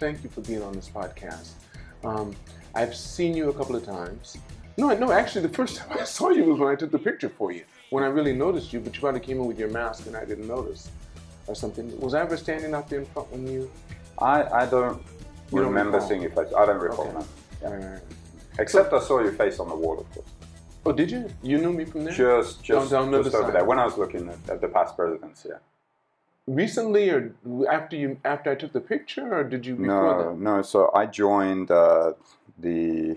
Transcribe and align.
thank 0.00 0.24
you 0.24 0.30
for 0.30 0.40
being 0.40 0.62
on 0.62 0.72
this 0.72 0.88
podcast. 0.88 1.50
Um, 2.02 2.34
I've 2.74 2.94
seen 2.96 3.36
you 3.36 3.50
a 3.50 3.52
couple 3.52 3.76
of 3.76 3.84
times. 3.84 4.38
No, 4.78 4.88
no, 4.96 5.12
actually, 5.12 5.42
the 5.42 5.54
first 5.54 5.76
time 5.78 5.98
I 6.00 6.04
saw 6.04 6.30
you 6.30 6.44
was 6.44 6.58
when 6.58 6.70
I 6.70 6.74
took 6.74 6.90
the 6.90 6.98
picture 6.98 7.28
for 7.28 7.52
you. 7.52 7.64
When 7.90 8.02
I 8.02 8.06
really 8.06 8.32
noticed 8.32 8.72
you, 8.72 8.80
but 8.80 8.94
you 8.94 9.00
probably 9.00 9.20
came 9.20 9.38
in 9.38 9.46
with 9.46 9.58
your 9.58 9.68
mask 9.68 10.06
and 10.06 10.16
I 10.16 10.24
didn't 10.24 10.48
notice, 10.48 10.90
or 11.46 11.54
something. 11.54 12.00
Was 12.00 12.14
I 12.14 12.20
ever 12.22 12.36
standing 12.36 12.74
out 12.74 12.88
there 12.88 13.00
in 13.00 13.06
front 13.06 13.30
when 13.30 13.46
you? 13.46 13.70
I, 14.18 14.42
I 14.62 14.66
don't 14.66 15.02
You 15.52 15.58
don't 15.58 15.68
remember 15.68 16.00
seeing 16.00 16.22
your 16.22 16.30
face. 16.30 16.52
I 16.56 16.64
don't 16.66 16.78
recall, 16.80 17.08
Okay. 17.08 17.26
Yeah. 17.62 17.68
Right, 17.70 17.82
right, 17.82 17.92
right. 17.92 18.02
Except 18.58 18.92
I 18.92 19.00
saw 19.00 19.20
your 19.20 19.32
face 19.32 19.58
on 19.58 19.68
the 19.68 19.74
wall, 19.76 20.00
of 20.00 20.10
course. 20.12 20.26
Oh, 20.86 20.92
did 20.92 21.10
you? 21.10 21.28
You 21.42 21.58
knew 21.58 21.72
me 21.72 21.84
from 21.84 22.04
there? 22.04 22.14
Just, 22.14 22.62
just, 22.62 22.90
Down- 22.90 23.10
down 23.10 23.22
just 23.22 23.34
other 23.34 23.38
over 23.44 23.52
side. 23.52 23.54
there. 23.60 23.64
When 23.64 23.78
I 23.78 23.84
was 23.84 23.98
looking 23.98 24.28
at, 24.30 24.38
at 24.48 24.60
the 24.62 24.68
past 24.68 24.96
presidents, 24.96 25.46
yeah. 25.48 25.56
Recently, 26.50 27.10
or 27.10 27.32
after 27.70 27.94
you 27.94 28.18
after 28.24 28.50
I 28.50 28.56
took 28.56 28.72
the 28.72 28.80
picture, 28.80 29.32
or 29.32 29.44
did 29.44 29.64
you 29.64 29.76
before 29.76 29.86
No, 30.18 30.30
that? 30.30 30.38
no. 30.40 30.62
So 30.62 30.90
I 30.92 31.06
joined 31.06 31.70
uh, 31.70 32.14
the, 32.58 33.16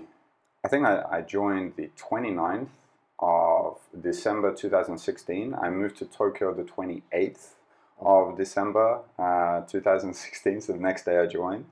I 0.64 0.68
think 0.68 0.86
I, 0.86 1.04
I 1.12 1.22
joined 1.22 1.74
the 1.76 1.90
29th 1.98 2.68
of 3.18 3.80
December 4.00 4.54
2016. 4.54 5.56
I 5.60 5.70
moved 5.72 5.98
to 5.98 6.06
Tokyo 6.06 6.54
the 6.54 6.64
28th 6.64 7.54
of 8.00 8.38
December 8.38 9.00
uh, 9.18 9.62
2016. 9.62 10.62
So 10.62 10.74
the 10.74 10.80
next 10.80 11.04
day 11.06 11.18
I 11.18 11.26
joined. 11.26 11.66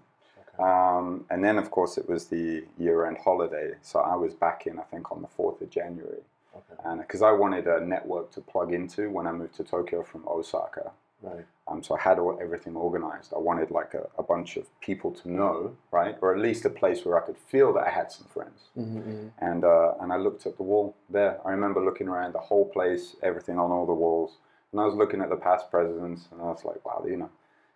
Um, 0.58 1.26
and 1.30 1.44
then, 1.44 1.60
of 1.60 1.70
course, 1.70 1.98
it 1.98 2.10
was 2.10 2.26
the 2.26 2.66
year-end 2.78 3.18
holiday, 3.24 3.74
so 3.82 4.00
I 4.00 4.16
was 4.16 4.34
back 4.34 4.66
in, 4.68 4.80
I 4.80 4.84
think, 4.84 5.12
on 5.12 5.22
the 5.22 5.28
fourth 5.28 5.62
of 5.62 5.70
January, 5.70 6.22
Okay. 6.56 6.82
and 6.86 7.02
because 7.02 7.22
I 7.22 7.32
wanted 7.32 7.66
a 7.68 7.84
network 7.86 8.32
to 8.34 8.42
plug 8.42 8.74
into 8.74 9.10
when 9.10 9.26
I 9.28 9.32
moved 9.32 9.56
to 9.56 9.64
Tokyo 9.64 10.04
from 10.04 10.28
Osaka, 10.28 10.92
Right. 11.22 11.46
um, 11.68 11.84
so 11.84 11.96
I 11.96 12.02
had 12.02 12.20
all, 12.20 12.38
everything 12.42 12.76
organized. 12.76 13.34
I 13.34 13.40
wanted 13.40 13.70
like 13.72 13.94
a, 13.94 14.08
a 14.18 14.24
bunch 14.24 14.58
of 14.58 14.66
people 14.82 15.12
to 15.12 15.32
know, 15.32 15.76
right, 15.92 16.16
or 16.22 16.34
at 16.34 16.42
least 16.42 16.66
a 16.66 16.70
place 16.70 17.06
where 17.06 17.22
I 17.22 17.26
could 17.26 17.38
feel 17.38 17.74
that 17.74 17.86
I 17.86 17.90
had 17.90 18.12
some 18.12 18.28
friends. 18.28 18.70
Mm-hmm. 18.78 19.28
And 19.40 19.64
uh, 19.64 19.94
and 20.02 20.12
I 20.12 20.18
looked 20.18 20.46
at 20.46 20.58
the 20.58 20.64
wall 20.64 20.96
there. 21.10 21.40
I 21.46 21.52
remember 21.52 21.84
looking 21.84 22.08
around 22.08 22.34
the 22.34 22.40
whole 22.40 22.66
place, 22.66 23.16
everything 23.22 23.60
on 23.60 23.72
all 23.72 23.86
the 23.86 23.94
walls, 23.94 24.38
and 24.72 24.82
I 24.82 24.86
was 24.86 24.96
looking 24.96 25.22
at 25.22 25.30
the 25.30 25.36
past 25.36 25.70
presidents, 25.70 26.28
and 26.32 26.42
I 26.42 26.46
was 26.46 26.66
like, 26.66 26.84
wow, 26.86 27.06
you 27.08 27.18
know, 27.18 27.30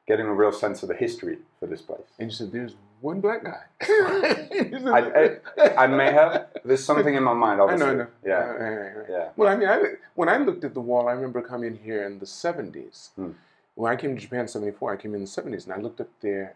getting 0.07 0.25
a 0.25 0.33
real 0.33 0.51
sense 0.51 0.83
of 0.83 0.89
the 0.89 0.95
history 0.95 1.37
for 1.59 1.67
this 1.67 1.81
place. 1.81 2.07
Said, 2.29 2.51
"There's 2.51 2.75
one 3.01 3.21
black 3.21 3.43
guy." 3.43 3.61
I, 3.81 5.39
I, 5.57 5.75
I 5.83 5.87
may 5.87 6.11
have. 6.11 6.47
There's 6.63 6.83
something 6.83 7.13
in 7.13 7.23
my 7.23 7.33
mind. 7.33 7.59
I 7.61 7.63
Obviously. 7.63 7.85
know, 7.87 7.91
I 7.91 7.95
know. 7.95 8.07
Yeah. 8.25 8.33
Right, 8.33 8.95
right. 8.95 9.05
Yeah. 9.09 9.29
Well, 9.35 9.49
I 9.49 9.55
mean, 9.55 9.69
I, 9.69 9.81
when 10.15 10.29
I 10.29 10.37
looked 10.37 10.63
at 10.63 10.73
the 10.73 10.81
wall, 10.81 11.07
I 11.07 11.13
remember 11.13 11.41
coming 11.41 11.75
here 11.75 12.05
in 12.05 12.19
the 12.19 12.25
70s. 12.25 13.09
Hmm. 13.15 13.31
When 13.75 13.91
I 13.91 13.95
came 13.95 14.15
to 14.15 14.21
Japan 14.21 14.41
in 14.41 14.47
74, 14.47 14.93
I 14.93 14.97
came 14.97 15.13
in 15.15 15.21
the 15.21 15.27
70s, 15.27 15.65
and 15.65 15.73
I 15.73 15.77
looked 15.77 15.99
up 15.99 16.09
there, 16.21 16.55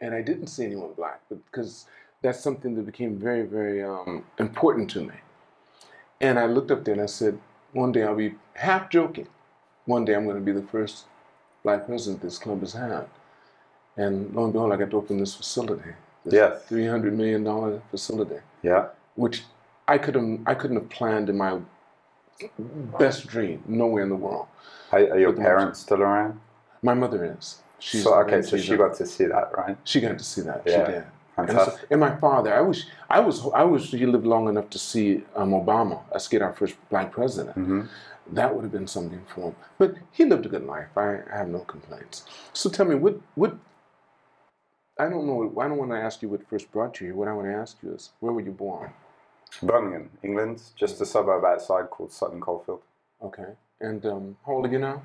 and 0.00 0.14
I 0.14 0.20
didn't 0.20 0.48
see 0.48 0.66
anyone 0.66 0.92
black, 0.94 1.22
because 1.30 1.86
that's 2.22 2.40
something 2.40 2.74
that 2.74 2.84
became 2.84 3.16
very, 3.18 3.46
very 3.46 3.82
um, 3.82 4.24
important 4.38 4.90
to 4.90 5.00
me. 5.00 5.14
And 6.20 6.38
I 6.38 6.46
looked 6.46 6.70
up 6.70 6.84
there 6.84 6.94
and 6.94 7.02
I 7.02 7.06
said, 7.06 7.38
one 7.72 7.92
day 7.92 8.02
I'll 8.02 8.16
be 8.16 8.34
half 8.54 8.90
joking. 8.90 9.28
One 9.84 10.04
day 10.04 10.14
I'm 10.14 10.24
going 10.24 10.36
to 10.36 10.42
be 10.42 10.52
the 10.52 10.66
first 10.66 11.04
black 11.62 11.86
president 11.86 12.22
this 12.22 12.38
club 12.38 12.60
has 12.60 12.72
had. 12.72 13.06
And 13.98 14.32
lo 14.34 14.44
and 14.44 14.52
behold, 14.52 14.72
I 14.72 14.76
got 14.76 14.90
to 14.92 14.96
open 14.96 15.18
this 15.18 15.34
facility. 15.34 15.90
This 16.24 16.34
Yes. 16.34 16.64
$300 16.70 17.12
million 17.12 17.42
facility 17.90 18.40
Yeah. 18.62 18.86
which 19.16 19.44
I 19.86 19.96
couldn't 19.98 20.46
I 20.46 20.54
couldn't 20.54 20.76
have 20.76 20.88
planned 20.90 21.28
in 21.30 21.36
my 21.36 21.58
best 22.98 23.26
dream, 23.26 23.62
nowhere 23.66 24.02
in 24.02 24.08
the 24.10 24.20
world. 24.26 24.46
Are, 24.92 25.00
are 25.00 25.18
your 25.18 25.32
parents 25.32 25.80
still 25.80 26.02
around? 26.02 26.40
My 26.82 26.94
mother 26.94 27.36
is. 27.38 27.58
She's 27.78 28.02
so 28.04 28.14
okay, 28.22 28.42
so 28.42 28.56
she 28.56 28.76
got 28.76 28.94
to 28.96 29.06
see 29.06 29.26
that, 29.26 29.46
right? 29.56 29.76
she 29.84 30.00
got 30.00 30.18
to 30.18 30.24
see 30.24 30.42
that. 30.42 30.62
Yeah. 30.66 30.86
She 30.86 30.92
did. 30.92 31.04
And, 31.36 31.50
so, 31.50 31.78
and 31.92 32.00
my 32.00 32.16
father, 32.16 32.52
I 32.52 32.60
wish 32.60 32.80
I 33.08 33.20
was 33.20 33.36
I 33.54 33.64
wish 33.64 33.90
he 33.90 34.06
lived 34.06 34.26
long 34.26 34.48
enough 34.48 34.68
to 34.70 34.78
see 34.78 35.22
um, 35.36 35.50
Obama, 35.52 36.00
us 36.12 36.26
get 36.28 36.42
our 36.42 36.52
first 36.52 36.74
black 36.90 37.12
president. 37.12 37.54
hmm 37.54 37.82
That 38.38 38.54
would 38.54 38.64
have 38.66 38.72
been 38.78 38.88
something 38.88 39.22
for 39.32 39.40
him. 39.48 39.56
But 39.78 39.90
he 40.12 40.24
lived 40.24 40.44
a 40.46 40.48
good 40.48 40.66
life. 40.66 40.90
I, 40.96 41.20
I 41.32 41.36
have 41.40 41.48
no 41.48 41.60
complaints. 41.60 42.24
So 42.52 42.68
tell 42.68 42.86
me, 42.86 42.96
what 42.96 43.14
what 43.36 43.52
I 44.98 45.08
don't 45.08 45.26
know. 45.26 45.54
I 45.60 45.68
don't 45.68 45.78
want 45.78 45.90
to 45.92 45.98
ask 45.98 46.22
you 46.22 46.28
what 46.28 46.48
first 46.48 46.70
brought 46.72 47.00
you 47.00 47.08
here. 47.08 47.16
What 47.16 47.28
I 47.28 47.32
want 47.32 47.48
to 47.48 47.54
ask 47.54 47.76
you 47.82 47.94
is, 47.94 48.10
where 48.20 48.32
were 48.32 48.40
you 48.40 48.52
born? 48.52 48.92
Birmingham, 49.62 50.10
England, 50.22 50.60
just 50.76 51.00
a 51.00 51.06
suburb 51.06 51.44
outside 51.44 51.90
called 51.90 52.12
Sutton 52.12 52.40
Coldfield. 52.40 52.82
Okay. 53.22 53.52
And 53.80 54.04
um, 54.06 54.36
how 54.46 54.52
old 54.54 54.66
are 54.66 54.70
you 54.72 54.78
now? 54.78 55.02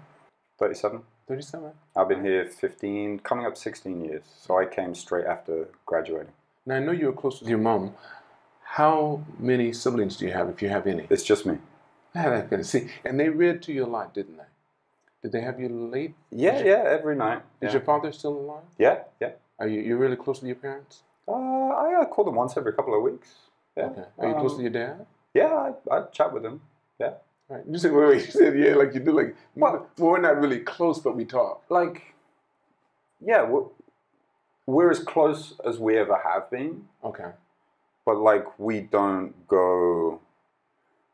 Thirty-seven. 0.59 1.01
37? 1.27 1.71
I've 1.95 2.09
been 2.09 2.23
here 2.23 2.45
15, 2.45 3.19
coming 3.19 3.45
up 3.45 3.57
16 3.57 4.03
years. 4.03 4.23
So 4.41 4.59
I 4.59 4.65
came 4.65 4.93
straight 4.93 5.25
after 5.25 5.69
graduating. 5.85 6.33
Now, 6.65 6.75
I 6.75 6.79
know 6.79 6.91
you 6.91 7.05
were 7.07 7.13
close 7.13 7.39
with 7.39 7.49
your 7.49 7.59
mom. 7.59 7.93
How 8.63 9.23
many 9.39 9.71
siblings 9.71 10.17
do 10.17 10.25
you 10.25 10.33
have, 10.33 10.49
if 10.49 10.61
you 10.61 10.69
have 10.69 10.85
any? 10.85 11.07
It's 11.09 11.23
just 11.23 11.45
me. 11.45 11.59
That's 12.13 12.49
good. 12.49 12.65
See, 12.65 12.89
and 13.05 13.19
they 13.19 13.29
read 13.29 13.61
to 13.63 13.73
you 13.73 13.85
a 13.85 13.87
lot, 13.87 14.13
didn't 14.13 14.37
they? 14.37 14.43
Did 15.23 15.31
they 15.31 15.41
have 15.41 15.59
you 15.59 15.69
late? 15.69 16.13
Yeah, 16.29 16.59
yeah, 16.63 16.83
every 16.85 17.15
night. 17.15 17.43
Is 17.61 17.67
Yeah, 17.67 17.71
your 17.73 17.81
father 17.81 18.11
still 18.11 18.33
alive? 18.37 18.63
yeah. 18.77 18.99
yeah. 19.21 19.31
Are 19.63 19.67
you 19.67 19.79
you're 19.81 19.97
really 19.97 20.17
close 20.17 20.41
with 20.41 20.47
your 20.49 20.57
parents? 20.57 21.03
Uh, 21.25 21.31
I 21.31 22.01
uh, 22.01 22.05
call 22.05 22.25
them 22.25 22.35
once 22.35 22.57
every 22.57 22.73
couple 22.73 22.93
of 22.97 23.01
weeks. 23.01 23.29
Yeah. 23.77 23.85
Okay. 23.85 24.03
Are 24.19 24.27
you 24.27 24.33
close 24.35 24.51
Um, 24.51 24.57
to 24.57 24.63
your 24.63 24.71
dad? 24.71 25.05
Yeah, 25.33 25.71
I, 25.89 25.95
I 25.95 26.01
chat 26.11 26.33
with 26.33 26.43
them. 26.43 26.59
Yeah. 26.99 27.13
Right. 27.47 27.63
You 27.69 27.77
said 27.77 27.93
wait, 27.97 28.07
wait. 28.09 28.25
You 28.25 28.31
said 28.31 28.59
yeah, 28.59 28.75
like 28.75 28.93
you 28.93 28.99
do. 28.99 29.13
Like 29.13 29.37
Well- 29.55 29.87
we're 29.97 30.19
not 30.19 30.37
really 30.41 30.59
close, 30.59 30.99
but 30.99 31.15
we 31.15 31.23
talk. 31.23 31.63
Like, 31.69 32.13
yeah, 33.21 33.43
we're, 33.43 33.63
we're 34.67 34.91
as 34.91 34.99
close 34.99 35.53
as 35.65 35.79
we 35.79 35.97
ever 35.97 36.17
have 36.17 36.51
been, 36.51 36.89
Okay. 37.01 37.29
but 38.05 38.17
like 38.17 38.59
we 38.59 38.81
don't 38.81 39.47
go 39.47 40.19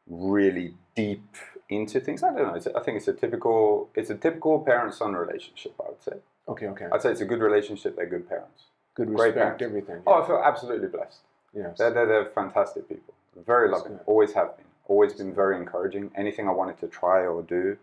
really 0.07 0.73
deep 0.95 1.35
into 1.69 1.99
things. 1.99 2.23
I 2.23 2.33
don't 2.33 2.47
know. 2.47 2.55
It's, 2.55 2.65
I 2.65 2.81
think 2.81 2.97
it's 2.97 3.07
a 3.07 3.13
typical, 3.13 3.89
it's 3.93 4.09
a 4.09 4.15
typical 4.15 4.59
parent-son 4.61 5.13
relationship. 5.13 5.75
I 5.79 5.89
would 5.89 6.01
say. 6.01 6.17
Okay. 6.49 6.67
Okay. 6.67 6.87
I'd 6.91 7.01
say 7.01 7.11
it's 7.11 7.21
a 7.21 7.25
good 7.25 7.39
relationship. 7.41 7.95
They're 7.95 8.05
good 8.07 8.27
parents. 8.27 8.63
Good 8.95 9.07
great 9.07 9.35
respect. 9.35 9.59
parents. 9.59 9.63
Everything. 9.63 10.01
Oh, 10.07 10.21
I 10.23 10.27
feel 10.27 10.41
absolutely 10.43 10.87
blessed. 10.87 11.19
yes. 11.53 11.77
They're, 11.77 11.91
they're, 11.93 12.05
they're 12.07 12.25
fantastic 12.25 12.87
people. 12.89 13.13
Very 13.45 13.69
That's 13.69 13.81
loving. 13.83 13.97
good. 13.97 14.03
Always 14.07 14.33
have 14.33 14.57
been. 14.57 14.65
Always 14.87 15.13
been 15.13 15.33
very 15.33 15.55
encouraging. 15.55 16.11
Anything 16.15 16.47
I 16.47 16.51
wanted 16.51 16.79
to 16.79 16.87
try 16.87 17.25
or 17.25 17.43
do, 17.43 17.77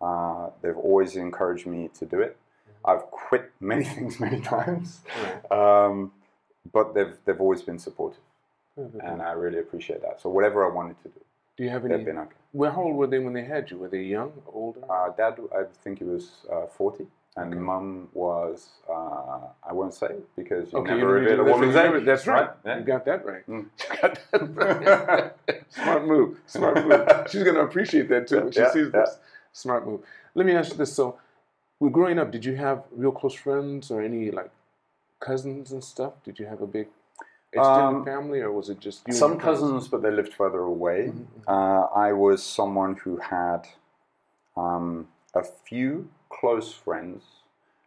uh, 0.00 0.50
they've 0.62 0.76
always 0.76 1.16
encouraged 1.16 1.66
me 1.66 1.90
to 1.98 2.06
do 2.06 2.20
it. 2.20 2.36
I've 2.84 3.02
quit 3.10 3.50
many 3.60 3.84
things 3.94 4.18
many 4.20 4.40
times, 4.40 5.00
Right. 5.22 5.52
um, 5.86 6.12
but 6.72 6.94
they've 6.94 7.16
they've 7.24 7.40
always 7.40 7.62
been 7.62 7.78
supportive, 7.80 8.20
and 8.76 9.20
I 9.22 9.32
really 9.32 9.58
appreciate 9.58 10.02
that. 10.02 10.20
So 10.20 10.30
whatever 10.30 10.64
I 10.68 10.72
wanted 10.72 10.96
to 11.02 11.08
do, 11.08 11.20
Do 11.56 11.64
you 11.64 11.70
have 11.70 11.82
they've 11.82 11.92
any? 11.92 12.04
been 12.04 12.18
okay. 12.18 12.36
Well, 12.52 12.70
how 12.72 12.82
old 12.82 12.96
were 12.96 13.06
they 13.08 13.18
when 13.18 13.32
they 13.34 13.44
had 13.44 13.70
you? 13.70 13.78
Were 13.78 13.88
they 13.88 14.02
young, 14.02 14.32
older? 14.52 14.80
Uh, 14.90 15.10
Dad, 15.16 15.38
I 15.54 15.64
think 15.82 15.98
he 15.98 16.04
was 16.04 16.30
uh, 16.52 16.66
forty, 16.66 17.06
and 17.36 17.52
Okay. 17.52 17.58
Mum 17.60 18.08
was 18.12 18.68
uh, 18.88 19.40
I 19.68 19.72
won't 19.72 19.94
say 19.94 20.16
because 20.36 20.72
you 20.72 20.78
Okay, 20.80 20.94
never 20.94 21.00
you 21.00 21.06
reveal 21.06 21.40
a 21.40 21.44
woman's 21.44 21.74
right, 21.74 21.94
age. 21.96 22.04
That's 22.04 22.26
right. 22.26 22.50
Yeah. 22.64 22.78
You 22.78 22.84
got 22.84 23.04
that 23.06 23.24
right. 23.24 23.46
Mm. 23.48 23.66
You 23.90 23.96
got 24.02 24.18
that 24.32 24.56
right. 25.46 25.62
Smart 25.70 26.06
move. 26.06 26.38
Smart 26.46 26.86
move. 26.86 27.08
She's 27.30 27.42
gonna 27.42 27.64
appreciate 27.64 28.08
that 28.10 28.26
too 28.28 28.40
when 28.42 28.52
she 28.52 28.60
Yeah, 28.60 28.72
sees 28.72 28.90
yeah. 28.92 29.00
this. 29.00 29.18
Smart 29.52 29.86
move. 29.86 30.00
Let 30.34 30.46
me 30.46 30.52
ask 30.52 30.70
you 30.72 30.76
this: 30.76 30.92
So, 30.94 31.18
with 31.80 31.92
growing 31.92 32.18
up, 32.18 32.30
did 32.30 32.44
you 32.44 32.56
have 32.56 32.84
real 32.90 33.12
close 33.12 33.34
friends 33.34 33.90
or 33.90 34.02
any 34.02 34.30
like 34.30 34.50
cousins 35.20 35.72
and 35.72 35.82
stuff? 35.82 36.14
Did 36.24 36.38
you 36.38 36.46
have 36.46 36.60
a 36.62 36.66
big 36.66 36.88
extended 37.52 37.98
Um, 37.98 38.04
family, 38.04 38.40
or 38.40 38.52
was 38.52 38.68
it 38.70 38.80
just 38.80 39.06
you? 39.08 39.14
Some 39.14 39.38
cousins, 39.38 39.88
but 39.88 40.02
they 40.02 40.10
lived 40.10 40.34
further 40.34 40.60
away. 40.60 41.12
Mhm, 41.14 41.26
Uh, 41.48 41.86
I 41.94 42.12
was 42.12 42.42
someone 42.42 42.96
who 42.96 43.16
had 43.18 43.66
um, 44.56 45.08
a 45.34 45.42
few 45.42 46.08
close 46.42 46.74
friends, 46.74 47.22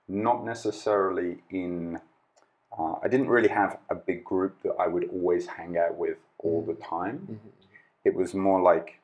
not 0.07 0.46
necessarily 0.46 1.44
in. 1.50 2.00
Uh, 2.80 2.96
I 3.04 3.10
didn't 3.10 3.28
really 3.28 3.50
have 3.50 3.80
a 3.90 3.96
big 3.96 4.24
group 4.24 4.56
that 4.63 4.75
I 4.80 4.88
would 4.88 5.10
always 5.10 5.46
hang 5.46 5.78
out 5.78 5.96
with 5.98 6.18
all 6.40 6.62
the 6.66 6.75
time. 6.75 7.18
Mhm. 7.28 7.52
It 8.06 8.16
was 8.16 8.34
more 8.34 8.62
like 8.62 9.02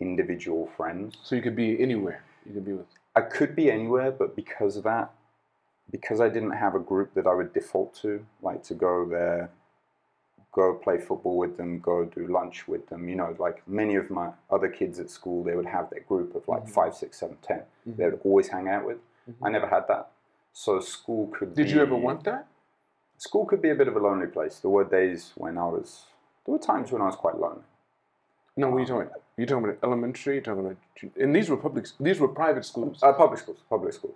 individual 0.00 0.68
friends. 0.68 1.18
So 1.22 1.36
you 1.36 1.42
could 1.42 1.54
be 1.54 1.70
anywhere. 1.82 2.22
You 2.46 2.54
could 2.54 2.64
be 2.64 2.72
with. 2.72 2.86
I 3.14 3.20
could 3.20 3.54
be 3.54 3.70
anywhere, 3.70 4.10
but 4.10 4.34
because 4.34 4.78
of 4.78 4.84
that, 4.84 5.12
because 5.90 6.18
I 6.18 6.30
didn't 6.30 6.56
have 6.64 6.74
a 6.74 6.86
group 6.90 7.12
that 7.12 7.26
I 7.26 7.34
would 7.34 7.52
default 7.52 7.94
to, 7.96 8.24
like 8.40 8.62
to 8.64 8.74
go 8.74 9.04
there, 9.04 9.50
go 10.54 10.74
play 10.74 10.98
football 10.98 11.36
with 11.36 11.56
them, 11.56 11.80
go 11.80 12.04
do 12.04 12.26
lunch 12.28 12.66
with 12.68 12.88
them. 12.88 13.08
You 13.08 13.16
know, 13.16 13.34
like 13.38 13.66
many 13.68 13.96
of 13.96 14.08
my 14.10 14.30
other 14.50 14.68
kids 14.68 14.98
at 15.00 15.10
school, 15.10 15.42
they 15.42 15.56
would 15.56 15.66
have 15.66 15.90
their 15.90 16.00
group 16.00 16.34
of 16.34 16.46
like 16.48 16.64
Mhm. 16.64 16.70
five, 16.70 16.94
six, 16.94 17.18
seven, 17.18 17.36
ten. 17.42 17.62
Mhm. 17.86 17.96
They 17.96 18.04
would 18.04 18.20
always 18.24 18.48
hang 18.48 18.68
out 18.68 18.84
with. 18.86 18.98
Mhm. 19.28 19.34
I 19.42 19.50
never 19.50 19.66
had 19.66 19.88
that. 19.88 20.10
So 20.52 20.78
school 20.80 21.26
could. 21.28 21.54
Did 21.54 21.66
be, 21.66 21.72
you 21.72 21.80
ever 21.82 21.96
want 21.96 22.22
that? 22.24 22.46
School 23.18 23.44
could 23.46 23.60
be 23.60 23.70
a 23.70 23.74
bit 23.74 23.88
of 23.88 23.96
a 23.96 23.98
lonely 24.00 24.26
place. 24.28 24.60
There 24.60 24.70
were 24.70 24.84
days 24.84 25.32
when 25.36 25.58
I 25.58 25.66
was. 25.66 26.06
There 26.44 26.52
were 26.52 26.58
times 26.72 26.92
when 26.92 27.02
I 27.02 27.06
was 27.06 27.16
quite 27.16 27.36
lonely. 27.38 27.64
No, 28.56 28.68
what 28.70 28.76
are 28.76 28.80
you 28.80 28.86
talking 28.86 29.08
about? 29.08 29.22
You're 29.36 29.46
talking 29.48 29.64
about 29.64 29.78
elementary? 29.82 30.34
You're 30.34 30.42
talking 30.44 30.60
about? 30.66 30.76
And 31.20 31.34
these 31.34 31.50
were 31.50 31.56
public. 31.56 31.86
These 31.98 32.20
were 32.20 32.28
private 32.28 32.64
schools. 32.64 33.02
Uh, 33.02 33.12
public 33.12 33.40
schools. 33.40 33.58
Public 33.68 33.92
schools. 33.92 34.14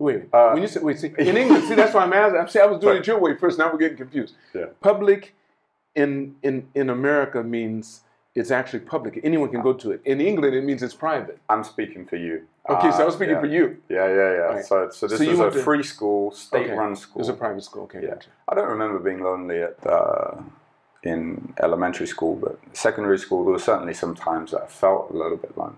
Wait, 0.00 0.28
Uh, 0.32 0.50
when 0.52 0.62
you 0.62 0.68
say 0.68 0.80
wait, 0.80 0.98
see, 0.98 1.12
in 1.18 1.36
England, 1.36 1.64
see 1.64 1.74
that's 1.74 1.94
why 1.94 2.02
I'm 2.02 2.12
asking. 2.12 2.40
I'm 2.40 2.48
saying 2.48 2.66
I 2.68 2.70
was 2.70 2.80
doing 2.80 2.96
it 3.00 3.06
your 3.06 3.18
way 3.20 3.34
first. 3.36 3.58
Now 3.58 3.70
we're 3.72 3.78
getting 3.78 3.96
confused. 3.96 4.34
Yeah. 4.54 4.66
Public 4.80 5.34
in 5.94 6.36
in 6.42 6.68
in 6.74 6.90
America 6.90 7.42
means 7.42 8.02
it's 8.34 8.50
actually 8.50 8.80
public. 8.80 9.18
Anyone 9.24 9.50
can 9.50 9.62
go 9.62 9.72
to 9.72 9.90
it. 9.90 10.00
In 10.04 10.20
England, 10.20 10.54
it 10.54 10.62
means 10.62 10.82
it's 10.82 10.94
private. 10.94 11.38
I'm 11.48 11.64
speaking 11.64 12.06
for 12.06 12.16
you. 12.16 12.46
Okay, 12.68 12.90
so 12.92 13.02
I 13.02 13.04
was 13.04 13.14
Uh, 13.14 13.18
speaking 13.18 13.34
yeah. 13.34 13.40
for 13.40 13.46
you. 13.46 13.76
Yeah, 13.88 14.06
yeah, 14.06 14.14
yeah. 14.14 14.38
Right. 14.54 14.64
So, 14.64 14.90
so 14.90 15.06
this 15.08 15.18
So 15.18 15.30
was 15.30 15.40
a 15.40 15.50
to- 15.50 15.62
free 15.64 15.82
school, 15.82 16.30
state-run 16.32 16.92
Okay. 16.92 17.00
school. 17.00 17.20
It's 17.20 17.30
a 17.30 17.32
private 17.32 17.62
school. 17.64 17.84
Okay, 17.84 18.02
Yeah. 18.02 18.10
gotcha. 18.10 18.28
I 18.48 18.54
don't 18.54 18.68
remember 18.68 18.98
being 18.98 19.22
lonely 19.22 19.62
at 19.62 19.74
uh, 19.86 20.34
in 21.02 21.54
elementary 21.62 22.06
school, 22.06 22.36
but 22.36 22.58
secondary 22.74 23.18
school 23.18 23.42
there 23.44 23.52
were 23.52 23.58
certainly 23.72 23.94
some 23.94 24.14
times 24.14 24.50
that 24.52 24.62
I 24.62 24.66
felt 24.66 25.10
a 25.10 25.16
little 25.16 25.38
bit 25.38 25.56
lonely. 25.56 25.76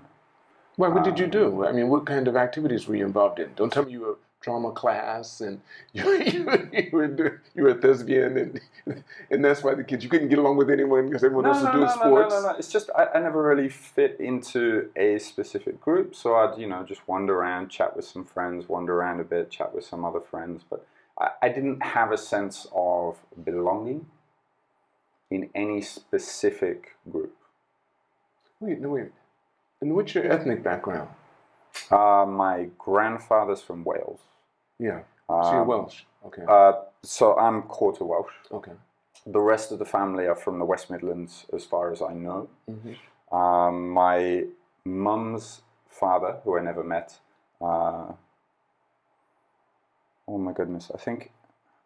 Well, 0.76 0.90
what 0.92 1.04
did 1.04 1.18
you 1.18 1.26
Um, 1.26 1.30
do? 1.30 1.64
I 1.66 1.72
mean, 1.72 1.88
what 1.88 2.04
kind 2.06 2.26
of 2.26 2.36
activities 2.36 2.88
were 2.88 2.96
you 2.96 3.06
involved 3.06 3.38
in? 3.38 3.50
Don't 3.54 3.72
tell 3.72 3.84
me 3.84 3.92
you 3.92 4.00
were 4.00 4.16
drama 4.40 4.72
class 4.72 5.40
and 5.40 5.60
you, 5.92 6.10
you, 6.25 6.70
you 6.72 6.90
were 6.92 7.08
do- 7.08 7.38
you 7.54 7.62
were 7.62 7.70
a 7.70 7.75
thespian 7.75 8.37
and 8.38 8.60
and 9.31 9.44
that's 9.44 9.62
why 9.62 9.75
the 9.75 9.84
kids 9.84 10.02
you 10.02 10.10
couldn't 10.10 10.28
get 10.28 10.38
along 10.38 10.56
with 10.56 10.70
anyone 10.70 11.06
because 11.06 11.22
everyone 11.22 11.46
else 11.46 11.62
was 11.62 11.72
doing 11.72 11.88
sports. 11.88 12.34
No, 12.34 12.40
no, 12.40 12.52
no. 12.52 12.58
It's 12.58 12.72
just 12.72 12.90
I, 12.96 13.06
I 13.14 13.20
never 13.20 13.42
really 13.42 13.69
fit 13.69 14.16
into 14.19 14.90
a 14.96 15.19
specific 15.19 15.81
group, 15.81 16.14
so 16.14 16.37
I'd 16.37 16.58
you 16.58 16.66
know 16.66 16.84
just 16.84 17.06
wander 17.06 17.38
around, 17.38 17.69
chat 17.69 17.94
with 17.96 18.04
some 18.04 18.25
friends, 18.25 18.69
wander 18.69 18.96
around 18.96 19.20
a 19.20 19.25
bit, 19.25 19.50
chat 19.50 19.75
with 19.75 19.84
some 19.84 20.04
other 20.04 20.20
friends, 20.20 20.62
but 20.69 20.86
I, 21.19 21.31
I 21.43 21.48
didn't 21.48 21.82
have 21.82 22.12
a 22.12 22.19
sense 22.19 22.66
of 22.75 23.19
belonging 23.44 24.06
in 25.31 25.50
any 25.54 25.81
specific 25.82 26.96
group. 27.10 27.36
Wait, 28.58 28.81
no, 28.81 28.90
wait. 28.90 29.12
And 29.81 29.94
what's 29.94 30.14
your 30.14 30.31
ethnic 30.31 30.62
background? 30.62 31.08
Uh, 31.90 32.26
my 32.26 32.69
grandfather's 32.78 33.62
from 33.62 33.84
Wales. 33.84 34.20
Yeah, 34.81 35.03
so 35.29 35.50
you're 35.53 35.61
Um, 35.62 35.67
Welsh. 35.69 36.03
Okay, 36.27 36.44
Uh, 36.49 36.73
so 37.03 37.37
I'm 37.38 37.62
quarter 37.62 38.05
Welsh. 38.05 38.32
okay. 38.50 38.73
The 39.27 39.41
rest 39.41 39.71
of 39.73 39.79
the 39.79 39.85
family 39.85 40.27
are 40.27 40.35
from 40.35 40.59
the 40.59 40.65
West 40.65 40.91
Midlands, 40.91 41.47
as 41.53 41.65
far 41.67 41.93
as 41.93 42.00
I 42.00 42.15
know. 42.15 42.49
Mhm. 42.69 42.97
Um, 43.31 43.91
my 43.91 44.47
mum's 44.85 45.62
father, 45.88 46.41
who 46.44 46.56
I 46.59 46.62
never 46.62 46.82
met. 46.82 47.21
Uh, 47.61 48.12
oh 50.27 50.38
my 50.38 50.53
goodness, 50.53 50.91
I 50.94 50.99
think 50.99 51.32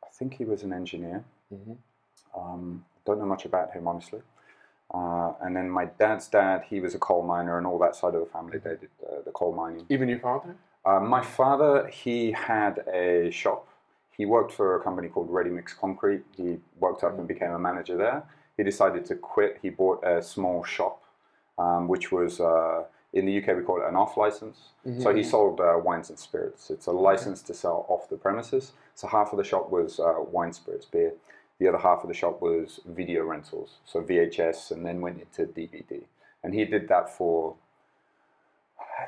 I 0.05 0.08
think 0.19 0.35
he 0.35 0.44
was 0.44 0.62
an 0.62 0.73
engineer. 0.73 1.25
Mhm. 1.52 1.76
Um, 2.37 2.85
don't 3.05 3.19
know 3.19 3.26
much 3.26 3.44
about 3.44 3.73
him 3.73 3.88
honestly. 3.88 4.23
Uh, 4.93 5.32
and 5.41 5.56
then 5.56 5.69
my 5.69 5.87
dad's 5.87 6.29
dad, 6.29 6.62
he 6.70 6.79
was 6.79 6.94
a 6.94 6.99
coal 6.99 7.23
miner, 7.23 7.58
and 7.58 7.67
all 7.67 7.79
that 7.79 7.96
side 7.96 8.14
of 8.14 8.20
the 8.20 8.31
family 8.31 8.58
they 8.58 8.76
did 8.76 8.91
uh, 9.08 9.23
the 9.25 9.32
coal 9.32 9.52
mining. 9.52 9.85
Even 9.88 10.08
your 10.08 10.20
father? 10.20 10.56
Uh, 10.86 11.00
my 11.00 11.22
father, 11.22 11.88
he 11.88 12.32
had 12.32 12.78
a 12.92 13.31
shop. 13.31 13.66
He 14.16 14.26
worked 14.26 14.52
for 14.52 14.76
a 14.76 14.82
company 14.82 15.08
called 15.08 15.31
Ready 15.31 15.50
Mix 15.50 15.72
Concrete. 15.72 16.22
He 16.36 16.58
worked 16.78 17.02
up 17.02 17.19
and 17.19 17.26
became 17.26 17.52
a 17.52 17.58
manager 17.58 17.96
there. 17.96 18.22
He 18.56 18.62
decided 18.62 19.04
to 19.06 19.16
quit. 19.16 19.58
He 19.62 19.70
bought 19.70 20.04
a 20.06 20.22
small 20.22 20.62
shop, 20.62 21.02
um, 21.58 21.88
which 21.88 22.12
was 22.12 22.38
uh, 22.38 22.84
in 23.12 23.26
the 23.26 23.38
UK 23.38 23.56
we 23.56 23.62
call 23.62 23.81
it 23.81 23.88
an 23.88 23.96
off 23.96 24.16
license. 24.16 24.58
So 25.02 25.14
he 25.14 25.22
sold 25.25 25.60
uh, 25.60 25.78
wines 25.82 26.10
and 26.10 26.19
spirits. 26.19 26.70
It's 26.70 26.86
a 26.86 26.92
license 26.92 27.42
to 27.42 27.54
sell 27.54 27.86
off 27.88 28.08
the 28.08 28.16
premises. 28.16 28.72
So 28.94 29.08
half 29.08 29.32
of 29.32 29.38
the 29.38 29.44
shop 29.44 29.70
was 29.70 29.98
uh, 29.98 30.14
wine, 30.31 30.52
spirits, 30.52 30.84
beer. 30.86 31.14
The 31.58 31.69
other 31.69 31.78
half 31.78 32.02
of 32.02 32.08
the 32.08 32.14
shop 32.14 32.42
was 32.42 32.81
video 32.84 33.25
rentals, 33.25 33.78
so 33.84 34.02
VHS, 34.02 34.72
and 34.72 34.84
then 34.84 35.00
went 35.00 35.20
into 35.20 35.50
DVD. 35.52 36.02
And 36.42 36.52
he 36.52 36.64
did 36.64 36.88
that 36.88 37.16
for, 37.16 37.54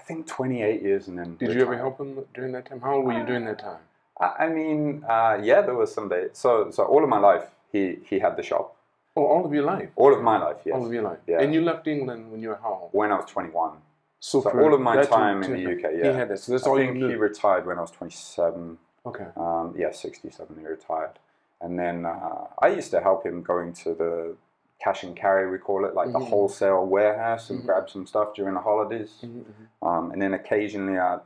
think, 0.07 0.27
28 0.27 0.83
years, 0.83 1.09
and 1.09 1.19
then 1.19 1.37
Did 1.37 1.53
you 1.55 1.61
ever 1.63 1.77
help 1.77 1.99
him 1.99 2.25
during 2.35 2.53
that 2.53 2.67
time? 2.67 2.81
How 2.81 2.95
old 2.95 3.05
were 3.07 3.13
you 3.19 3.27
during 3.27 3.45
that 3.47 3.59
time? 3.59 3.81
I 4.19 4.49
mean, 4.49 5.05
uh, 5.09 5.39
yeah, 5.43 5.61
there 5.61 5.75
was 5.75 5.93
some 5.93 6.09
days. 6.09 6.31
So, 6.33 6.71
so 6.71 6.85
all 6.85 7.03
of 7.03 7.11
my 7.11 7.19
life, 7.19 7.45
he 7.71 7.99
he 8.09 8.19
had 8.19 8.37
the 8.37 8.43
shop. 8.43 8.75
Oh, 9.17 9.27
all 9.27 9.45
of 9.45 9.53
your 9.53 9.65
life. 9.65 9.91
All 9.97 10.13
of 10.15 10.23
my 10.23 10.39
life, 10.39 10.57
yes. 10.65 10.75
All 10.75 10.87
of 10.87 10.93
your 10.93 11.03
life. 11.03 11.19
Yeah. 11.27 11.41
And 11.41 11.53
you 11.55 11.63
left 11.63 11.87
England 11.87 12.31
when 12.31 12.41
you 12.43 12.51
were 12.51 12.61
how 12.63 12.79
old? 12.83 12.91
When 12.93 13.11
I 13.13 13.17
was 13.17 13.27
21. 13.27 13.79
So, 14.21 14.41
So 14.43 14.51
all 14.51 14.75
of 14.75 14.81
my 14.81 15.05
time 15.05 15.43
in 15.43 15.53
the 15.53 15.73
UK, 15.73 15.83
yeah. 15.83 16.11
He 16.11 16.19
had 16.19 16.29
that. 16.31 16.39
So 16.39 16.53
that's 16.53 16.67
I 16.67 16.71
all 16.71 16.77
think 16.77 16.97
he 16.97 17.15
retired 17.15 17.67
when 17.67 17.79
I 17.79 17.83
was 17.83 17.91
27. 17.91 18.79
okay. 19.07 19.27
Um, 19.37 19.75
yeah, 19.77 19.91
67, 19.91 20.57
he 20.61 20.67
retired. 20.67 21.19
And 21.61 21.79
then 21.79 22.05
uh, 22.05 22.47
I 22.61 22.69
used 22.69 22.91
to 22.91 23.01
help 23.01 23.25
him 23.25 23.43
going 23.43 23.73
to 23.85 23.95
the 23.95 24.37
cash 24.83 25.03
and 25.05 25.17
carry, 25.17 25.51
we 25.51 25.59
call 25.59 25.85
it, 25.87 25.95
like 25.95 26.13
the 26.13 26.19
Mhm. 26.19 26.29
wholesale 26.29 26.85
warehouse 26.87 27.51
and 27.51 27.61
Mhm. 27.63 27.67
grab 27.67 27.89
some 27.91 28.07
stuff 28.07 28.35
during 28.35 28.55
the 28.55 28.61
holidays. 28.61 29.19
Mhm, 29.23 29.45
mhm. 29.45 29.87
Um, 29.89 30.11
and 30.13 30.21
then 30.21 30.35
occasionally 30.35 30.99
I'd 30.99 31.21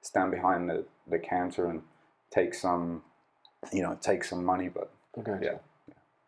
stand 0.00 0.30
behind 0.32 0.68
the, 0.68 0.84
the 1.06 1.18
counter 1.18 1.66
and 1.66 1.82
take 2.30 2.52
some, 2.54 3.02
you 3.72 3.82
know, 3.82 3.96
take 4.00 4.24
some 4.24 4.44
money. 4.44 4.68
But 4.68 4.90
Okay. 5.18 5.38
Yeah. 5.40 5.58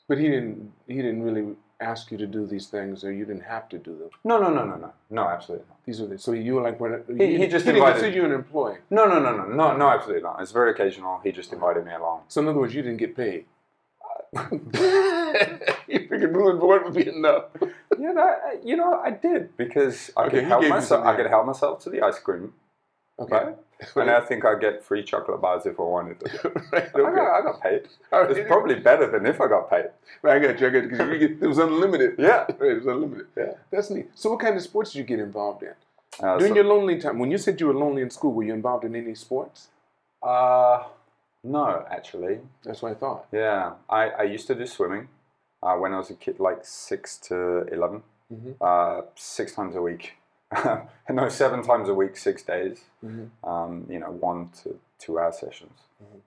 But 0.09 0.17
he 0.19 0.29
didn't. 0.31 0.73
He 0.87 0.95
didn't 0.97 1.23
really 1.23 1.57
ask 1.81 2.11
you 2.11 2.17
to 2.19 2.27
do 2.27 2.47
these 2.47 2.69
things, 2.69 3.05
or 3.05 3.13
you 3.13 3.25
didn't 3.27 3.43
have 3.43 3.69
to 3.69 3.79
do 3.79 3.97
them. 3.97 4.09
no, 4.25 4.39
no, 4.41 4.49
no, 4.53 4.65
no, 4.65 4.77
no, 4.77 4.93
no, 5.11 5.29
absolutely 5.29 5.67
not. 5.69 5.77
These 5.85 6.01
are 6.01 6.07
the, 6.07 6.19
so 6.19 6.33
you 6.33 6.55
were 6.57 6.63
like 6.63 6.81
when 6.81 7.05
He- 7.17 7.37
he 7.37 7.47
just 7.47 7.67
he 7.67 7.73
didn't 7.73 7.87
consider 7.87 8.17
you 8.17 8.25
an 8.25 8.33
employee. 8.33 8.79
No, 8.91 9.05
no, 9.07 9.21
no, 9.21 9.37
no, 9.37 9.45
no, 9.45 9.77
no, 9.77 9.89
absolutely 9.89 10.23
not. 10.23 10.41
It's 10.41 10.51
very 10.53 10.71
occasional. 10.71 11.21
He 11.23 11.31
just 11.31 11.53
invited 11.53 11.85
me 11.85 11.93
along. 11.93 12.23
So 12.29 12.41
in 12.41 12.49
other 12.49 12.59
words, 12.59 12.75
you 12.75 12.83
didn't 12.83 12.97
get 12.99 13.15
paid. 13.15 13.45
you 16.21 16.27
figured 16.27 16.37
room 16.37 16.51
and 16.51 16.61
board 16.61 16.85
would 16.85 16.95
be 16.95 17.09
enough. 17.09 17.45
you 17.99 18.13
know, 18.13 18.23
I- 18.23 18.59
you 18.63 18.77
know, 18.77 19.01
I 19.05 19.11
did 19.11 19.57
because 19.57 20.11
I 20.17 20.23
Okay, 20.25 20.31
could 20.41 20.45
help 20.45 20.67
myself. 20.69 21.07
I 21.07 21.17
could 21.17 21.27
help 21.27 21.47
myself 21.47 21.81
to 21.85 21.91
the 21.91 22.03
ice 22.03 22.19
cream, 22.19 22.55
Okay. 23.19 23.37
right? 23.37 23.57
And 23.95 24.11
I 24.11 24.21
think 24.23 24.45
I'd 24.45 24.61
get 24.61 24.83
free 24.83 25.05
chocolate 25.05 25.41
bars 25.41 25.65
if 25.65 25.79
I 25.79 25.83
wanted 25.85 26.19
to. 26.21 26.27
right. 26.73 26.89
I, 26.95 26.99
got, 27.01 27.39
I 27.39 27.43
got 27.43 27.61
paid. 27.63 27.83
All 28.13 28.23
right. 28.23 28.31
It's 28.37 28.49
probably 28.49 28.75
better 28.75 29.07
than 29.09 29.25
if 29.25 29.41
I 29.41 29.47
got 29.47 29.71
paid. 29.71 29.87
I 30.25 30.39
got 30.41 30.59
you. 30.61 30.67
I 30.67 30.71
got 30.71 30.83
you. 30.83 30.89
Because 30.89 31.43
it 31.43 31.47
was 31.47 31.59
unlimited. 31.59 32.17
Yeah. 32.19 32.39
Right, 32.59 32.73
it 32.73 32.79
was 32.83 32.87
unlimited. 32.87 33.27
Yeah. 33.37 33.53
That's 33.71 33.91
neat. 33.91 34.09
So 34.17 34.31
what 34.31 34.41
kind 34.41 34.57
of 34.57 34.63
sports 34.63 34.93
did 34.93 34.99
you 34.99 35.05
get 35.05 35.21
involved 35.21 35.63
in? 35.63 35.75
Uh, 36.21 36.39
During 36.39 36.55
so- 36.55 36.57
your 36.57 36.65
lonely 36.65 37.01
time, 37.01 37.21
when 37.21 37.31
you 37.31 37.39
said 37.39 37.61
you 37.61 37.69
were 37.69 37.75
lonely 37.85 38.03
in 38.03 38.11
school, 38.11 38.33
were 38.33 38.43
you 38.43 38.53
involved 38.53 38.85
in 38.85 38.97
any 38.97 39.15
sports? 39.15 39.69
uh, 40.25 40.83
no, 41.45 41.87
actually. 41.89 42.41
That's 42.65 42.83
what 42.83 42.91
I 42.91 42.95
thought. 42.97 43.27
Yeah, 43.31 43.75
I, 43.89 44.09
I 44.11 44.23
used 44.25 44.49
to 44.49 44.57
do 44.57 44.67
swimming 44.67 45.07
uh, 45.63 45.75
when 45.77 45.93
I 45.93 45.99
was 45.99 46.11
a 46.11 46.15
kid, 46.15 46.39
like 46.41 46.61
six 46.65 47.17
to 47.29 47.63
11, 47.73 48.03
Mhm. 48.33 48.57
uh, 48.61 49.03
six 49.15 49.55
times 49.55 49.75
a 49.77 49.83
week. 49.83 50.15
no, 51.09 51.29
seven 51.29 51.63
times 51.63 51.89
a 51.89 51.95
week, 51.95 52.17
six 52.17 52.43
days. 52.43 52.85
Mhm. 53.05 53.31
Um, 53.45 53.87
you 53.89 53.99
know, 53.99 54.11
one 54.11 54.51
to 54.63 54.79
two 54.99 55.19
hour 55.19 55.33
sessions. 55.33 55.81
Mhm. 56.03 56.21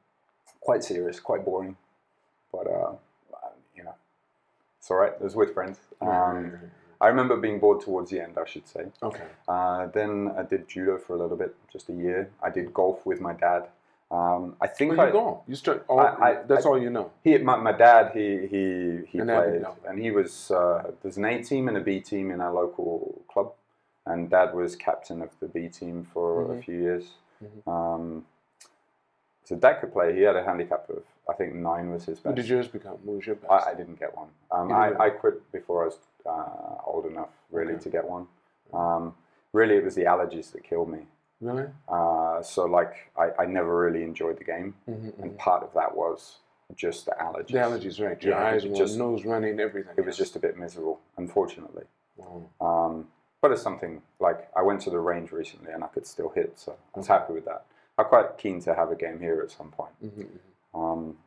Quite 0.59 0.83
serious, 0.83 1.19
quite 1.19 1.43
boring, 1.45 1.77
but 2.51 2.67
uh, 2.67 2.93
you 3.75 3.83
know, 3.83 3.95
it's 4.79 4.91
all 4.91 4.97
right. 4.97 5.13
It 5.13 5.21
was 5.21 5.35
with 5.35 5.53
friends. 5.53 5.79
Um, 6.01 6.71
I 6.99 7.07
remember 7.07 7.35
being 7.35 7.59
bored 7.59 7.81
towards 7.81 8.11
the 8.11 8.19
end, 8.19 8.37
I 8.37 8.45
should 8.45 8.67
say. 8.67 8.91
okay. 9.01 9.25
Uh, 9.47 9.87
then 9.87 10.31
I 10.37 10.43
did 10.43 10.67
judo 10.67 10.97
for 10.99 11.15
a 11.15 11.17
little 11.17 11.37
bit, 11.37 11.55
just 11.71 11.89
a 11.89 11.93
year. 11.93 12.29
I 12.43 12.49
did 12.51 12.71
golf 12.73 13.05
with 13.07 13.19
my 13.19 13.33
dad. 13.33 13.69
Um, 14.11 14.57
I 14.59 14.67
think 14.67 14.91
Where 14.91 14.99
I, 15.01 15.05
you 15.07 15.11
going? 15.13 15.37
You 15.47 15.55
start. 15.55 15.85
All, 15.87 15.99
I- 16.01 16.15
I- 16.29 16.43
that's 16.45 16.65
I- 16.65 16.69
all 16.69 16.77
you 16.81 16.89
know. 16.89 17.11
he, 17.23 17.37
my, 17.37 17.55
my 17.55 17.71
dad, 17.71 18.11
he 18.13 18.45
he 18.45 18.99
he 19.07 19.19
An 19.19 19.29
avid 19.29 19.63
played, 19.63 19.75
and 19.87 19.99
he 20.03 20.11
was 20.11 20.51
uh, 20.51 20.91
there's 21.01 21.15
an 21.17 21.25
A 21.25 21.41
team 21.41 21.69
and 21.69 21.77
a 21.77 21.79
B 21.79 22.01
team 22.01 22.29
in 22.29 22.41
our 22.41 22.51
local 22.53 23.21
club, 23.31 23.53
and 24.05 24.29
dad 24.29 24.53
was 24.53 24.75
captain 24.75 25.21
of 25.21 25.29
the 25.39 25.47
B 25.47 25.69
team 25.69 26.05
for 26.13 26.41
a 26.43 26.55
Mhm. 26.55 26.63
few 26.65 26.75
years. 26.77 27.05
Mhm. 27.41 27.71
Um, 27.71 28.25
so 29.45 29.55
dad 29.55 29.75
could 29.79 29.93
play. 29.93 30.13
He 30.13 30.21
had 30.23 30.35
a 30.35 30.43
handicap 30.43 30.89
of 30.89 31.03
I 31.29 31.33
think 31.33 31.55
nine 31.55 31.89
was 31.91 32.03
his 32.05 32.17
What 32.23 32.35
best. 32.35 32.47
did 32.47 32.49
yours 32.53 32.67
become? 32.67 32.97
What 33.05 33.15
was 33.15 33.25
your 33.25 33.35
best? 33.37 33.51
I, 33.51 33.71
I 33.71 33.73
didn't 33.75 33.97
get 33.97 34.13
one. 34.17 34.27
Um, 34.51 34.73
I. 34.73 34.93
I 35.05 35.09
quit 35.11 35.49
before 35.53 35.83
I 35.83 35.85
was 35.85 35.99
uh, 36.25 36.83
old 36.85 37.05
enough 37.05 37.29
really 37.49 37.73
Okay. 37.75 37.83
to 37.83 37.89
get 37.89 38.03
one. 38.09 38.27
Um, 38.73 39.15
really, 39.53 39.75
it 39.77 39.85
was 39.85 39.95
the 39.95 40.03
allergies 40.03 40.51
that 40.51 40.63
killed 40.65 40.89
me. 40.89 41.07
Really? 41.41 41.65
Uh, 41.87 42.41
so 42.41 42.65
like 42.65 43.11
I, 43.17 43.29
I 43.43 43.45
never 43.45 43.75
really 43.85 44.03
enjoyed 44.03 44.37
the 44.39 44.43
game, 44.43 44.75
Mm-hmm. 44.89 45.21
and 45.21 45.37
part 45.37 45.63
of 45.63 45.73
that 45.73 45.95
was 45.95 46.37
just 46.75 47.05
the 47.05 47.11
allergies. 47.19 47.47
The 47.47 47.53
allergies, 47.57 47.99
right? 48.05 48.21
Your 48.23 48.33
Yeah, 48.35 48.45
eyes, 48.45 48.63
just- 48.63 48.97
nose 48.97 49.25
running, 49.25 49.59
everything. 49.59 49.93
It 49.97 50.05
was 50.05 50.15
just 50.17 50.35
a 50.35 50.39
bit 50.39 50.57
miserable, 50.57 51.01
unfortunately. 51.17 51.83
Wow. 52.15 52.49
Um, 52.61 53.07
but 53.41 53.51
it's 53.51 53.61
something 53.61 54.01
like 54.19 54.47
I 54.55 54.61
went 54.61 54.79
to 54.81 54.89
the 54.91 54.99
range 54.99 55.31
recently 55.31 55.71
and 55.73 55.83
I 55.83 55.87
could 55.87 56.05
still 56.05 56.29
hit, 56.29 56.53
so 56.59 56.73
I 56.95 56.99
was 56.99 57.09
Okay. 57.09 57.13
happy 57.19 57.33
with 57.33 57.45
that. 57.45 57.65
I'm 57.97 58.05
quite 58.05 58.37
keen 58.37 58.61
to 58.61 58.73
have 58.75 58.91
a 58.91 58.95
game 58.95 59.19
here 59.19 59.41
at 59.41 59.51
some 59.51 59.69
point. 59.71 59.91
Mhm, 60.03 60.27
mhm. 60.27 60.79
Um, 60.79 61.17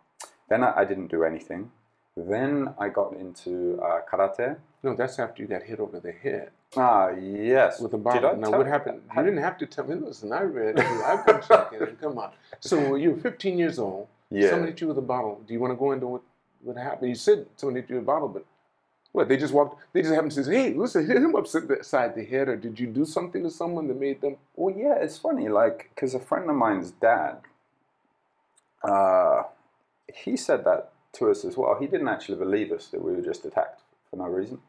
then 0.49 0.63
I, 0.65 0.79
I 0.81 0.85
didn't 0.85 1.09
do 1.09 1.25
anything. 1.25 1.71
Then 2.17 2.73
I 2.79 2.89
got 2.91 3.15
into 3.15 3.81
uh, 3.83 4.01
karate. 4.11 4.57
No, 4.83 4.95
that's 4.95 5.19
after 5.19 5.43
you 5.43 5.49
got 5.49 5.63
hit 5.63 5.81
over 5.81 5.99
the 5.99 6.13
head 6.13 6.51
Ah, 6.77 7.11
yes. 7.11 7.81
with 7.81 7.93
a 7.95 7.99
bottle. 7.99 8.37
Now, 8.37 8.51
what 8.51 8.67
happened? 8.67 9.03
You 9.17 9.23
didn't 9.23 9.43
have 9.43 9.59
to 9.59 9.67
tell 9.67 9.85
me. 9.87 9.95
Listen, 9.97 10.33
I 10.33 10.43
read. 10.43 10.79
I've 10.79 11.27
been 11.27 11.41
checking. 11.47 11.97
Come 12.01 12.19
on. 12.19 12.31
So 12.61 12.95
you 12.97 13.13
were 13.13 13.17
15 13.17 13.59
years 13.59 13.79
old. 13.79 14.07
Yeah. 14.31 14.51
Someone 14.51 14.69
hit 14.69 14.81
you 14.81 14.89
with 14.89 14.99
a 14.99 15.03
bottle. 15.03 15.41
Do 15.47 15.53
you 15.53 15.61
want 15.61 15.73
to 15.73 15.77
go 15.77 15.93
into 15.93 16.07
what, 16.07 16.23
what 16.63 16.77
happened? 16.77 17.09
You 17.09 17.15
said 17.17 17.47
somebody 17.57 17.81
hit 17.81 17.91
you 17.91 17.97
with 17.97 18.05
a 18.05 18.07
bottle, 18.07 18.29
but 18.29 18.45
what? 19.13 19.29
They 19.29 19.37
just 19.37 19.53
walked. 19.55 19.83
They 19.93 20.03
just 20.03 20.13
happened 20.15 20.33
to 20.33 20.45
say, 20.45 20.55
"Hey, 20.55 20.75
listen, 20.75 21.07
hit 21.07 21.17
him 21.17 21.35
upside 21.37 22.15
the 22.17 22.25
head," 22.25 22.49
or 22.49 22.57
did 22.57 22.79
you 22.81 22.87
do 22.89 23.05
something 23.05 23.43
to 23.45 23.51
someone 23.51 23.87
that 23.89 23.99
made 24.01 24.21
them? 24.21 24.37
Well, 24.57 24.75
yeah, 24.77 24.97
it's 25.01 25.19
funny, 25.19 25.49
like, 25.49 25.91
because 25.95 26.15
a 26.15 26.19
friend 26.21 26.49
of 26.51 26.57
mine's 26.57 26.91
dad 26.93 27.39
uh, 28.83 29.45
he 30.13 30.37
said 30.37 30.65
that 30.65 30.93
to 31.15 31.31
us 31.31 31.45
as 31.45 31.57
well. 31.57 31.77
He 31.81 31.87
didn't 31.87 32.09
actually 32.09 32.39
believe 32.39 32.73
us 32.73 32.89
that 32.89 33.03
we 33.03 33.13
were 33.13 33.23
just 33.23 33.45
attacked 33.45 33.83
for 34.11 34.17
no 34.17 34.25
reason. 34.25 34.61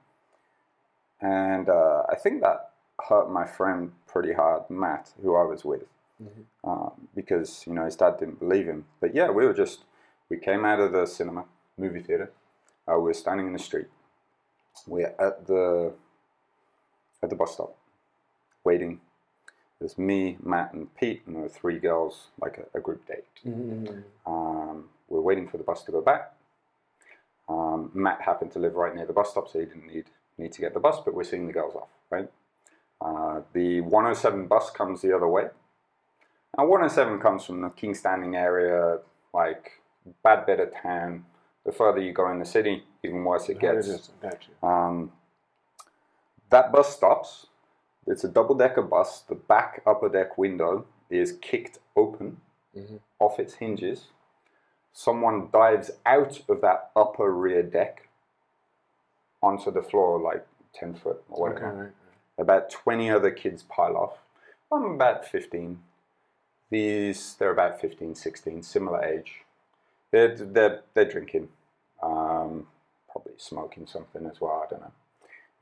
And 1.21 1.69
uh, 1.69 2.03
I 2.09 2.15
think 2.15 2.41
that 2.41 2.71
hurt 3.09 3.31
my 3.31 3.45
friend 3.45 3.91
pretty 4.07 4.33
hard, 4.33 4.69
Matt, 4.69 5.11
who 5.21 5.35
I 5.35 5.43
was 5.43 5.65
with, 5.65 5.83
um, 6.63 7.07
because 7.15 7.63
you 7.67 7.73
know 7.73 7.85
his 7.85 7.95
dad 7.95 8.17
didn't 8.19 8.39
believe 8.39 8.65
him. 8.67 8.85
But 9.01 9.15
yeah, 9.15 9.29
we 9.29 9.45
were 9.45 9.53
just 9.53 9.85
we 10.29 10.37
came 10.37 10.65
out 10.65 10.79
of 10.79 10.91
the 10.91 11.05
cinema, 11.05 11.45
movie 11.77 12.01
theater. 12.01 12.31
Uh, 12.87 12.97
we 12.97 13.05
were 13.05 13.13
standing 13.13 13.47
in 13.47 13.53
the 13.53 13.59
street. 13.59 13.87
We're 14.87 15.15
at 15.19 15.47
the 15.47 15.93
at 17.23 17.29
the 17.29 17.35
bus 17.35 17.53
stop, 17.53 17.75
waiting. 18.63 19.01
There's 19.79 19.98
me, 19.98 20.38
Matt, 20.41 20.74
and 20.74 20.94
Pete, 20.96 21.24
and 21.25 21.36
there 21.36 21.44
were 21.44 21.50
three 21.50 21.79
girls, 21.79 22.27
like 22.41 22.58
a, 22.58 22.77
a 22.77 22.82
group 22.82 23.05
date. 23.08 23.25
Mm-hmm. 23.46 24.32
Um, 24.32 24.86
we're 25.10 25.22
waiting 25.22 25.48
for 25.48 25.58
the 25.58 25.63
bus 25.63 25.84
to 25.84 25.91
go 25.91 26.01
back. 26.01 26.34
Um, 27.48 27.91
Matt 27.94 28.22
happened 28.22 28.51
to 28.53 28.60
live 28.60 28.75
right 28.75 28.96
near 28.96 29.05
the 29.05 29.13
bus 29.13 29.32
stop, 29.32 29.50
so 29.50 29.60
he 29.60 29.65
didn't 29.65 29.88
need 29.88 30.05
need 30.38 30.51
to 30.51 30.62
get 30.62 30.74
the 30.74 30.79
bus. 30.79 30.98
But 31.03 31.13
we're 31.13 31.24
seeing 31.24 31.48
the 31.48 31.53
girls 31.53 31.75
off, 31.75 31.89
right? 32.10 32.29
Uh, 33.01 33.41
the 33.53 33.82
107 33.82 34.48
bus 34.48 34.72
comes 34.72 35.01
the 35.01 35.15
other 35.15 35.27
way. 35.27 35.50
Now 36.58 36.65
107 36.65 37.20
comes 37.20 37.46
from 37.46 37.62
the 37.62 37.70
Kingstanding 37.70 38.36
area, 38.36 39.00
like 39.34 39.74
bad 40.24 40.46
bit 40.46 40.60
of 40.60 40.74
town. 40.74 41.25
The 41.65 41.72
further 41.72 42.00
you 42.00 42.13
go 42.13 42.32
in 42.32 42.39
the 42.39 42.46
city, 42.46 42.84
even 43.03 43.24
worse 43.24 43.50
it 43.50 43.60
gets. 43.60 43.88
Um, 44.63 45.12
that 46.50 46.72
bus 46.72 46.96
stops. 46.96 47.48
It's 48.07 48.24
a 48.24 48.27
double 48.27 48.55
decker 48.55 48.81
bus. 48.81 49.21
The 49.21 49.35
back 49.35 49.81
upper 49.85 50.09
deck 50.09 50.38
window 50.38 50.85
is 51.09 51.33
kicked 51.41 51.79
open 51.95 52.41
Mhm. 52.75 53.00
off 53.19 53.39
its 53.39 53.55
hinges. 53.55 54.09
Someone 54.93 55.50
dives 55.51 55.91
out 56.05 56.41
of 56.50 56.62
that 56.62 56.91
upper 56.95 57.31
rear 57.31 57.63
deck 57.63 58.07
onto 59.41 59.71
the 59.71 59.83
floor, 59.83 60.19
like 60.19 60.45
10 60.74 60.95
foot 60.95 61.24
or 61.29 61.50
Okay, 61.50 61.62
whatever. 61.63 61.83
right. 61.83 61.93
About 62.38 62.69
20 62.69 63.09
other 63.09 63.31
kids 63.31 63.63
pile 63.63 63.95
off. 63.97 64.19
I'm 64.71 64.83
about 64.83 65.25
15. 65.25 65.83
These, 66.69 67.35
they're 67.38 67.51
about 67.51 67.79
15, 67.79 68.15
16, 68.15 68.62
similar 68.63 69.03
age. 69.03 69.45
They're, 70.12 70.35
they're, 70.35 70.81
they're 70.93 71.05
drinking, 71.09 71.51
um, 72.01 72.67
probably 73.09 73.33
smoking 73.38 73.85
something 73.88 74.25
as 74.25 74.41
well, 74.41 74.63
I 74.65 74.67
don't 74.69 74.81
know. 74.81 74.91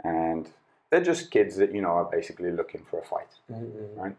And 0.03 0.53
they're 0.93 1.01
just 1.03 1.31
kids 1.31 1.55
that, 1.55 1.73
you 1.73 1.81
know, 1.81 1.89
are 1.89 2.05
basically 2.05 2.51
looking 2.51 2.83
for 2.85 2.99
a 2.99 3.03
fight, 3.03 3.27
Mhm. 3.51 3.97
right? 3.97 4.15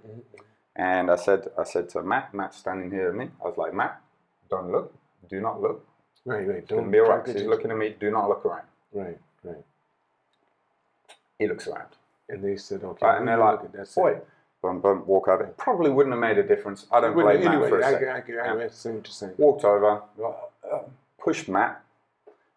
And 0.75 1.09
I 1.09 1.15
said, 1.15 1.47
I 1.57 1.63
said 1.63 1.89
to 1.91 2.03
Matt, 2.03 2.35
Matt's 2.35 2.57
standing 2.57 2.91
here 2.91 3.07
with 3.07 3.15
me. 3.15 3.31
I 3.41 3.47
was 3.47 3.57
like, 3.57 3.73
Matt, 3.73 4.01
don't 4.51 4.73
look, 4.73 4.93
do 5.29 5.41
not 5.41 5.63
look. 5.63 5.87
Right, 6.25 6.49
right. 6.49 6.67
Don't 6.67 6.91
be 6.91 6.99
alright. 6.99 7.25
He's 7.29 7.45
looking 7.47 7.71
at 7.71 7.77
me, 7.77 7.95
do 8.01 8.11
not 8.11 8.29
look 8.29 8.45
around. 8.45 8.67
Right, 8.93 9.21
right. 9.45 9.65
He 11.39 11.47
looks 11.47 11.69
around. 11.69 11.91
And 12.29 12.43
they 12.43 12.57
said, 12.57 12.83
okay. 12.83 13.07
Right, 13.07 13.19
and 13.19 13.29
they're 13.29 13.39
like, 13.39 13.63
look 13.63 13.67
at 13.67 13.73
that. 13.73 13.95
boy, 13.95 14.21
boom, 14.61 14.81
boom, 14.81 15.07
walk 15.07 15.29
over. 15.29 15.45
Probably 15.57 15.91
wouldn't 15.91 16.13
have 16.13 16.21
made 16.21 16.39
a 16.39 16.43
difference. 16.43 16.87
I 16.91 17.01
don't 17.01 17.15
blame 17.15 17.45
Matt 17.45 17.55
anyway, 17.55 17.69
for 17.69 17.79
a 17.81 17.87
I, 17.87 17.93
second. 17.93 18.09
I, 18.09 18.49
I, 18.49 18.63
I, 18.63 18.65
I 18.65 18.69
see 18.69 18.89
what 18.89 19.07
you're 19.07 19.13
saying. 19.13 19.35
walked 19.39 19.65
over, 19.65 20.03
uh, 20.25 20.79
pushed 21.23 21.49
Matt 21.49 21.83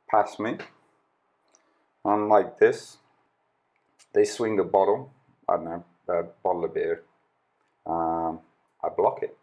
past 0.09 0.39
me. 0.39 0.57
I'm 2.03 2.29
like 2.29 2.57
this. 2.57 2.97
They 4.17 4.25
swing 4.25 4.55
the 4.55 4.63
bottle, 4.63 5.11
I 5.47 5.57
don't 5.57 5.65
know, 5.65 5.85
a 6.09 6.23
bottle 6.41 6.65
of 6.65 6.73
beer. 6.73 7.03
Um, 7.85 8.39
I 8.83 8.89
block 8.89 9.21
it. 9.21 9.37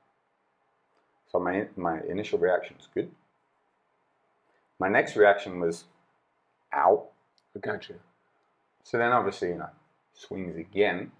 So 1.31 1.39
my, 1.39 1.69
my 1.77 2.01
initial 2.01 2.41
reaction 2.41 2.75
is 2.81 2.89
good. 2.93 3.09
My 4.81 4.89
next 4.89 5.15
reaction 5.15 5.61
was, 5.61 5.85
ow. 6.75 7.07
I 7.55 7.61
got 7.61 7.89
you. 7.89 8.01
So 8.83 8.99
then 8.99 9.13
obviously, 9.13 9.51
you 9.51 9.59
know, 9.59 9.71
swings 10.13 10.57
again. 10.57 11.13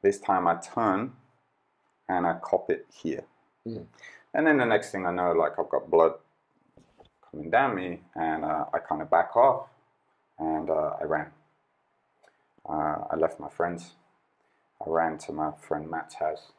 This 0.00 0.18
time 0.18 0.48
I 0.48 0.54
turn 0.54 1.12
and 2.08 2.26
I 2.26 2.38
cop 2.40 2.70
it 2.70 2.86
here. 2.90 3.24
Mm. 3.66 3.84
And 4.32 4.46
then 4.46 4.56
the 4.56 4.64
next 4.64 4.92
thing 4.92 5.04
I 5.04 5.12
know, 5.12 5.32
like 5.32 5.58
I've 5.58 5.68
got 5.68 5.90
blood 5.90 6.12
coming 7.30 7.50
down 7.50 7.76
me 7.76 8.00
and 8.14 8.46
uh, 8.46 8.64
I 8.72 8.78
kind 8.78 9.02
of 9.02 9.10
back 9.10 9.36
off 9.36 9.68
and 10.38 10.70
uh, 10.70 10.92
I 11.02 11.04
ran. 11.04 11.26
Uh, 12.68 13.04
I 13.10 13.16
left 13.16 13.40
my 13.40 13.48
friends. 13.48 13.92
I 14.80 14.90
ran 14.90 15.18
to 15.18 15.32
my 15.32 15.52
friend 15.66 15.90
Matt's 15.90 16.14
house. 16.16 16.52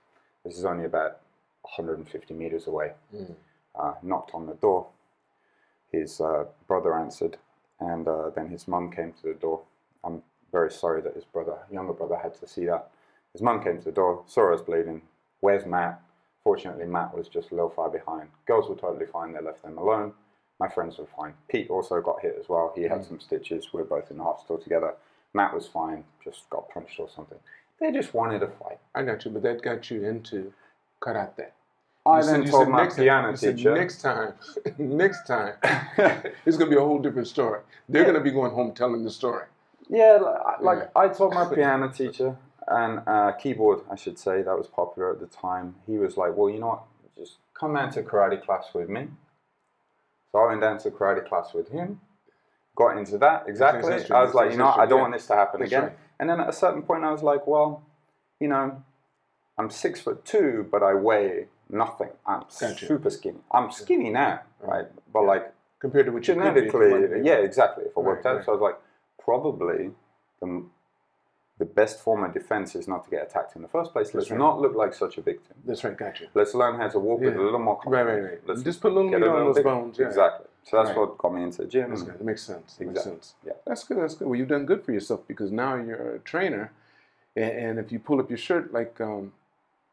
This 0.43 0.57
is 0.57 0.65
only 0.65 0.85
about 0.85 1.19
150 1.61 2.33
meters 2.33 2.67
away. 2.67 2.93
Mm. 3.15 3.35
Uh, 3.79 3.93
knocked 4.01 4.31
on 4.33 4.47
the 4.47 4.55
door. 4.55 4.87
His 5.91 6.19
uh, 6.19 6.45
brother 6.67 6.97
answered, 6.97 7.37
and 7.79 8.07
uh, 8.07 8.29
then 8.35 8.49
his 8.49 8.67
mum 8.67 8.91
came 8.91 9.13
to 9.13 9.27
the 9.27 9.33
door. 9.33 9.61
I'm 10.03 10.21
very 10.51 10.71
sorry 10.71 11.01
that 11.01 11.15
his 11.15 11.25
brother, 11.25 11.57
younger 11.71 11.93
brother, 11.93 12.17
had 12.21 12.35
to 12.35 12.47
see 12.47 12.65
that. 12.65 12.89
His 13.33 13.41
mum 13.41 13.63
came 13.63 13.77
to 13.77 13.85
the 13.85 13.91
door, 13.91 14.23
saw 14.27 14.53
us 14.53 14.61
bleeding. 14.61 15.01
Where's 15.39 15.65
Matt? 15.65 16.01
Fortunately, 16.43 16.85
Matt 16.85 17.15
was 17.15 17.27
just 17.27 17.51
a 17.51 17.55
little 17.55 17.69
far 17.69 17.89
behind. 17.89 18.29
Girls 18.47 18.69
were 18.69 18.75
totally 18.75 19.05
fine. 19.05 19.33
They 19.33 19.41
left 19.41 19.63
them 19.63 19.77
alone. 19.77 20.13
My 20.59 20.67
friends 20.67 20.97
were 20.97 21.07
fine. 21.15 21.33
Pete 21.47 21.69
also 21.69 22.01
got 22.01 22.21
hit 22.21 22.35
as 22.39 22.49
well. 22.49 22.73
He 22.75 22.83
had 22.83 23.03
some 23.05 23.19
stitches. 23.19 23.71
We're 23.71 23.83
both 23.83 24.11
in 24.11 24.17
the 24.17 24.23
hospital 24.23 24.57
together. 24.57 24.95
Matt 25.33 25.53
was 25.53 25.67
fine. 25.67 26.03
Just 26.23 26.49
got 26.49 26.69
punched 26.69 26.99
or 26.99 27.09
something. 27.09 27.37
They 27.79 27.91
just 27.91 28.13
wanted 28.13 28.43
a 28.43 28.47
fight. 28.47 28.79
I 28.95 29.03
got 29.03 29.23
you, 29.25 29.31
but 29.31 29.43
that 29.43 29.61
got 29.61 29.89
you 29.89 30.03
into 30.05 30.51
karate. 31.01 31.47
I 32.05 32.17
You 32.17 32.23
said- 32.23 32.33
then 32.33 32.43
you 32.43 32.51
told 32.51 32.63
said 32.65 32.71
my 32.71 32.81
next 32.83 32.95
time- 32.95 33.03
piano 33.03 33.35
said 33.35 33.57
teacher. 33.57 33.75
next 33.75 34.01
time, 34.01 34.33
next 34.77 35.27
time, 35.27 35.53
it's 36.45 36.57
gonna 36.57 36.69
be 36.69 36.77
a 36.77 36.81
whole 36.81 36.99
different 36.99 37.27
story. 37.27 37.61
They're 37.87 38.05
gonna 38.05 38.19
be 38.21 38.31
going 38.31 38.51
home 38.51 38.73
telling 38.73 39.03
the 39.03 39.11
story. 39.11 39.45
Yeah, 39.89 40.17
li- 40.21 40.65
like 40.65 40.79
Yeah. 40.79 40.87
I 41.01 41.07
told 41.09 41.33
my 41.33 41.45
piano 41.55 41.89
teacher 41.89 42.35
and 42.67 43.01
uh, 43.07 43.31
keyboard, 43.33 43.81
I 43.91 43.95
should 43.95 44.17
say, 44.19 44.41
that 44.41 44.57
was 44.57 44.67
popular 44.67 45.11
at 45.11 45.19
the 45.19 45.27
time. 45.27 45.75
He 45.87 45.97
was 45.97 46.17
like, 46.17 46.35
"Well, 46.35 46.49
you 46.49 46.59
know 46.59 46.67
what? 46.67 46.83
Just 47.17 47.37
come 47.53 47.73
down 47.75 47.91
to 47.91 48.03
karate 48.03 48.41
class 48.43 48.73
with 48.73 48.89
me." 48.89 49.07
So 50.31 50.39
I 50.39 50.47
went 50.47 50.61
down 50.61 50.77
to 50.79 50.91
karate 50.91 51.27
class 51.27 51.53
with 51.53 51.69
him. 51.69 51.99
Got 52.79 52.97
into 52.97 53.17
that 53.19 53.43
exactly. 53.47 53.91
history, 53.93 54.15
I 54.15 54.23
was 54.23 54.33
like, 54.33 54.51
you 54.51 54.57
know, 54.57 54.65
what? 54.67 54.79
I 54.79 54.85
don't 54.85 54.97
yeah. 54.99 55.01
want 55.03 55.13
this 55.13 55.27
to 55.27 55.35
happen 55.35 55.59
That's 55.59 55.71
again. 55.71 55.91
And 56.19 56.29
then 56.29 56.39
at 56.39 56.47
a 56.49 56.53
certain 56.53 56.81
point, 56.81 57.03
I 57.03 57.11
was 57.11 57.21
like, 57.21 57.45
well, 57.45 57.83
you 58.39 58.47
know, 58.47 58.81
I'm 59.57 59.69
six 59.69 59.99
foot 59.99 60.23
two, 60.23 60.65
but 60.71 60.81
I 60.81 60.93
weigh 60.93 61.47
nothing. 61.69 62.09
I'm 62.25 62.43
Gotcha. 62.59 62.85
super 62.87 63.09
skinny. 63.09 63.39
I'm 63.51 63.69
skinny 63.71 64.09
now, 64.09 64.41
right? 64.61 64.85
But 65.13 65.23
like 65.25 65.53
Compared 65.79 66.05
to 66.07 66.11
what 66.13 66.21
be 66.23 66.27
you 66.31 66.35
genetically, 66.35 67.19
be. 67.21 67.27
yeah, 67.27 67.35
exactly. 67.35 67.85
If 67.85 67.97
I 67.97 68.01
worked 68.01 68.23
Right, 68.25 68.31
out, 68.31 68.35
right. 68.37 68.45
so 68.45 68.51
I 68.51 68.55
was 68.55 68.61
like, 68.61 68.77
probably 69.23 69.91
the, 70.41 70.63
the 71.57 71.65
best 71.65 71.99
form 72.01 72.23
of 72.23 72.33
defense 72.33 72.75
is 72.75 72.87
not 72.87 73.03
to 73.05 73.09
get 73.09 73.23
attacked 73.23 73.55
in 73.57 73.61
the 73.61 73.67
first 73.67 73.91
place. 73.93 74.13
Let's 74.13 74.29
right. 74.31 74.39
not 74.39 74.59
look 74.61 74.75
like 74.75 74.93
such 74.93 75.17
a 75.17 75.21
victim. 75.21 75.55
That's 75.65 75.83
right, 75.83 75.97
got 75.97 76.19
you. 76.21 76.27
Let's 76.33 76.53
learn 76.53 76.79
how 76.79 76.87
to 76.89 76.99
walk 76.99 77.19
with 77.21 77.35
a 77.35 77.41
little 77.41 77.59
more 77.59 77.77
confidence. 77.79 78.07
right, 78.07 78.23
right. 78.31 78.39
Let's 78.47 78.61
Just 78.63 78.81
put 78.81 78.91
a 78.91 78.95
little 78.95 79.09
meat 79.09 79.21
on 79.27 79.45
those 79.45 79.55
bit- 79.55 79.63
bones. 79.65 79.97
Yeah. 79.99 80.07
Exactly. 80.07 80.47
So 80.69 80.77
that's 80.77 80.89
Right. 80.89 80.97
what 80.99 81.17
got 81.17 81.33
me 81.33 81.43
into 81.43 81.63
the 81.63 81.67
gym. 81.67 81.89
That's 81.89 82.03
good. 82.03 82.15
That 82.19 82.23
makes 82.23 82.43
sense. 82.43 82.75
That 82.75 82.85
makes 82.85 82.99
Exactly. 82.99 83.11
sense. 83.13 83.33
Yeah. 83.45 83.53
That's 83.65 83.83
good. 83.83 83.97
That's 83.97 84.15
good. 84.15 84.27
Well, 84.27 84.37
you've 84.37 84.47
done 84.49 84.65
good 84.65 84.83
for 84.83 84.91
yourself 84.91 85.21
because 85.27 85.51
now 85.51 85.75
you're 85.75 86.15
a 86.15 86.19
trainer, 86.19 86.71
and, 87.35 87.51
and 87.51 87.79
if 87.79 87.91
you 87.91 87.99
pull 87.99 88.19
up 88.19 88.29
your 88.29 88.37
shirt, 88.37 88.71
like, 88.73 88.99
um, 89.01 89.33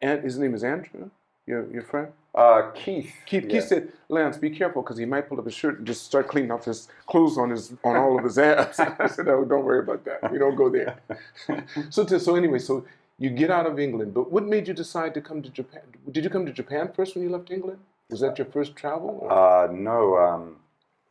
and 0.02 0.22
his 0.22 0.38
name 0.38 0.54
is 0.54 0.62
Andrew, 0.64 1.10
your 1.46 1.66
your 1.70 1.82
friend. 1.82 2.08
Uh, 2.34 2.70
Keith. 2.74 3.14
Keith, 3.24 3.44
yeah. 3.44 3.50
Keith 3.50 3.64
said, 3.64 3.92
Lance, 4.10 4.36
be 4.36 4.50
careful 4.50 4.82
because 4.82 4.98
he 4.98 5.06
might 5.06 5.26
pull 5.26 5.38
up 5.38 5.46
his 5.46 5.54
shirt 5.54 5.78
and 5.78 5.86
just 5.86 6.04
start 6.04 6.28
cleaning 6.28 6.50
off 6.50 6.66
his 6.66 6.86
clothes 7.06 7.38
on 7.38 7.48
his 7.48 7.72
on 7.82 7.96
all 7.96 8.18
of 8.18 8.24
his 8.24 8.36
abs. 8.50 8.78
I 8.78 9.06
said, 9.06 9.24
no, 9.26 9.42
don't 9.46 9.64
worry 9.64 9.78
about 9.78 10.04
that. 10.04 10.30
We 10.30 10.36
don't 10.36 10.54
go 10.54 10.68
there. 10.68 10.96
so, 11.88 12.04
to, 12.04 12.20
so 12.20 12.36
anyway, 12.36 12.58
so 12.58 12.84
you 13.18 13.30
get 13.30 13.50
out 13.50 13.64
of 13.64 13.78
England, 13.78 14.12
but 14.12 14.30
what 14.30 14.44
made 14.44 14.68
you 14.68 14.74
decide 14.74 15.14
to 15.14 15.22
come 15.22 15.40
to 15.40 15.48
Japan? 15.48 15.80
Did 16.10 16.24
you 16.24 16.28
come 16.28 16.44
to 16.44 16.52
Japan 16.52 16.92
first 16.94 17.14
when 17.14 17.24
you 17.24 17.30
left 17.30 17.50
England? 17.50 17.78
Was 18.10 18.20
that 18.20 18.36
your 18.36 18.44
first 18.48 18.76
travel? 18.76 19.20
or- 19.22 19.32
Uh, 19.32 19.72
no. 19.72 20.18
Um, 20.18 20.56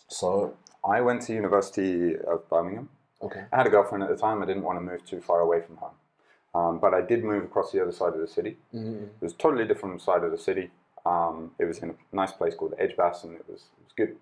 so 0.08 0.54
I 0.88 1.02
went 1.02 1.22
to 1.24 1.34
University 1.34 2.16
of 2.18 2.48
Birmingham. 2.50 2.90
okay. 3.22 3.46
I 3.52 3.58
had 3.58 3.68
a 3.68 3.70
girlfriend 3.70 4.04
at 4.04 4.10
the 4.10 4.18
time. 4.18 4.42
I 4.44 4.46
didn't 4.46 4.64
want 4.64 4.78
to 4.78 4.82
move 4.82 5.04
too 5.06 5.22
far 5.22 5.40
away 5.40 5.62
from 5.62 5.78
home. 5.78 5.96
Um, 6.54 6.80
but 6.80 6.94
I 6.94 7.02
did 7.02 7.24
move 7.24 7.44
across 7.44 7.72
the 7.72 7.82
other 7.82 7.92
side 7.92 8.14
of 8.14 8.20
the 8.20 8.28
city. 8.28 8.58
Mhm. 8.74 9.04
It 9.06 9.22
was 9.22 9.34
totally 9.34 9.66
different 9.66 10.02
side 10.02 10.24
of 10.24 10.32
the 10.32 10.38
city. 10.38 10.72
Um, 11.06 11.52
it 11.60 11.66
was 11.66 11.80
in 11.80 11.90
a 11.92 11.96
nice 12.16 12.32
place 12.32 12.56
called 12.56 12.74
Edgbaston. 12.78 13.36
It 13.36 13.46
was, 13.50 13.62
it 13.78 13.84
was 13.84 13.94
good. 13.96 14.16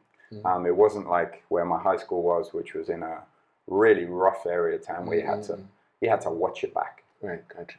Um, 0.46 0.66
it 0.66 0.76
wasn't 0.76 1.08
like 1.08 1.44
where 1.50 1.64
my 1.66 1.78
high 1.78 1.98
school 1.98 2.24
was, 2.24 2.54
which 2.54 2.74
was 2.74 2.90
in 2.90 3.04
a 3.04 3.22
really 3.68 4.06
rough 4.06 4.48
area 4.48 4.78
of 4.78 4.86
town 4.86 5.06
where 5.06 5.20
you 5.20 5.26
had 5.28 5.44
to 5.44 5.60
you 6.02 6.10
had 6.10 6.22
to 6.22 6.32
watch 6.32 6.64
your 6.64 6.72
back. 6.72 7.04
Right, 7.22 7.48
gotcha. 7.48 7.78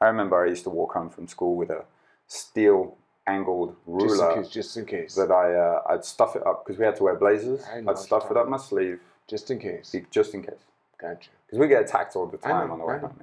I 0.00 0.06
remember 0.06 0.40
I 0.42 0.48
used 0.48 0.62
to 0.64 0.70
walk 0.70 0.92
home 0.94 1.10
from 1.10 1.26
school 1.26 1.56
with 1.56 1.68
a 1.70 1.84
steel 2.28 2.96
angled 3.34 3.70
Just 3.70 3.86
in 3.86 3.94
ruler 4.20 4.34
case. 4.42 4.48
Just 4.48 4.76
in 4.76 4.84
case. 4.86 5.14
that 5.14 5.30
I 5.30 5.46
uh, 5.54 5.82
I'd 5.90 6.04
stuff 6.04 6.36
it 6.36 6.46
up 6.46 6.64
because 6.64 6.78
we 6.78 6.84
had 6.84 6.96
to 6.96 7.04
wear 7.04 7.14
blazers. 7.16 7.62
I 7.72 7.80
know 7.80 7.90
I'd 7.92 7.98
stuff 7.98 8.30
it 8.30 8.36
up 8.36 8.48
my 8.48 8.56
sleeve 8.56 9.00
Just 9.28 9.50
in 9.50 9.58
case. 9.58 9.94
just 10.10 10.34
in 10.34 10.42
case. 10.42 10.64
Gotcha. 11.00 11.30
because 11.46 11.58
we 11.58 11.66
get 11.66 11.80
attacked 11.82 12.14
all 12.16 12.26
the 12.26 12.36
time 12.36 12.66
know, 12.66 12.74
on 12.74 12.78
the 12.78 12.84
way 12.84 12.98
home. 12.98 13.14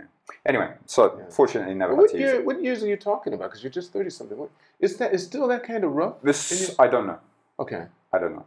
Anyway, 0.46 0.70
so 0.88 1.02
Yeah. 1.18 1.26
fortunately, 1.30 1.76
never 1.76 1.94
What 1.96 2.10
to 2.12 2.18
use 2.18 2.32
it. 2.34 2.46
What 2.46 2.58
years 2.64 2.84
are 2.84 2.88
you 2.88 2.98
talking 2.98 3.34
about? 3.34 3.46
Because 3.50 3.64
you're 3.64 3.78
just 3.82 3.94
thirty 3.94 4.10
something. 4.10 4.38
What 4.38 4.50
is 4.80 4.98
that? 4.98 5.14
Is 5.14 5.24
still 5.26 5.48
that 5.54 5.64
kind 5.64 5.84
of 5.84 5.92
rough? 5.94 6.16
This 6.24 6.76
I 6.80 6.88
don't 6.88 7.08
know. 7.08 7.20
Okay, 7.60 7.84
I 8.12 8.18
don't 8.20 8.36
know. 8.36 8.46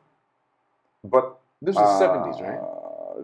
But 1.04 1.38
this 1.62 1.76
was 1.76 1.88
uh, 1.88 1.98
seventies, 1.98 2.40
right? 2.42 2.60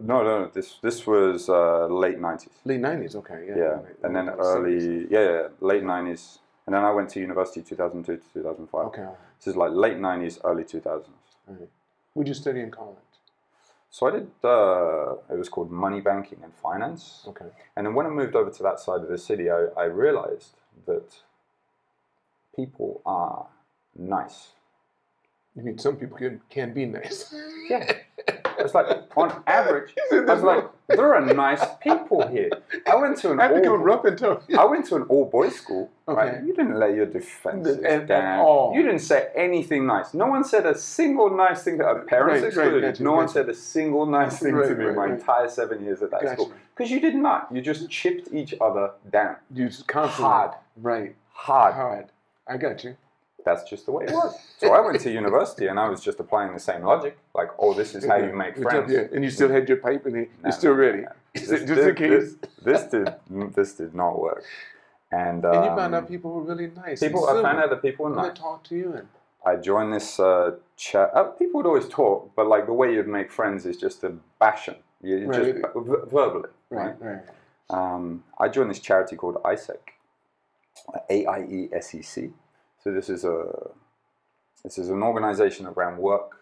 No, 0.01 0.23
no, 0.23 0.39
no. 0.43 0.47
This 0.53 0.77
this 0.81 1.05
was 1.05 1.49
uh, 1.49 1.87
late 1.87 2.19
nineties. 2.19 2.53
Late 2.65 2.79
nineties. 2.79 3.15
Okay, 3.15 3.45
yeah. 3.49 3.57
Yeah, 3.57 3.79
and 4.03 4.15
then 4.15 4.25
70s. 4.27 4.39
early, 4.39 5.07
yeah, 5.09 5.23
yeah, 5.31 5.47
late 5.59 5.83
nineties, 5.83 6.39
and 6.67 6.75
then 6.75 6.83
I 6.83 6.91
went 6.91 7.09
to 7.11 7.19
university 7.19 7.61
two 7.61 7.75
thousand 7.75 8.03
two 8.03 8.17
to 8.17 8.23
two 8.33 8.43
thousand 8.43 8.67
five. 8.67 8.87
Okay. 8.87 9.07
This 9.39 9.47
is 9.47 9.55
like 9.55 9.71
late 9.71 9.97
nineties, 9.97 10.37
early 10.43 10.65
two 10.65 10.81
thousands. 10.81 11.15
Would 12.13 12.27
you 12.27 12.33
study 12.33 12.59
in 12.59 12.71
college? 12.71 12.97
So 13.89 14.07
I 14.07 14.11
did. 14.11 14.27
Uh, 14.43 15.13
it 15.33 15.37
was 15.37 15.47
called 15.49 15.71
money 15.71 16.01
banking 16.01 16.39
and 16.43 16.53
finance. 16.53 17.23
Okay. 17.27 17.45
And 17.75 17.87
then 17.87 17.93
when 17.95 18.05
I 18.05 18.09
moved 18.09 18.35
over 18.35 18.51
to 18.51 18.63
that 18.63 18.81
side 18.81 19.01
of 19.01 19.07
the 19.07 19.17
city, 19.17 19.49
I, 19.49 19.67
I 19.77 19.85
realized 19.85 20.55
that 20.85 21.15
people 22.55 23.01
are 23.05 23.47
nice. 23.97 24.49
You 25.55 25.63
mean 25.63 25.77
some 25.77 25.95
people 25.95 26.17
can 26.17 26.41
can 26.49 26.73
be 26.73 26.85
nice? 26.85 27.33
Yeah. 27.69 27.93
It's 28.59 28.73
like 28.73 28.87
on 29.15 29.41
average, 29.47 29.95
I 30.11 30.19
was 30.19 30.43
like, 30.43 30.65
there 30.87 31.13
are 31.13 31.21
nice 31.33 31.63
people 31.81 32.25
here. 32.27 32.49
I 32.89 32.95
went 32.95 33.17
to 33.19 33.31
an 33.31 33.39
I 33.39 33.51
all, 33.51 33.77
rough 33.77 34.05
and. 34.05 34.21
I 34.57 34.65
went 34.65 34.85
to 34.87 34.95
an 34.95 35.03
all 35.03 35.25
boys 35.25 35.55
school. 35.55 35.89
Right? 36.07 36.35
Okay. 36.35 36.45
You 36.45 36.53
didn't 36.53 36.79
let 36.79 36.95
your 36.95 37.05
defenses 37.05 37.77
down. 38.07 38.39
all. 38.39 38.73
You 38.73 38.83
didn't 38.83 38.99
say 38.99 39.29
anything 39.35 39.85
nice. 39.85 40.13
No 40.13 40.27
one 40.27 40.43
said 40.45 40.65
a 40.65 40.77
single 40.77 41.29
nice 41.35 41.63
thing. 41.63 41.77
To, 41.79 41.85
uh, 41.85 41.93
parents 42.05 42.35
Right, 42.35 42.41
right, 42.43 42.47
excluded. 42.47 42.81
gotcha, 42.93 43.03
no 43.03 43.11
one 43.13 43.27
said 43.27 43.49
a 43.49 43.53
single 43.53 44.05
nice 44.05 44.39
thing 44.43 44.53
to 44.55 44.75
me 44.75 44.85
right, 44.85 44.95
my 44.95 45.03
right. 45.05 45.11
entire 45.19 45.49
seven 45.49 45.83
years 45.83 46.01
at 46.01 46.11
that 46.11 46.21
Gotcha. 46.21 46.33
school. 46.35 46.53
Because 46.75 46.89
you 46.89 46.99
did 47.01 47.15
not. 47.15 47.49
You 47.53 47.61
just 47.61 47.89
chipped 47.89 48.29
each 48.33 48.53
other 48.61 48.91
down. 49.11 49.35
You 49.53 49.67
just 49.67 49.87
constantly 49.87 50.23
Hard. 50.31 50.51
Right. 50.77 51.15
Hard. 51.33 51.73
Hard. 51.73 52.05
I 52.47 52.55
got 52.57 52.83
you. 52.85 52.95
That's 53.47 53.63
just 53.63 53.85
the 53.85 53.93
way 53.93 54.03
it 54.03 54.11
was. 54.11 54.37
So 54.57 54.73
I 54.73 54.81
went 54.85 54.99
to 54.99 55.09
university 55.09 55.67
and 55.67 55.79
I 55.79 55.87
was 55.87 56.01
just 56.07 56.19
applying 56.19 56.51
the 56.53 56.59
same 56.59 56.83
logic. 56.83 57.17
Like, 57.33 57.51
oh, 57.59 57.73
this 57.73 57.95
is 57.95 58.03
how 58.05 58.17
you 58.17 58.33
make 58.33 58.57
friends. 58.57 58.91
Yeah. 58.91 59.05
And 59.13 59.23
you 59.23 59.29
still 59.29 59.47
had 59.57 59.69
your 59.69 59.77
pipe, 59.77 60.05
and 60.05 60.15
you- 60.15 60.29
No, 60.43 60.43
you're 60.43 60.51
still 60.51 60.73
no, 60.75 60.81
ready. 60.85 61.01
no. 61.03 61.11
Just 61.33 61.49
This- 61.49 61.87
in 61.87 61.95
case. 61.95 62.09
This, 62.09 62.35
this 62.67 62.81
did 62.93 63.07
this 63.57 63.69
did 63.75 63.93
not 63.95 64.13
work. 64.19 64.43
And, 65.13 65.45
and 65.45 65.63
you 65.65 65.71
found 65.81 65.93
um, 65.95 66.03
out 66.03 66.09
people 66.09 66.29
were 66.35 66.41
really 66.51 66.69
nice. 66.85 66.99
people. 66.99 67.25
I 67.29 67.41
found 67.41 67.59
out 67.63 67.69
that 67.69 67.81
people 67.81 68.03
were 68.05 68.15
they 68.15 68.27
nice. 68.27 68.37
talk 68.37 68.65
to 68.65 68.75
you, 68.75 68.87
and 68.97 69.07
I 69.45 69.55
joined 69.55 69.93
this 69.93 70.09
uh, 70.19 70.55
chat. 70.75 71.07
Uh, 71.15 71.23
people 71.41 71.55
would 71.59 71.69
always 71.71 71.87
talk, 71.87 72.17
but 72.35 72.45
like 72.53 72.65
the 72.65 72.73
way 72.81 72.87
you'd 72.93 73.07
make 73.19 73.31
friends 73.31 73.65
is 73.65 73.77
just 73.77 74.01
to 74.01 74.07
bash 74.41 74.65
them, 74.65 74.75
you, 75.01 75.13
Right. 75.27 75.55
just 75.55 75.73
verbally. 76.17 76.49
Right. 76.69 76.95
right, 76.99 77.11
right. 77.11 77.21
Um, 77.69 78.03
I 78.43 78.49
joined 78.49 78.69
this 78.73 78.81
charity 78.89 79.15
called 79.15 79.35
AIESEC, 79.49 79.79
A 81.15 81.25
I 81.37 81.39
E 81.57 81.69
S 81.71 81.95
E 81.95 82.01
C. 82.01 82.33
So 82.87 82.93
this 82.93 83.09
is 83.09 83.25
a 83.25 83.71
this 84.63 84.77
is 84.77 84.87
an 84.89 85.03
organization 85.03 85.65
around 85.67 85.97
work, 85.97 86.37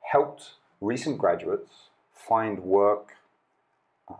helped 0.00 0.54
recent 0.80 1.16
graduates 1.16 1.90
find 2.12 2.58
work 2.58 3.12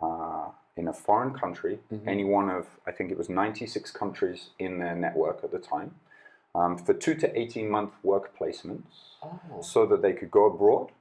uh, 0.00 0.50
in 0.76 0.87
a 0.87 0.92
foreign 0.92 1.35
country, 1.35 1.80
Mhm. 1.90 2.06
any 2.06 2.23
one 2.25 2.49
of 2.50 2.78
I 2.87 2.92
think 2.92 3.11
it 3.11 3.18
was 3.18 3.28
96 3.28 3.90
countries 3.90 4.50
in 4.61 4.78
their 4.78 4.94
network 4.94 5.42
at 5.42 5.50
the 5.50 5.58
time, 5.58 5.96
um, 6.54 6.78
for 6.78 6.94
two 6.94 7.16
to 7.16 7.26
18 7.37 7.68
month 7.68 7.94
work 8.04 8.37
placements 8.38 9.16
Oh, 9.25 9.61
so 9.61 9.87
that 9.87 10.02
they 10.02 10.12
could 10.12 10.30
go 10.30 10.44
abroad 10.44 10.92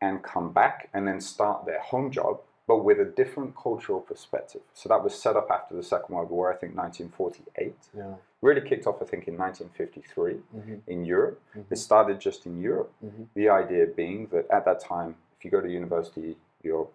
and 0.00 0.22
come 0.22 0.50
back 0.50 0.88
and 0.94 1.06
then 1.06 1.20
start 1.20 1.66
their 1.66 1.80
home 1.80 2.10
job, 2.10 2.40
but 2.66 2.78
with 2.78 2.98
a 2.98 3.04
different 3.04 3.54
cultural 3.54 4.00
perspective. 4.00 4.62
So 4.72 4.88
that 4.88 5.04
was 5.04 5.14
set 5.14 5.36
up 5.36 5.50
after 5.50 5.74
the 5.76 5.82
Second 5.82 6.14
World 6.14 6.30
War, 6.30 6.50
I 6.50 6.56
think 6.56 6.74
1948. 6.74 7.76
yeah. 7.92 8.14
Really 8.42 8.62
kicked 8.62 8.86
off, 8.86 9.02
I 9.02 9.04
think, 9.04 9.28
in 9.28 9.36
1953 9.36 10.42
Mhm. 10.54 10.80
in 10.86 11.04
Europe. 11.04 11.40
Mhm. 11.54 11.64
It 11.70 11.76
started 11.76 12.18
just 12.20 12.46
in 12.46 12.58
Europe. 12.60 12.92
Mhm. 13.04 13.28
The 13.34 13.48
idea 13.50 13.86
being 13.86 14.26
that 14.28 14.48
at 14.50 14.64
that 14.64 14.80
time, 14.80 15.16
if 15.36 15.44
you 15.44 15.50
go 15.50 15.60
to 15.60 15.68
university, 15.68 16.38
you're 16.62 16.88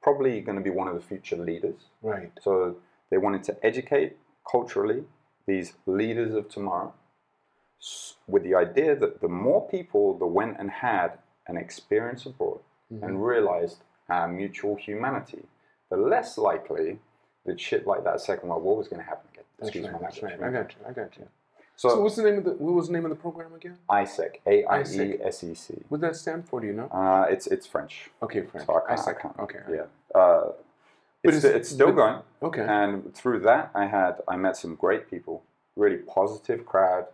probably 0.00 0.40
going 0.40 0.56
to 0.56 0.64
be 0.64 0.70
one 0.70 0.88
of 0.88 0.94
the 0.94 1.00
future 1.00 1.36
leaders. 1.36 1.90
Right. 2.02 2.30
So 2.40 2.76
they 3.10 3.18
wanted 3.18 3.42
to 3.44 3.56
educate 3.64 4.16
culturally 4.50 5.06
these 5.46 5.74
leaders 5.86 6.34
of 6.34 6.48
tomorrow 6.48 6.92
with 8.26 8.42
the 8.42 8.54
idea 8.54 8.96
that 8.96 9.20
the 9.20 9.28
more 9.28 9.66
people 9.68 10.14
that 10.18 10.26
went 10.26 10.58
and 10.58 10.70
had 10.70 11.18
an 11.46 11.56
experience 11.58 12.24
abroad 12.24 12.60
and 13.02 13.24
realized 13.24 13.82
our 14.08 14.28
mutual 14.28 14.76
humanity, 14.76 15.46
the 15.90 15.96
less 15.96 16.38
likely 16.38 17.00
that 17.44 17.58
shit 17.60 17.86
like 17.86 18.04
that 18.04 18.20
Second 18.20 18.48
World 18.48 18.62
War 18.62 18.76
was 18.76 18.88
going 18.88 19.00
to 19.02 19.06
happen. 19.08 19.28
That's 19.58 19.68
Excuse 19.68 19.84
right. 19.86 19.92
my 19.94 19.98
That's 20.00 20.22
right. 20.22 20.42
I 20.42 20.50
got 20.50 20.70
you. 20.72 20.78
I 20.88 20.92
got 20.92 21.16
you. 21.16 21.26
So, 21.76 21.88
So, 21.88 22.00
what's 22.02 22.16
the 22.16 22.22
name 22.22 22.38
of 22.38 22.44
the 22.44 22.50
what 22.52 22.74
was 22.74 22.86
the 22.86 22.92
name 22.92 23.04
of 23.04 23.10
the 23.10 23.16
program 23.16 23.52
again? 23.54 23.76
AIESEC, 23.90 24.36
A 24.46 24.64
I 24.64 24.80
E 24.80 24.82
AIESEC. 24.84 25.26
S 25.26 25.44
E 25.44 25.54
C. 25.54 25.82
What 25.88 26.00
does 26.00 26.10
that 26.10 26.16
stand 26.16 26.48
for? 26.48 26.60
Do 26.60 26.66
you 26.66 26.72
know? 26.72 26.86
Uh, 26.86 27.26
it's 27.28 27.46
it's 27.48 27.66
French, 27.66 28.10
Okay, 28.22 28.42
French. 28.42 28.66
so 28.66 28.74
I 28.74 28.80
can't. 28.80 28.90
I 28.90 29.02
Isaac. 29.02 29.20
can't 29.22 29.38
Okay. 29.40 29.58
Yeah, 29.70 29.82
uh, 30.14 30.52
But 31.24 31.34
it's, 31.34 31.44
it's- 31.44 31.68
still 31.68 31.88
but- 31.88 31.96
going. 31.96 32.18
Okay. 32.42 32.64
And 32.68 33.14
through 33.14 33.40
that, 33.40 33.70
I 33.74 33.86
had 33.86 34.20
I 34.28 34.36
met 34.36 34.56
some 34.56 34.74
great 34.76 35.10
people, 35.10 35.42
really 35.76 35.96
positive 35.98 36.64
crowd, 36.66 37.06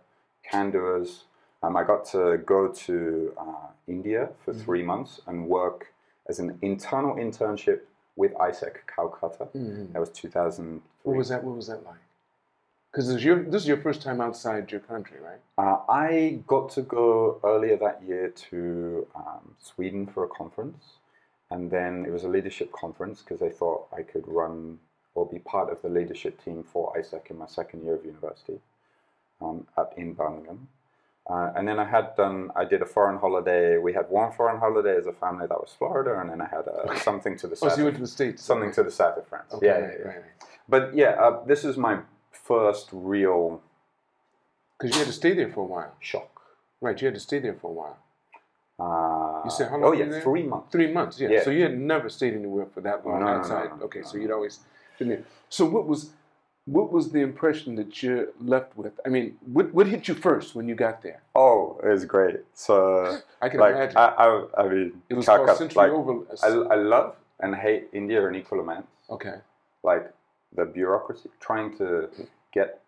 can 0.49 0.69
doers. 0.71 1.23
Um, 1.63 1.75
I 1.77 1.83
got 1.83 2.05
to 2.13 2.37
go 2.45 2.67
to 2.85 3.33
uh, 3.37 3.67
India 3.87 4.29
for 4.43 4.51
Mm-hmm. 4.53 4.63
three 4.63 4.83
months 4.83 5.21
and 5.27 5.47
work 5.47 5.87
as 6.29 6.39
an 6.39 6.57
internal 6.61 7.15
internship 7.15 7.81
with 8.15 8.33
AIESEC 8.35 8.73
Calcutta. 8.93 9.47
Mhm. 9.55 9.93
That 9.93 9.99
was 9.99 10.09
2003. 10.09 10.81
What 11.03 11.17
was 11.17 11.29
that? 11.29 11.43
What 11.43 11.55
was 11.55 11.67
that 11.67 11.83
like? 11.85 11.95
Because 12.91 13.07
this 13.07 13.17
is 13.17 13.23
your 13.23 13.43
this 13.43 13.61
is 13.63 13.67
your 13.67 13.77
first 13.77 14.01
time 14.01 14.19
outside 14.19 14.69
your 14.71 14.81
country, 14.81 15.17
right? 15.23 15.39
Uh, 15.57 15.77
I 15.89 16.39
got 16.47 16.69
to 16.71 16.81
go 16.81 17.39
earlier 17.43 17.77
that 17.77 18.01
year 18.05 18.29
to 18.49 19.07
um, 19.15 19.55
Sweden 19.59 20.07
for 20.07 20.25
a 20.25 20.27
conference, 20.27 20.83
and 21.49 21.71
then 21.71 22.05
it 22.05 22.11
was 22.11 22.23
a 22.25 22.27
leadership 22.27 22.71
conference 22.73 23.21
because 23.21 23.39
they 23.39 23.49
thought 23.49 23.87
I 23.97 24.01
could 24.01 24.25
run 24.27 24.79
or 25.15 25.25
be 25.25 25.39
part 25.39 25.69
of 25.71 25.81
the 25.81 25.89
leadership 25.89 26.43
team 26.43 26.63
for 26.63 26.93
AIESEC 26.97 27.31
in 27.31 27.37
my 27.37 27.45
second 27.47 27.83
year 27.83 27.95
of 27.95 28.05
university 28.05 28.59
um, 29.41 29.67
up 29.77 29.93
in 29.97 30.13
Birmingham. 30.13 30.67
Uh, 31.29 31.51
and 31.55 31.67
then 31.67 31.79
I 31.79 31.85
had 31.85 32.15
done, 32.15 32.49
I 32.55 32.65
did 32.65 32.81
a 32.81 32.85
foreign 32.85 33.17
holiday. 33.19 33.77
We 33.77 33.93
had 33.93 34.09
one 34.09 34.31
foreign 34.31 34.57
holiday 34.59 34.97
as 34.97 35.05
a 35.05 35.13
family 35.13 35.45
that 35.47 35.59
was 35.59 35.73
Florida, 35.77 36.19
and 36.19 36.29
then 36.29 36.41
I 36.41 36.47
had 36.47 36.65
uh, 36.67 36.95
something 36.99 37.37
to 37.37 37.47
the 37.47 37.53
Oh, 37.53 37.67
south, 37.67 37.73
so 37.73 37.77
you 37.77 37.83
went 37.85 37.95
to 37.97 38.01
the 38.01 38.07
states. 38.07 38.43
something 38.43 38.71
to 38.73 38.83
the 38.83 38.91
south 38.91 39.17
of 39.17 39.27
France. 39.27 39.53
Okay, 39.53 39.65
yeah, 39.67 39.73
right, 39.73 39.81
yeah, 39.81 39.97
yeah. 39.99 40.07
right, 40.07 40.15
right. 40.17 40.49
But 40.67 40.95
yeah, 40.95 41.09
uh, 41.11 41.45
this 41.45 41.63
is 41.63 41.77
my 41.77 41.99
first 42.31 42.89
real 42.91 43.61
Because 44.77 44.95
you 44.95 44.99
had 44.99 45.07
to 45.07 45.13
stay 45.13 45.33
there 45.33 45.49
for 45.49 45.61
a 45.61 45.67
while. 45.67 45.93
shock. 45.99 46.41
Right, 46.81 46.99
you 46.99 47.05
had 47.05 47.13
to 47.15 47.19
stay 47.19 47.39
there 47.39 47.53
for 47.53 47.69
a 47.69 47.73
while. 47.73 47.97
Uh, 48.79 49.41
You 49.45 49.51
said 49.51 49.69
how 49.69 49.77
long 49.77 49.85
Oh 49.85 49.91
yeah, 49.91 50.05
there? 50.05 50.21
three 50.21 50.43
months. 50.43 50.71
Three 50.71 50.91
months, 50.91 51.19
yeah. 51.19 51.29
Yeah. 51.29 51.43
So 51.43 51.51
you 51.51 51.63
had 51.63 51.77
never 51.77 52.09
stayed 52.09 52.33
anywhere 52.33 52.65
for 52.73 52.81
that 52.81 53.05
long 53.05 53.19
No, 53.19 53.27
outside. 53.27 53.69
no, 53.69 53.75
no, 53.75 53.83
okay, 53.85 54.01
so 54.01 54.17
you'd 54.17 54.31
always 54.31 54.59
been 54.97 55.09
there. 55.09 55.23
So 55.49 55.65
what 55.65 55.85
was 55.87 56.11
what 56.65 56.91
was 56.91 57.11
the 57.11 57.19
impression 57.21 57.75
that 57.75 58.01
you're 58.03 58.27
left 58.39 58.77
with? 58.77 58.99
I 59.05 59.09
mean, 59.09 59.37
what 59.45 59.73
what 59.73 59.87
hit 59.87 60.07
you 60.07 60.15
first 60.15 60.55
when 60.55 60.67
you 60.67 60.75
got 60.75 61.01
there? 61.03 61.21
Oh, 61.35 61.79
it 61.83 61.87
was 61.89 62.05
great. 62.05 62.37
So 62.53 63.19
I 63.41 63.49
can 63.49 63.59
like 63.59 63.75
imagine. 63.75 63.97
I, 63.97 64.07
I, 64.25 64.45
I 64.61 64.67
mean, 64.69 65.01
it 65.09 65.13
was 65.15 65.25
called 65.25 65.57
Century 65.57 65.75
like, 65.83 65.91
Over. 65.91 66.25
I, 66.43 66.47
I 66.75 66.77
love 66.77 67.15
and 67.39 67.55
hate 67.55 67.89
India 67.93 68.25
in 68.27 68.35
equal 68.35 68.59
amounts. 68.59 68.89
okay. 69.09 69.35
Like 69.83 70.11
the 70.55 70.65
bureaucracy, 70.65 71.29
trying 71.39 71.77
to 71.77 72.09
get 72.53 72.81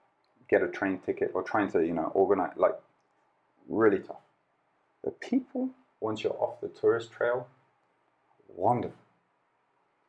get 0.50 0.64
a 0.64 0.68
train 0.70 1.00
ticket 1.00 1.32
or 1.34 1.44
trying 1.44 1.72
to 1.72 1.86
you 1.86 1.94
know 1.94 2.12
organize 2.16 2.54
like 2.58 2.76
really 3.70 4.00
tough. 4.00 4.18
The 5.04 5.12
people 5.12 5.72
once 6.02 6.24
you're 6.24 6.34
off 6.40 6.62
the 6.62 6.70
tourist 6.70 7.12
trail, 7.12 7.48
wonderful, 8.50 8.98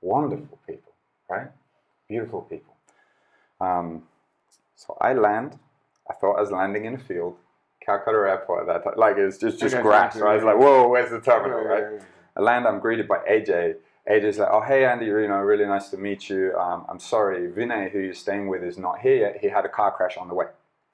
wonderful 0.02 0.58
people, 0.66 0.92
right? 1.30 1.48
Beautiful 2.08 2.42
people. 2.42 2.74
Um, 3.60 4.04
so 4.76 4.96
I 5.00 5.14
land. 5.14 5.58
I 6.10 6.14
thought 6.14 6.38
I 6.38 6.42
was 6.42 6.52
landing 6.52 6.86
in 6.86 6.94
a 6.94 6.98
field. 6.98 7.36
Calcutta 7.84 8.18
Airport 8.18 8.62
at 8.62 8.66
that 8.68 8.84
time. 8.84 8.94
Like 8.98 9.16
it's 9.18 9.38
just 9.38 9.60
just 9.60 9.74
Okay, 9.74 9.82
grass, 9.82 10.16
right? 10.16 10.36
It's 10.36 10.44
yeah. 10.44 10.52
like, 10.52 10.60
whoa, 10.60 10.88
where's 10.88 11.10
the 11.10 11.20
terminal, 11.20 11.60
right. 11.64 12.02
I 12.36 12.42
land, 12.42 12.66
I'm 12.66 12.80
greeted 12.80 13.08
by 13.08 13.18
AJ. 13.30 13.76
AJ's 14.10 14.38
like, 14.38 14.50
oh, 14.52 14.62
hey, 14.62 14.84
Andy, 14.86 15.06
you 15.06 15.28
know, 15.28 15.36
really 15.38 15.66
nice 15.66 15.90
to 15.90 15.98
meet 15.98 16.30
you. 16.30 16.54
Um, 16.58 16.86
I'm 16.90 17.00
sorry, 17.00 17.50
Vinay, 17.50 17.90
who 17.92 18.00
you're 18.00 18.14
staying 18.14 18.48
with, 18.48 18.64
is 18.64 18.78
not 18.78 19.00
here 19.00 19.16
yet. 19.16 19.38
He 19.40 19.48
had 19.48 19.64
a 19.64 19.70
car 19.70 19.92
crash 19.92 20.16
on 20.18 20.28
the 20.28 20.34
way. 20.34 20.46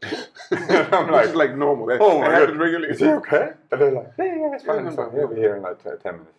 I'm 0.53 1.11
like, 1.11 1.31
is 1.31 1.35
like 1.35 1.57
normal. 1.57 1.87
Oh 1.99 2.21
my 2.21 2.27
that 2.29 2.33
happens 2.33 2.59
God. 2.59 2.59
regularly. 2.59 2.89
is 2.89 3.01
he 3.01 3.07
okay? 3.13 3.51
And 3.73 3.81
they're 3.83 3.93
like, 3.93 4.13
yeah, 4.19 4.25
yeah, 4.27 4.55
it's 4.55 4.65
Yeah, 4.65 4.65
fine, 4.65 4.85
fine. 4.95 5.13
no, 5.13 5.13
He'll 5.13 5.29
be 5.29 5.37
here 5.37 5.57
in 5.57 5.63
like 5.63 5.83
10 5.83 5.99
minutes, 6.13 6.31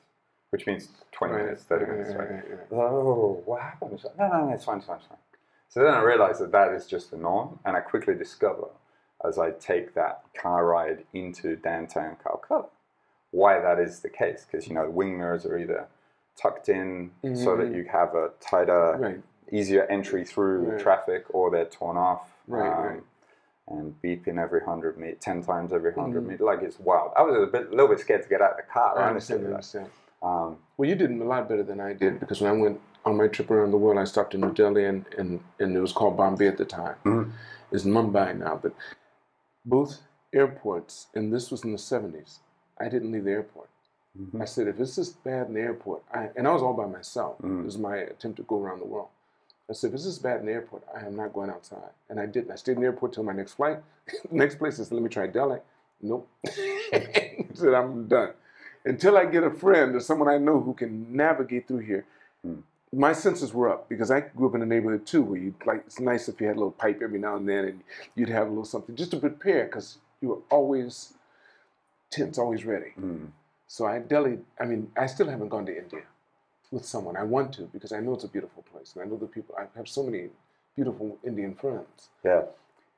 which 0.51 0.67
means 0.67 0.89
20 1.13 1.33
Right, 1.33 1.43
minutes, 1.43 1.63
30 1.63 1.85
right, 1.85 1.91
minutes, 1.91 2.15
right, 2.15 2.29
was 2.39 2.71
like, 2.71 2.71
oh, 2.73 3.41
what 3.45 3.61
happened? 3.61 3.99
Like, 4.03 4.17
no, 4.19 4.27
no, 4.29 4.47
no, 4.47 4.53
it's 4.53 4.65
fine, 4.65 4.77
it's 4.79 4.87
fine, 4.87 4.97
it's 4.97 5.07
fine. 5.07 5.17
So 5.69 5.83
then 5.83 5.93
I 5.93 6.01
realized 6.01 6.41
that 6.41 6.51
that 6.53 6.73
is 6.73 6.87
just 6.87 7.11
the 7.11 7.17
norm, 7.17 7.59
and 7.65 7.77
I 7.77 7.81
quickly 7.81 8.15
discover 8.15 8.69
as 9.25 9.39
I 9.39 9.51
take 9.51 9.95
that 9.95 10.23
car 10.41 10.65
ride 10.65 11.05
into 11.13 11.55
downtown 11.57 12.17
Calcutta 12.23 12.67
why 13.31 13.59
that 13.61 13.79
is 13.79 14.01
the 14.01 14.09
case. 14.09 14.45
Because 14.49 14.67
you 14.67 14.75
know, 14.75 14.89
wing 14.89 15.17
mirrors 15.17 15.45
are 15.45 15.57
either 15.57 15.87
tucked 16.35 16.69
in 16.69 17.11
so 17.35 17.55
that 17.57 17.71
Mhm. 17.71 17.75
you 17.75 17.83
have 17.85 18.15
a 18.15 18.31
tighter, 18.39 18.97
Right. 18.97 19.21
easier 19.51 19.83
entry 19.85 20.23
through 20.25 20.71
Right. 20.71 20.79
traffic, 20.79 21.25
or 21.33 21.51
they're 21.51 21.65
torn 21.65 21.97
off. 21.97 22.33
Right, 22.47 22.71
um, 22.71 22.85
right. 22.85 23.03
And 23.67 24.01
beeping 24.01 24.37
every 24.39 24.61
hundred 24.61 24.97
meter, 24.97 25.15
ten 25.17 25.41
times 25.43 25.71
every 25.71 25.91
100 25.91 26.23
Mhm. 26.23 26.27
meter, 26.27 26.43
like 26.43 26.61
it's 26.61 26.79
wild. 26.79 27.13
I 27.15 27.21
was 27.21 27.35
a 27.41 27.47
bit, 27.47 27.69
little 27.71 27.87
bit 27.87 27.99
scared 27.99 28.23
to 28.23 28.29
get 28.29 28.41
out 28.41 28.51
of 28.51 28.57
the 28.57 28.63
car. 28.63 28.97
I 28.97 29.09
honestly. 29.09 29.35
understand. 29.35 29.45
I 29.45 29.49
understand. 29.49 29.89
Um, 30.23 30.57
Well, 30.77 30.89
you 30.89 30.95
did 30.95 31.11
a 31.11 31.23
lot 31.23 31.47
better 31.47 31.63
than 31.63 31.79
I 31.79 31.93
did 31.93 32.19
because 32.19 32.41
when 32.41 32.51
I 32.51 32.59
went 32.59 32.81
on 33.05 33.17
my 33.17 33.27
trip 33.27 33.49
around 33.51 33.71
the 33.71 33.77
world, 33.77 33.97
I 33.99 34.03
stopped 34.05 34.33
in 34.33 34.41
New 34.41 34.51
Delhi 34.53 34.85
and, 34.85 35.05
and, 35.17 35.39
and 35.59 35.75
it 35.75 35.79
was 35.79 35.91
called 35.93 36.17
Bombay 36.17 36.47
at 36.47 36.57
the 36.57 36.65
time. 36.65 36.95
Mhm. 37.05 37.31
It's 37.71 37.83
Mumbai 37.85 38.37
now, 38.37 38.55
but 38.61 38.73
both 39.65 40.01
airports, 40.33 41.07
and 41.15 41.31
this 41.33 41.51
was 41.51 41.63
in 41.63 41.71
the 41.71 41.77
70s, 41.77 42.39
I 42.79 42.89
didn't 42.89 43.11
leave 43.11 43.23
the 43.25 43.31
airport. 43.31 43.69
Mhm. 44.19 44.41
I 44.41 44.45
said, 44.45 44.67
if 44.67 44.79
it's 44.79 44.95
this 44.95 45.09
bad 45.09 45.47
in 45.47 45.53
the 45.53 45.61
airport, 45.61 46.03
I, 46.13 46.29
and 46.35 46.47
I 46.47 46.53
was 46.53 46.61
all 46.61 46.73
by 46.73 46.85
myself. 46.85 47.37
Mm. 47.41 47.61
It 47.61 47.65
was 47.65 47.77
my 47.77 47.97
attempt 47.97 48.37
to 48.37 48.43
go 48.43 48.59
around 48.59 48.79
the 48.79 48.85
world. 48.85 49.07
I 49.69 49.73
said, 49.73 49.89
if 49.89 49.95
it's 49.95 50.05
this 50.05 50.17
bad 50.19 50.41
in 50.41 50.47
the 50.47 50.51
airport, 50.51 50.83
I 50.93 51.05
am 51.05 51.15
not 51.15 51.33
going 51.33 51.49
outside. 51.49 51.91
And 52.09 52.19
I 52.19 52.25
didn't. 52.25 52.51
I 52.51 52.55
stayed 52.55 52.73
in 52.73 52.81
the 52.81 52.87
airport 52.87 53.13
till 53.13 53.23
my 53.23 53.33
next 53.33 53.53
flight. 53.53 53.79
next 54.31 54.55
place, 54.55 54.79
is, 54.79 54.91
let 54.91 55.01
me 55.01 55.09
try 55.09 55.27
Delhi. 55.27 55.59
Nope. 56.01 56.27
I 56.47 57.45
said, 57.53 57.73
I'm 57.73 58.07
done. 58.07 58.31
Until 58.83 59.15
I 59.17 59.25
get 59.25 59.43
a 59.43 59.51
friend 59.51 59.95
or 59.95 59.99
someone 59.99 60.27
I 60.27 60.37
know 60.39 60.59
who 60.59 60.73
can 60.73 61.15
navigate 61.15 61.67
through 61.67 61.79
here, 61.79 62.05
Mm. 62.45 62.63
my 62.91 63.13
senses 63.13 63.53
were 63.53 63.69
up 63.69 63.87
because 63.87 64.09
I 64.09 64.21
grew 64.21 64.49
up 64.49 64.55
in 64.55 64.63
a 64.63 64.65
neighborhood 64.65 65.05
too 65.05 65.21
where 65.21 65.39
you 65.39 65.53
like 65.63 65.83
it's 65.85 65.99
nice 65.99 66.27
if 66.27 66.41
you 66.41 66.47
had 66.47 66.55
a 66.55 66.59
little 66.59 66.71
pipe 66.71 67.01
every 67.03 67.19
now 67.19 67.35
and 67.35 67.47
then 67.47 67.65
and 67.65 67.81
you'd 68.15 68.29
have 68.29 68.47
a 68.47 68.49
little 68.49 68.65
something 68.65 68.95
just 68.95 69.11
to 69.11 69.17
prepare 69.17 69.65
because 69.65 69.99
you 70.21 70.29
were 70.29 70.39
always 70.49 71.13
tense, 72.09 72.39
always 72.39 72.65
ready. 72.65 72.93
Mm. 72.99 73.27
So 73.71 73.85
I 73.85 73.99
Delhi, 73.99 74.37
I 74.59 74.65
mean, 74.65 74.91
I 74.97 75.05
still 75.05 75.29
haven't 75.29 75.47
gone 75.47 75.65
to 75.67 75.77
India 75.77 76.01
with 76.71 76.83
someone. 76.83 77.15
I 77.15 77.23
want 77.23 77.53
to 77.53 77.69
because 77.71 77.93
I 77.93 78.01
know 78.01 78.13
it's 78.15 78.25
a 78.25 78.27
beautiful 78.27 78.63
place 78.63 78.91
and 78.93 79.01
I 79.01 79.05
know 79.05 79.15
the 79.15 79.27
people. 79.27 79.55
I 79.57 79.65
have 79.77 79.87
so 79.87 80.03
many 80.03 80.27
beautiful 80.75 81.17
Indian 81.25 81.55
friends, 81.55 82.09
Yeah. 82.21 82.41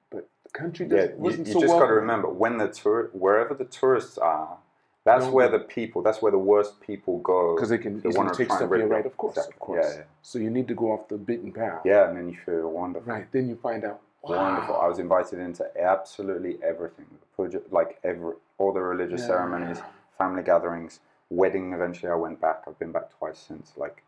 but 0.09 0.27
the 0.43 0.49
country 0.49 0.87
Yeah, 0.87 0.95
just 1.05 1.09
you, 1.11 1.15
wasn't 1.19 1.47
you 1.47 1.53
so 1.53 1.59
just 1.59 1.73
got 1.77 1.85
to 1.85 1.93
remember 1.93 2.27
when 2.27 2.57
the 2.57 2.69
tour, 2.69 3.11
wherever 3.13 3.53
the 3.53 3.65
tourists 3.65 4.17
are, 4.17 4.57
that's 5.03 5.25
No, 5.25 5.33
where 5.33 5.47
the 5.47 5.59
people, 5.59 6.01
that's 6.01 6.23
where 6.23 6.31
the 6.31 6.39
worst 6.53 6.81
people 6.81 7.19
go. 7.19 7.53
because 7.53 7.69
they 7.69 7.77
can 7.77 8.01
They 8.01 8.09
easily 8.09 8.29
take 8.33 8.51
stuff. 8.51 8.71
Yeah, 8.75 8.85
right. 8.85 9.05
Of 9.05 9.15
course, 9.15 9.37
Exactly. 9.37 9.53
of 9.53 9.59
course. 9.59 9.85
Yeah, 9.87 9.99
yeah. 9.99 10.05
So 10.23 10.39
you 10.39 10.49
need 10.49 10.67
to 10.69 10.73
go 10.73 10.91
off 10.93 11.07
the 11.07 11.19
beaten 11.19 11.51
path. 11.51 11.81
Yeah, 11.85 12.07
and 12.07 12.17
then 12.17 12.29
you 12.29 12.37
feel 12.43 12.67
wonderful. 12.71 13.13
Right. 13.13 13.31
Then 13.31 13.47
you 13.47 13.57
find 13.57 13.83
out. 13.85 14.01
Wow. 14.23 14.37
Wonderful. 14.37 14.75
I 14.77 14.87
was 14.87 14.97
invited 14.97 15.37
into 15.37 15.65
absolutely 15.79 16.57
everything. 16.63 17.05
The 17.37 17.61
Like 17.69 17.99
every, 18.03 18.33
all 18.57 18.73
the 18.73 18.81
religious 18.81 19.21
Yeah. 19.21 19.27
ceremonies, 19.27 19.79
family 20.17 20.43
gatherings, 20.43 20.99
wedding. 21.29 21.73
Eventually, 21.73 22.11
I 22.11 22.15
went 22.15 22.39
back. 22.41 22.63
I've 22.67 22.79
been 22.79 22.91
back 22.91 23.17
twice 23.17 23.39
since. 23.39 23.73
Like, 23.77 24.03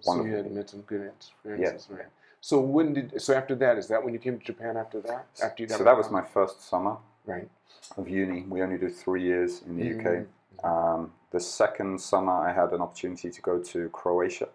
So 0.00 0.10
wonderful. 0.10 0.30
you 0.30 0.36
had 0.36 0.52
met 0.52 0.70
some 0.70 0.82
good 0.82 1.06
experiences, 1.06 1.88
right? 1.90 2.06
So 2.40 2.60
when 2.60 2.92
did? 2.92 3.20
So 3.22 3.34
after 3.34 3.54
that, 3.56 3.78
is 3.78 3.88
that 3.88 4.04
when 4.04 4.12
you 4.12 4.20
came 4.20 4.38
to 4.38 4.44
Japan? 4.44 4.76
After 4.76 5.00
that, 5.02 5.26
after 5.42 5.62
you 5.62 5.68
so 5.68 5.82
that 5.84 5.96
was 5.96 6.10
my 6.10 6.22
first 6.22 6.68
summer 6.68 6.96
right. 7.26 7.48
of 7.96 8.08
uni. 8.08 8.42
We 8.42 8.62
only 8.62 8.76
do 8.76 8.90
three 8.90 9.22
years 9.22 9.62
in 9.62 9.76
the 9.78 9.86
UK. 9.94 10.26
Mhm. 10.26 10.26
Um, 10.64 11.12
the 11.30 11.40
second 11.40 12.00
summer, 12.00 12.32
I 12.32 12.52
had 12.52 12.72
an 12.72 12.80
opportunity 12.80 13.30
to 13.30 13.40
go 13.40 13.58
to 13.60 13.88
Croatia 13.90 14.48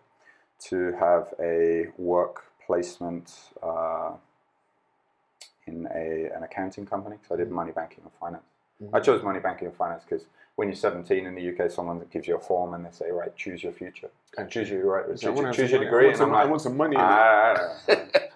to 0.69 0.91
have 0.93 1.33
a 1.39 1.87
work 1.97 2.43
placement 2.65 3.33
uh, 3.63 4.11
in 5.65 5.87
a, 5.93 6.29
an 6.35 6.43
accounting 6.43 6.85
company. 6.85 7.17
So 7.27 7.35
I 7.35 7.37
did 7.37 7.49
money 7.51 7.71
banking 7.71 8.03
and 8.03 8.13
finance. 8.19 8.43
Mm-hmm. 8.81 8.95
I 8.95 8.99
chose 8.99 9.21
money 9.23 9.39
banking 9.39 9.67
and 9.67 9.75
finance 9.75 10.03
because 10.07 10.25
when 10.55 10.67
you're 10.67 10.75
17 10.75 11.25
in 11.25 11.35
the 11.35 11.49
UK, 11.65 11.71
someone 11.71 12.01
gives 12.11 12.27
you 12.27 12.35
a 12.35 12.39
form 12.39 12.73
and 12.73 12.85
they 12.85 12.91
say, 12.91 13.11
right, 13.11 13.33
choose 13.35 13.63
your 13.63 13.71
future. 13.71 14.09
and 14.37 14.49
Choose 14.49 14.69
your 14.69 14.85
right, 14.85 15.05
choose, 15.07 15.21
choose 15.21 15.71
your 15.71 15.79
money. 15.79 15.79
I 15.79 15.79
degree. 15.79 16.03
want 16.05 16.07
And 16.07 16.17
some- 16.17 16.29
I'm 16.35 16.35
I 16.35 16.45
want 16.45 16.61
some 16.61 16.77
money 16.77 16.95
ah, 16.97 17.55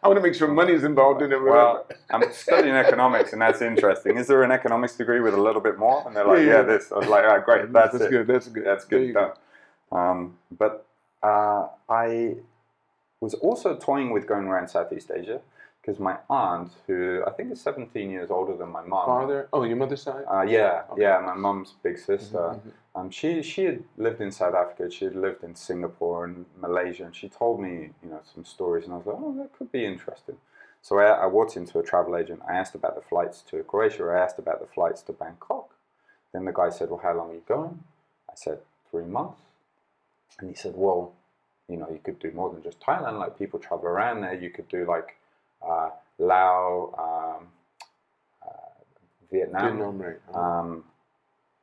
I 0.04 0.08
want 0.08 0.18
to 0.18 0.22
make 0.22 0.34
sure 0.36 0.48
money 0.50 0.74
is 0.74 0.84
involved 0.84 1.22
in 1.22 1.32
it. 1.32 1.42
well, 1.42 1.86
I'm 2.10 2.24
studying 2.34 2.76
economics, 2.76 3.32
and 3.34 3.42
that's 3.42 3.62
interesting. 3.62 4.18
Is 4.18 4.28
there 4.28 4.44
an 4.44 4.52
economics 4.52 4.96
degree 4.98 5.22
with 5.22 5.34
a 5.34 5.42
little 5.42 5.62
bit 5.62 5.78
more? 5.80 6.04
And 6.06 6.14
they're 6.16 6.26
like, 6.26 6.40
Yeah, 6.40 6.46
yeah, 6.46 6.52
yeah. 6.56 6.62
this. 6.64 6.92
I 6.92 6.98
was 7.00 7.08
like, 7.08 7.24
all 7.24 7.36
right, 7.38 7.46
great, 7.46 7.72
that's, 7.74 7.96
it. 7.96 8.10
good. 8.10 8.28
That's 8.28 8.48
good. 8.50 8.66
That's 8.66 8.86
good 8.86 9.14
done. 9.14 9.32
Um, 9.92 10.38
but 10.58 10.86
uh, 11.22 11.68
I 11.90 12.36
was 13.22 13.34
also 13.36 13.78
toying 13.78 14.12
with 14.12 14.28
going 14.28 14.48
around 14.48 14.68
Southeast 14.70 15.10
Asia 15.16 15.40
because 15.84 16.00
my 16.00 16.18
aunt, 16.30 16.72
who 16.88 17.22
I 17.28 17.32
think 17.32 17.52
is 17.52 17.60
17 17.62 18.10
years 18.10 18.32
older 18.32 18.56
than 18.56 18.70
my 18.70 18.82
mom, 18.82 19.06
Father. 19.06 19.50
Oh, 19.52 19.64
your 19.64 19.76
mother's 19.76 20.02
side. 20.02 20.24
uh, 20.32 20.42
yeah, 20.44 20.84
Okay. 20.90 21.02
yeah, 21.02 21.20
my 21.20 21.34
mom's 21.34 21.74
big 21.84 21.98
sister. 21.98 22.38
Mhm, 22.38 22.62
mhm. 22.62 22.72
Um, 22.96 23.10
she 23.10 23.42
she 23.44 23.66
had 23.66 23.84
lived 23.98 24.22
in 24.22 24.32
South 24.32 24.54
Africa. 24.56 24.90
She 24.90 25.06
had 25.06 25.16
lived 25.16 25.44
in 25.44 25.56
Singapore 25.56 26.24
and 26.26 26.46
Malaysia, 26.58 27.04
and 27.06 27.16
she 27.16 27.28
told 27.28 27.60
me, 27.60 27.92
you 28.02 28.10
know, 28.10 28.22
some 28.34 28.46
stories, 28.46 28.86
and 28.86 28.94
I 28.94 28.98
was 28.98 29.06
like, 29.08 29.18
oh, 29.20 29.34
that 29.40 29.52
could 29.58 29.72
be 29.72 29.84
interesting. 29.86 30.38
So 30.82 31.00
I, 31.00 31.06
I 31.08 31.26
walked 31.26 31.58
into 31.58 31.80
a 31.80 31.84
travel 31.84 32.16
agent. 32.16 32.42
I 32.48 32.54
asked 32.54 32.76
about 32.76 32.96
the 32.96 33.02
flights 33.02 33.42
to 33.50 33.64
Croatia. 33.64 34.04
I 34.06 34.20
asked 34.20 34.40
about 34.40 34.60
the 34.62 34.68
flights 34.68 35.02
to 35.04 35.14
Bangkok. 35.14 35.70
Then 36.34 36.46
the 36.46 36.52
guy 36.54 36.70
said, 36.70 36.90
well, 36.90 37.00
how 37.00 37.14
long 37.14 37.32
are 37.32 37.36
you 37.36 37.44
going? 37.48 37.84
I 38.30 38.34
said, 38.36 38.60
three 38.92 39.06
months. 39.06 39.42
And 40.40 40.50
he 40.50 40.56
said, 40.56 40.74
well, 40.76 41.14
you 41.70 41.78
know, 41.78 41.90
you 41.90 42.00
could 42.04 42.20
do 42.20 42.32
more 42.32 42.50
than 42.52 42.62
just 42.64 42.80
Thailand. 42.82 43.18
Like 43.20 43.38
people 43.40 43.60
travel 43.60 43.86
around 43.88 44.22
there. 44.22 44.34
You 44.34 44.50
could 44.50 44.68
do 44.68 44.86
like 44.86 45.16
uh, 45.68 45.90
Laos, 46.20 46.94
um, 46.98 47.48
uh, 48.42 48.48
Vietnam. 49.32 49.78
Vietnam, 49.78 49.98
right. 50.02 50.20
Uh, 50.34 50.40
Um, 50.40 50.84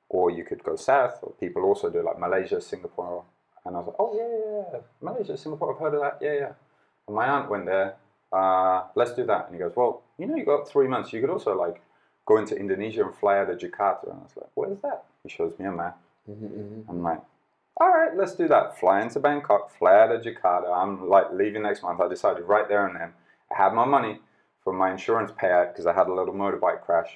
or 0.08 0.30
you 0.30 0.44
could 0.44 0.62
go 0.64 0.76
south, 0.76 1.18
or 1.22 1.32
people 1.38 1.62
also 1.64 1.88
do 1.90 2.02
like 2.02 2.18
Malaysia, 2.18 2.60
Singapore. 2.60 3.24
And 3.64 3.76
I 3.76 3.78
was 3.80 3.88
like, 3.88 3.96
oh, 3.98 4.12
yeah, 4.16 4.28
yeah, 4.28 4.64
yeah. 4.74 4.80
Malaysia, 5.00 5.36
Singapore, 5.36 5.74
I've 5.74 5.80
heard 5.80 5.94
of 5.94 6.00
that. 6.00 6.18
Yeah, 6.20 6.32
yeah. 6.34 6.52
And 7.06 7.14
my 7.16 7.26
aunt 7.26 7.50
went 7.50 7.66
there. 7.66 7.94
Uh, 8.32 8.84
let's 8.96 9.12
do 9.14 9.24
that. 9.26 9.46
And 9.46 9.54
he 9.54 9.60
goes, 9.60 9.72
well, 9.76 10.02
you 10.18 10.26
know, 10.26 10.36
you 10.36 10.44
got 10.44 10.68
three 10.68 10.88
months. 10.88 11.12
You 11.12 11.20
could 11.20 11.30
also 11.30 11.54
like 11.56 11.80
go 12.26 12.38
into 12.38 12.56
Indonesia 12.56 13.04
and 13.04 13.14
fly 13.14 13.38
out 13.38 13.50
of 13.50 13.58
Jakarta. 13.58 14.04
And 14.10 14.20
I 14.20 14.22
was 14.24 14.36
like, 14.36 14.50
where's 14.54 14.80
that? 14.80 15.04
He 15.22 15.28
shows 15.28 15.58
me 15.58 15.66
a 15.66 15.72
map. 15.72 15.98
mhm, 16.28 16.50
mhm. 16.50 16.84
I'm 16.88 17.02
like, 17.02 17.20
all 17.76 17.88
right, 17.88 18.16
let's 18.16 18.34
do 18.34 18.48
that. 18.48 18.78
Fly 18.78 19.02
into 19.02 19.20
Bangkok, 19.20 19.70
fly 19.78 19.94
out 20.00 20.12
of 20.12 20.22
Jakarta. 20.22 20.74
I'm 20.74 21.08
like 21.08 21.32
leaving 21.32 21.62
next 21.62 21.82
month. 21.82 22.00
I 22.00 22.08
decided 22.08 22.44
right 22.44 22.68
there 22.68 22.86
and 22.86 22.96
then. 22.98 23.12
I 23.52 23.62
had 23.62 23.74
my 23.74 23.84
money 23.84 24.20
for 24.62 24.72
my 24.72 24.90
insurance 24.90 25.30
payout 25.32 25.72
because 25.72 25.86
I 25.86 25.92
had 25.92 26.08
a 26.08 26.14
little 26.14 26.34
motorbike 26.34 26.82
crash. 26.82 27.10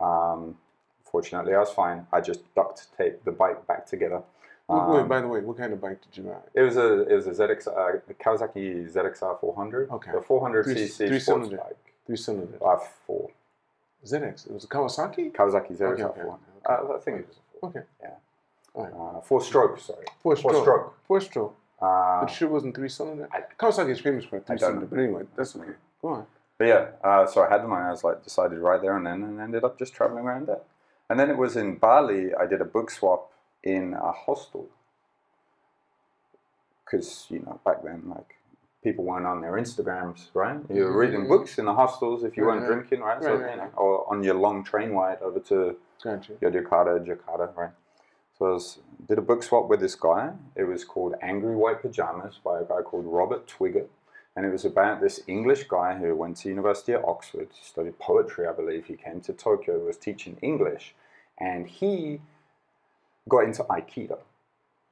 Um, 0.00 0.56
fortunately, 1.04 1.54
I 1.54 1.58
was 1.58 1.70
fine. 1.70 2.06
I 2.12 2.20
just 2.20 2.42
duct 2.54 2.88
taped 2.96 3.24
the 3.24 3.32
bike 3.32 3.66
back 3.66 3.86
together. 3.86 4.22
Wait, 4.68 4.86
wait, 4.88 5.00
Um, 5.00 5.08
by 5.08 5.20
the 5.20 5.28
way, 5.28 5.40
what 5.40 5.56
kind 5.58 5.72
of 5.72 5.80
bike 5.80 6.00
did 6.00 6.16
you 6.16 6.30
ride? 6.30 6.42
it 6.54 6.62
was 6.62 6.76
a 6.76 7.02
it 7.08 7.14
was 7.14 7.26
a 7.26 7.30
ZX 7.32 7.66
uh, 7.68 7.98
Kawasaki 8.22 8.90
ZXR 8.92 9.40
400. 9.40 9.90
Okay. 9.90 10.12
A 10.16 10.20
400 10.22 10.64
Three- 10.64 10.74
cc 10.74 10.96
three 11.08 11.18
sports 11.18 11.24
cylinder. 11.24 11.56
bike. 11.56 11.94
Three 12.06 12.16
cylinder. 12.16 12.58
Uh, 12.64 12.78
four. 13.06 13.30
ZX. 14.06 14.46
It 14.46 14.52
was 14.52 14.64
a 14.64 14.68
Kawasaki. 14.68 15.32
Kawasaki 15.32 15.76
ZXR 15.76 15.92
Okay, 15.94 16.02
okay, 16.04 16.20
400. 16.22 16.38
okay. 16.66 16.92
Uh, 16.92 16.96
I 16.96 17.00
think 17.00 17.18
it 17.20 17.28
was 17.28 17.36
a 17.36 17.60
four. 17.60 17.70
Okay. 17.70 17.82
Yeah. 18.00 18.10
Right. 18.74 18.92
Uh, 19.16 19.20
four 19.22 19.40
stroke. 19.42 19.78
Sorry. 19.80 20.06
Four 20.22 20.36
Four 20.36 20.52
stroke. 20.52 20.62
stroke. 20.64 20.94
Four 21.08 21.20
stroke. 21.20 21.56
Uh, 21.80 22.26
But 22.26 22.50
wasn't 22.50 22.74
three 22.76 22.88
cylinder. 22.88 23.28
I- 23.32 23.44
Kawasaki 23.58 23.90
is 23.90 24.00
famous 24.00 24.24
for 24.24 24.36
a 24.36 24.40
three 24.40 24.58
cylinder. 24.58 24.86
But 24.86 24.98
anyway, 24.98 25.22
that's 25.36 25.56
okay. 25.56 25.72
Go 26.02 26.08
on. 26.08 26.26
But 26.58 26.66
yeah, 26.66 26.86
uh, 27.02 27.26
so 27.26 27.42
I 27.42 27.48
had 27.48 27.64
money. 27.66 27.86
I 27.86 27.90
was 27.90 28.04
like, 28.04 28.22
decided 28.22 28.58
right 28.58 28.80
there 28.82 28.96
and 28.96 29.06
then, 29.06 29.22
and 29.22 29.40
ended 29.40 29.64
up 29.64 29.78
just 29.78 29.94
traveling 29.94 30.24
around 30.24 30.46
there. 30.48 30.60
And 31.08 31.18
then 31.18 31.30
it 31.30 31.38
was 31.38 31.56
in 31.56 31.76
Bali. 31.76 32.34
I 32.34 32.46
did 32.46 32.60
a 32.60 32.66
book 32.66 32.90
swap 32.90 33.32
in 33.64 33.94
a 33.94 34.12
hostel 34.12 34.68
because 36.84 37.26
you 37.30 37.38
know 37.40 37.60
back 37.64 37.82
then, 37.82 38.02
like 38.08 38.36
people 38.84 39.04
weren't 39.04 39.26
on 39.26 39.40
their 39.40 39.52
Instagrams, 39.52 40.28
right? 40.34 40.58
You 40.68 40.84
were 40.84 40.96
reading 40.98 41.24
Mhm. 41.24 41.28
books 41.28 41.58
in 41.58 41.64
the 41.66 41.74
hostels 41.74 42.24
if 42.24 42.36
you 42.36 42.44
Right, 42.44 42.54
weren't 42.58 42.68
right. 42.68 42.74
drinking, 42.86 43.00
right? 43.00 43.22
So 43.22 43.36
Right, 43.36 43.42
right, 43.42 43.50
you 43.50 43.56
know, 43.62 43.70
or 43.76 44.10
on 44.10 44.22
your 44.22 44.34
long 44.34 44.64
train 44.64 44.92
ride 44.94 45.20
over 45.22 45.40
to 45.40 45.76
Gotcha. 46.02 46.32
Yogyakarta, 46.40 47.04
Jakarta, 47.04 47.54
right? 47.56 47.70
Was, 48.40 48.78
did 49.06 49.18
a 49.18 49.22
book 49.22 49.42
swap 49.42 49.68
with 49.68 49.80
this 49.80 49.94
guy. 49.94 50.32
It 50.56 50.64
was 50.64 50.84
called 50.84 51.14
Angry 51.20 51.54
White 51.54 51.82
Pajamas 51.82 52.40
by 52.42 52.60
a 52.60 52.64
guy 52.64 52.80
called 52.82 53.04
Robert 53.06 53.46
Twigger. 53.46 53.86
And 54.34 54.46
it 54.46 54.50
was 54.50 54.64
about 54.64 55.00
this 55.00 55.20
English 55.26 55.64
guy 55.64 55.98
who 55.98 56.14
went 56.14 56.38
to 56.38 56.48
University 56.48 56.94
at 56.94 57.04
Oxford, 57.04 57.48
studied 57.60 57.98
poetry, 57.98 58.46
I 58.46 58.52
believe. 58.52 58.86
He 58.86 58.96
came 58.96 59.20
to 59.22 59.32
Tokyo, 59.34 59.78
was 59.78 59.98
teaching 59.98 60.38
English, 60.40 60.94
and 61.38 61.66
he 61.68 62.20
got 63.28 63.40
into 63.44 63.64
Aikido. 63.64 64.20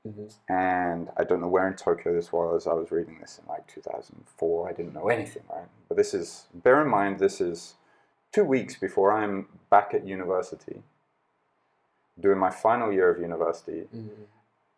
Mhm. 0.06 0.34
And 0.48 1.10
I 1.16 1.24
don't 1.24 1.40
know 1.40 1.48
where 1.48 1.66
in 1.66 1.74
Tokyo 1.74 2.12
this 2.12 2.32
was. 2.32 2.66
I 2.66 2.72
was 2.74 2.90
reading 2.90 3.18
this 3.20 3.38
in 3.38 3.48
like 3.48 3.66
2004. 3.66 4.68
I 4.68 4.72
didn't 4.72 4.92
know 4.92 5.08
anything, 5.08 5.44
right? 5.50 5.68
But 5.88 5.96
this 5.96 6.14
is, 6.14 6.48
bear 6.52 6.82
in 6.82 6.88
mind, 6.88 7.18
this 7.18 7.40
is 7.40 7.76
two 8.32 8.44
weeks 8.44 8.76
before 8.76 9.12
I'm 9.12 9.48
back 9.70 9.94
at 9.94 10.06
university, 10.06 10.82
doing 12.20 12.38
my 12.38 12.50
final 12.50 12.92
year 12.92 13.10
of 13.10 13.18
university, 13.20 13.88
Mhm. 13.94 14.26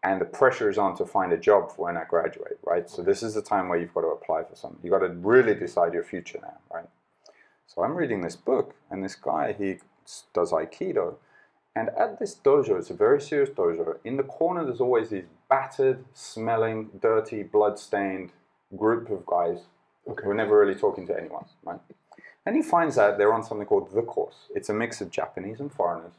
and 0.02 0.20
the 0.20 0.24
pressure 0.24 0.68
is 0.68 0.78
on 0.78 0.94
to 0.96 1.06
find 1.06 1.32
a 1.32 1.38
job 1.38 1.70
for 1.70 1.82
when 1.84 1.96
I 1.96 2.04
graduate, 2.04 2.58
right? 2.62 2.88
So 2.88 3.02
this 3.02 3.22
is 3.22 3.34
the 3.34 3.42
time 3.42 3.68
where 3.68 3.78
you've 3.78 3.94
got 3.94 4.02
to 4.02 4.08
apply 4.08 4.44
for 4.44 4.56
something. 4.56 4.80
You've 4.82 4.92
got 4.92 5.06
to 5.06 5.12
really 5.14 5.54
decide 5.54 5.94
your 5.94 6.04
future 6.04 6.38
now, 6.42 6.58
right? 6.72 6.88
So 7.66 7.82
I'm 7.82 7.96
reading 7.96 8.20
this 8.22 8.36
book, 8.36 8.74
and 8.90 9.02
this 9.04 9.14
guy, 9.14 9.52
he 9.52 9.78
does 10.32 10.52
Aikido, 10.52 11.16
And 11.76 11.88
at 11.90 12.18
this 12.18 12.34
dojo, 12.34 12.76
it's 12.80 12.90
a 12.90 12.94
very 12.94 13.20
serious 13.20 13.48
dojo. 13.50 14.00
In 14.02 14.16
the 14.16 14.24
corner, 14.24 14.64
there's 14.64 14.80
always 14.80 15.10
these 15.10 15.26
battered, 15.48 16.04
smelling, 16.14 16.90
dirty, 17.00 17.44
blood-stained 17.44 18.32
group 18.76 19.08
of 19.08 19.24
guys 19.24 19.66
Okay. 20.08 20.24
who 20.24 20.30
are 20.30 20.34
never 20.34 20.58
really 20.58 20.74
talking 20.74 21.06
to 21.06 21.16
anyone, 21.16 21.44
right? 21.62 21.78
And 22.44 22.56
he 22.56 22.62
finds 22.62 22.98
out 22.98 23.18
they're 23.18 23.32
on 23.32 23.44
something 23.44 23.68
called 23.68 23.92
the 23.92 24.02
course. 24.02 24.48
It's 24.52 24.68
a 24.68 24.74
mix 24.74 25.00
of 25.00 25.10
Japanese 25.10 25.60
and 25.60 25.72
foreigners. 25.72 26.14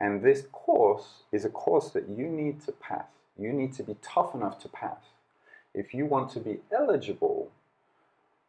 And 0.00 0.22
this 0.22 0.42
course 0.52 1.22
is 1.32 1.44
a 1.44 1.48
course 1.48 1.90
that 1.90 2.08
you 2.08 2.26
need 2.26 2.60
to 2.66 2.72
pass. 2.72 3.06
You 3.38 3.52
need 3.52 3.72
to 3.74 3.82
be 3.82 3.96
tough 4.02 4.34
enough 4.34 4.58
to 4.60 4.68
pass. 4.68 5.00
If 5.74 5.94
you 5.94 6.06
want 6.06 6.30
to 6.32 6.40
be 6.40 6.58
eligible 6.74 7.50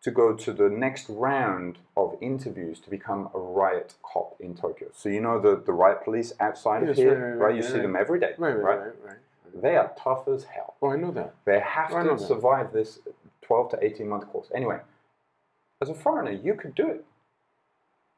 to 0.04 0.12
go 0.12 0.34
to 0.34 0.54
the 0.54 0.70
next 0.70 1.10
round 1.10 1.78
of 1.96 2.16
interviews 2.22 2.80
to 2.82 2.90
become 2.90 3.30
a 3.34 3.40
riot 3.40 3.96
cop 4.04 4.36
in 4.40 4.56
Tokyo. 4.56 4.90
So 4.94 5.10
you 5.10 5.20
know 5.20 5.40
the, 5.42 5.62
the 5.66 5.74
riot 5.74 6.04
police 6.04 6.34
outside 6.40 6.82
Yes, 6.84 6.92
of 6.92 6.96
here, 6.98 7.14
right, 7.14 7.20
right, 7.20 7.30
right? 7.30 7.40
right, 7.48 7.56
You 7.56 7.64
see 7.64 7.74
right. 7.74 7.82
them 7.82 7.96
every 7.96 8.20
day, 8.20 8.34
Right, 8.38 8.54
right, 8.54 8.80
right? 9.04 9.18
They 9.60 9.76
are 9.76 9.92
tough 10.02 10.28
as 10.28 10.44
hell. 10.44 10.76
Oh, 10.82 10.90
I 10.92 10.98
know 10.98 11.12
that. 11.12 11.34
They 11.46 11.60
have 11.60 11.92
oh, 11.92 12.04
know 12.04 12.16
to 12.16 12.22
that. 12.22 12.28
survive 12.28 12.74
this 12.74 13.00
12 13.42 13.72
to 13.72 13.84
18 13.84 14.08
month 14.08 14.28
course. 14.28 14.48
Anyway, 14.54 14.80
as 15.82 15.90
a 15.90 15.96
foreigner, 15.96 16.32
you 16.32 16.54
could 16.54 16.76
do 16.76 16.88
it 16.90 17.04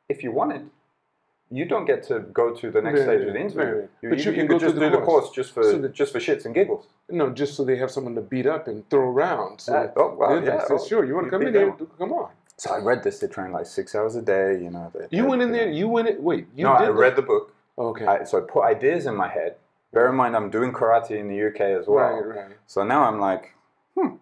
if 0.09 0.21
you 0.21 0.31
wanted. 0.31 0.69
You 1.51 1.65
don't 1.65 1.85
get 1.85 2.03
to 2.09 2.19
go 2.19 2.53
to 2.53 2.69
the 2.69 2.81
next 2.81 2.99
Right, 2.99 3.05
stage 3.07 3.27
of 3.27 3.33
the 3.33 3.39
interview. 3.39 3.87
You, 4.01 4.09
But 4.09 4.19
you, 4.19 4.25
you 4.25 4.31
you 4.31 4.37
can 4.37 4.47
could 4.47 4.59
go 4.59 4.59
just 4.59 4.75
the 4.75 4.81
do 4.81 4.89
the 4.91 4.97
course. 4.97 5.25
course 5.25 5.35
just 5.35 5.51
for 5.51 5.63
So 5.63 5.77
the- 5.79 5.89
just 5.89 6.11
for 6.13 6.19
shits 6.19 6.45
and 6.45 6.53
giggles. 6.53 6.85
No, 7.09 7.31
just 7.31 7.55
so 7.55 7.63
they 7.65 7.77
have 7.77 7.89
someone 7.89 8.13
to 8.15 8.21
beat 8.21 8.45
up 8.45 8.67
and 8.67 8.87
throw 8.89 9.09
around. 9.09 9.61
So 9.61 9.73
Uh, 9.73 9.91
oh, 9.97 10.39
they- 10.39 10.45
yeah, 10.45 10.63
well, 10.69 10.77
sure, 10.85 11.03
you 11.05 11.15
want 11.15 11.25
to 11.27 11.31
come 11.31 11.41
in 11.41 11.53
here? 11.53 11.73
Come 11.97 12.13
on. 12.13 12.29
So 12.57 12.71
I 12.73 12.79
read 12.79 13.01
this. 13.03 13.19
They 13.19 13.27
train 13.27 13.51
like 13.51 13.65
six 13.65 13.95
hours 13.95 14.15
a 14.15 14.21
day. 14.21 14.59
You 14.61 14.69
know. 14.69 14.91
They, 14.93 15.07
You 15.17 15.23
they- 15.23 15.29
went 15.29 15.41
in 15.41 15.51
they- 15.51 15.57
there. 15.59 15.69
You 15.71 15.87
went 15.89 16.07
it. 16.07 16.21
Wait, 16.21 16.47
you 16.55 16.63
no, 16.65 16.73
I 16.73 16.89
read 16.89 17.15
the 17.15 17.23
book. 17.23 17.53
Okay. 17.77 18.05
I, 18.05 18.23
so 18.25 18.37
I 18.37 18.41
put 18.41 18.63
ideas 18.65 19.05
in 19.07 19.15
my 19.15 19.29
head. 19.29 19.55
Bear 19.93 20.07
in 20.09 20.15
mind, 20.15 20.35
I'm 20.35 20.49
doing 20.51 20.71
karate 20.71 21.11
in 21.17 21.29
the 21.29 21.39
UK 21.47 21.61
as 21.79 21.87
well. 21.87 22.13
right, 22.13 22.27
right. 22.37 22.57
So 22.67 22.83
now 22.83 23.01
I'm 23.05 23.19
like, 23.19 23.53
hmm, 23.95 24.17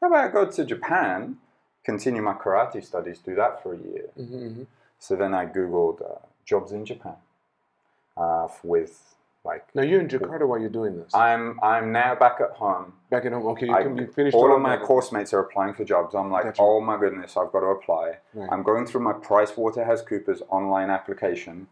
how 0.00 0.06
about 0.08 0.24
I 0.26 0.28
go 0.28 0.44
to 0.48 0.64
Japan, 0.64 1.38
continue 1.84 2.22
my 2.22 2.34
karate 2.34 2.84
studies, 2.84 3.18
do 3.18 3.34
that 3.34 3.62
for 3.62 3.74
a 3.74 3.78
year. 3.78 4.06
hmm 4.16 4.62
So 5.00 5.16
then 5.16 5.34
I 5.34 5.46
googled 5.46 6.02
uh, 6.02 6.18
jobs 6.44 6.72
in 6.72 6.84
Japan 6.84 7.16
uh, 8.16 8.48
with 8.62 9.14
like. 9.44 9.66
Now 9.74 9.82
you're 9.82 10.00
in 10.00 10.08
Jakarta 10.08 10.46
while 10.46 10.58
you're 10.60 10.68
doing 10.70 10.96
this. 10.98 11.14
I'm 11.14 11.58
I'm 11.62 11.92
now 11.92 12.14
back 12.14 12.40
at 12.40 12.50
home. 12.56 12.92
Back 13.10 13.24
at 13.24 13.32
home. 13.32 13.46
Okay, 13.48 13.66
you, 13.66 13.74
I- 13.74 13.82
come, 13.84 13.96
you 13.98 14.06
finished 14.06 14.34
all 14.34 14.54
of 14.54 14.60
my 14.60 14.76
that. 14.76 14.84
course 14.84 15.12
mates 15.12 15.32
are 15.32 15.40
applying 15.40 15.74
for 15.74 15.84
jobs. 15.84 16.14
I'm 16.14 16.30
like, 16.30 16.44
Gotcha. 16.44 16.62
oh 16.62 16.80
my 16.80 16.98
goodness, 16.98 17.36
I've 17.36 17.52
got 17.52 17.60
to 17.60 17.66
apply. 17.66 18.18
Right. 18.34 18.48
I'm 18.52 18.62
going 18.62 18.86
through 18.86 19.02
my 19.02 19.12
PricewaterhouseCoopers 19.12 20.42
online 20.48 20.90
application. 20.90 21.68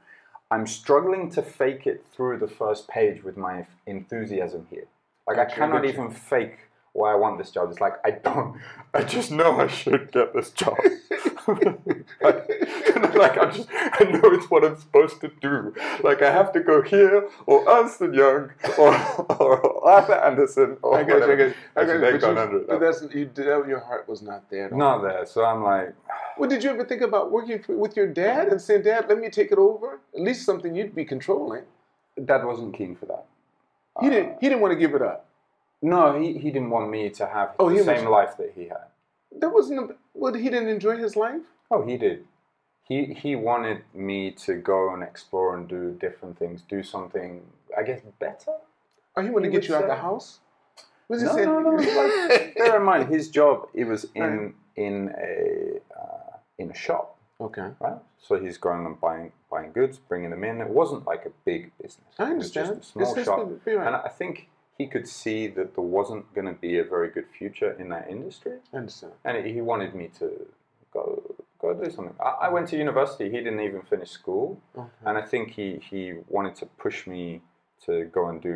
I'm 0.52 0.66
struggling 0.66 1.30
to 1.32 1.42
fake 1.42 1.86
it 1.86 2.04
through 2.12 2.38
the 2.38 2.48
first 2.48 2.88
page 2.88 3.22
with 3.22 3.36
my 3.36 3.66
enthusiasm 3.86 4.66
here. 4.68 4.86
Like 5.28 5.38
I 5.38 5.44
cannot 5.44 5.82
gotcha. 5.82 5.92
even 5.92 6.10
fake 6.10 6.58
why 6.92 7.12
I 7.12 7.14
want 7.14 7.38
this 7.38 7.50
job. 7.50 7.70
It's 7.70 7.80
like 7.80 7.94
I 8.04 8.10
don't. 8.10 8.60
I 8.94 9.02
just 9.04 9.30
know 9.30 9.60
I 9.60 9.68
should 9.68 10.10
get 10.10 10.34
this 10.34 10.50
job. 10.50 10.76
like, 11.46 11.78
like 13.14 13.38
I 13.38 13.50
just 13.50 13.68
I 13.70 14.04
know 14.04 14.32
it's 14.32 14.50
what 14.50 14.64
I'm 14.64 14.76
supposed 14.76 15.20
to 15.20 15.30
do. 15.40 15.74
Like 16.02 16.22
I 16.22 16.32
have 16.32 16.52
to 16.52 16.60
go 16.60 16.82
here 16.82 17.28
or 17.46 17.68
Ernst 17.68 18.00
and 18.00 18.14
Young 18.14 18.50
or, 18.78 18.94
or 19.40 19.86
Arthur 19.88 20.14
Andersen 20.14 20.76
or 20.82 20.96
I. 20.98 21.00
I 21.00 21.04
whatever. 21.04 21.54
I 21.76 21.84
they've 21.84 22.14
you. 22.14 22.18
gone 22.18 22.34
But, 22.34 22.52
you, 22.52 22.64
but 22.68 22.80
that's 22.80 23.02
you. 23.14 23.30
That, 23.34 23.64
your 23.68 23.80
heart 23.80 24.08
was 24.08 24.22
not 24.22 24.50
there. 24.50 24.66
at 24.66 24.72
all. 24.72 24.78
Not 24.78 25.02
there. 25.02 25.26
So 25.26 25.44
I'm 25.44 25.62
like, 25.62 25.94
Well, 26.38 26.48
did 26.48 26.64
you 26.64 26.70
ever 26.70 26.84
think 26.84 27.02
about 27.02 27.30
working 27.30 27.62
with 27.68 27.96
your 27.96 28.06
dad 28.06 28.48
and 28.48 28.60
saying, 28.60 28.82
"Dad, 28.82 29.06
let 29.08 29.18
me 29.18 29.28
take 29.30 29.52
it 29.52 29.58
over"? 29.58 30.00
At 30.14 30.22
least 30.22 30.44
something 30.46 30.74
you'd 30.74 30.94
be 30.94 31.04
controlling. 31.04 31.64
Dad 32.24 32.44
wasn't 32.44 32.74
keen 32.76 32.96
for 32.96 33.06
that. 33.06 33.26
He 34.00 34.08
didn't. 34.08 34.38
He 34.40 34.48
didn't 34.48 34.60
want 34.62 34.72
to 34.72 34.78
give 34.78 34.94
it 34.94 35.02
up. 35.02 35.26
No, 35.82 36.18
he, 36.20 36.34
he 36.38 36.50
didn't 36.50 36.70
want 36.70 36.90
me 36.90 37.08
to 37.10 37.26
have 37.26 37.54
Oh, 37.58 37.70
the 37.70 37.82
same 37.82 38.04
was- 38.04 38.12
life 38.12 38.36
that 38.38 38.52
he 38.54 38.68
had. 38.68 38.86
That 39.38 39.50
wasn't. 39.50 39.90
A, 39.90 39.94
well, 40.14 40.34
he 40.34 40.44
didn't 40.50 40.68
enjoy 40.68 40.96
his 40.96 41.14
life. 41.16 41.40
Oh, 41.70 41.82
he 41.86 41.96
did. 41.96 42.24
He 42.82 43.14
he 43.14 43.36
wanted 43.36 43.82
me 43.94 44.32
to 44.46 44.54
go 44.54 44.92
and 44.92 45.02
explore 45.04 45.54
and 45.56 45.68
do 45.68 45.92
different 46.00 46.36
things, 46.36 46.62
do 46.68 46.82
something, 46.82 47.42
I 47.78 47.84
guess, 47.84 48.00
better. 48.18 48.54
Oh, 49.16 49.22
he 49.22 49.30
wanted 49.30 49.46
to 49.46 49.52
get 49.52 49.68
you 49.68 49.74
would 49.76 49.84
out 49.84 49.88
the 49.88 49.94
house. 49.94 50.40
Was 51.08 51.20
he 51.20 51.26
No, 51.28 51.34
saying? 51.34 51.48
no, 51.48 51.60
no. 51.60 51.70
Like, 51.76 52.54
bear 52.56 52.76
in 52.78 52.82
mind, 52.82 53.08
his 53.08 53.28
job 53.30 53.68
it 53.72 53.84
was 53.84 54.06
in 54.16 54.54
in 54.74 55.14
a 55.16 55.78
uh, 55.96 56.36
in 56.58 56.70
a 56.72 56.74
shop, 56.74 57.16
okay. 57.40 57.68
right? 57.78 57.98
So 58.18 58.36
he's 58.40 58.58
going 58.58 58.84
and 58.84 59.00
buying 59.00 59.30
buying 59.48 59.70
goods, 59.70 59.98
bringing 59.98 60.30
them 60.30 60.42
in. 60.42 60.60
It 60.60 60.68
wasn't 60.68 61.06
like 61.06 61.24
a 61.26 61.30
big 61.44 61.70
business. 61.80 62.04
I 62.18 62.32
It 62.32 62.36
was 62.36 62.54
understand. 62.56 62.68
just 62.80 62.80
a 62.80 62.92
small 62.92 63.14
It's 63.14 63.24
shop. 63.24 63.48
right. 63.66 63.86
And 63.86 63.94
I 63.96 64.08
think 64.08 64.48
he 64.80 64.86
could 64.86 65.06
see 65.06 65.46
that 65.46 65.68
there 65.74 65.84
wasn't 65.98 66.24
going 66.36 66.46
to 66.54 66.58
be 66.68 66.78
a 66.78 66.84
very 66.94 67.10
good 67.16 67.28
future 67.38 67.72
in 67.82 67.86
that 67.90 68.04
industry. 68.08 68.56
I 68.72 68.76
understand. 68.78 69.12
and 69.26 69.34
he 69.54 69.60
wanted 69.60 69.94
me 70.00 70.06
to 70.20 70.26
go 70.96 71.02
go 71.62 71.68
do 71.74 71.90
something. 71.96 72.16
I, 72.28 72.30
I 72.46 72.48
went 72.54 72.66
to 72.70 72.76
university. 72.86 73.24
He 73.34 73.38
didn't 73.46 73.60
even 73.68 73.82
finish 73.94 74.10
school, 74.20 74.46
Okay. 74.82 75.04
and 75.06 75.14
I 75.22 75.24
think 75.32 75.44
he 75.58 75.68
he 75.90 76.02
wanted 76.36 76.54
to 76.60 76.66
push 76.84 76.98
me 77.14 77.22
to 77.86 77.92
go 78.16 78.22
and 78.30 78.36
do 78.50 78.54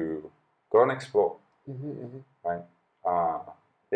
go 0.74 0.78
and 0.84 0.90
explore. 0.98 1.32
hmm 1.66 1.92
hmm 2.04 2.18
Right? 2.48 2.64
Uh, 3.10 3.40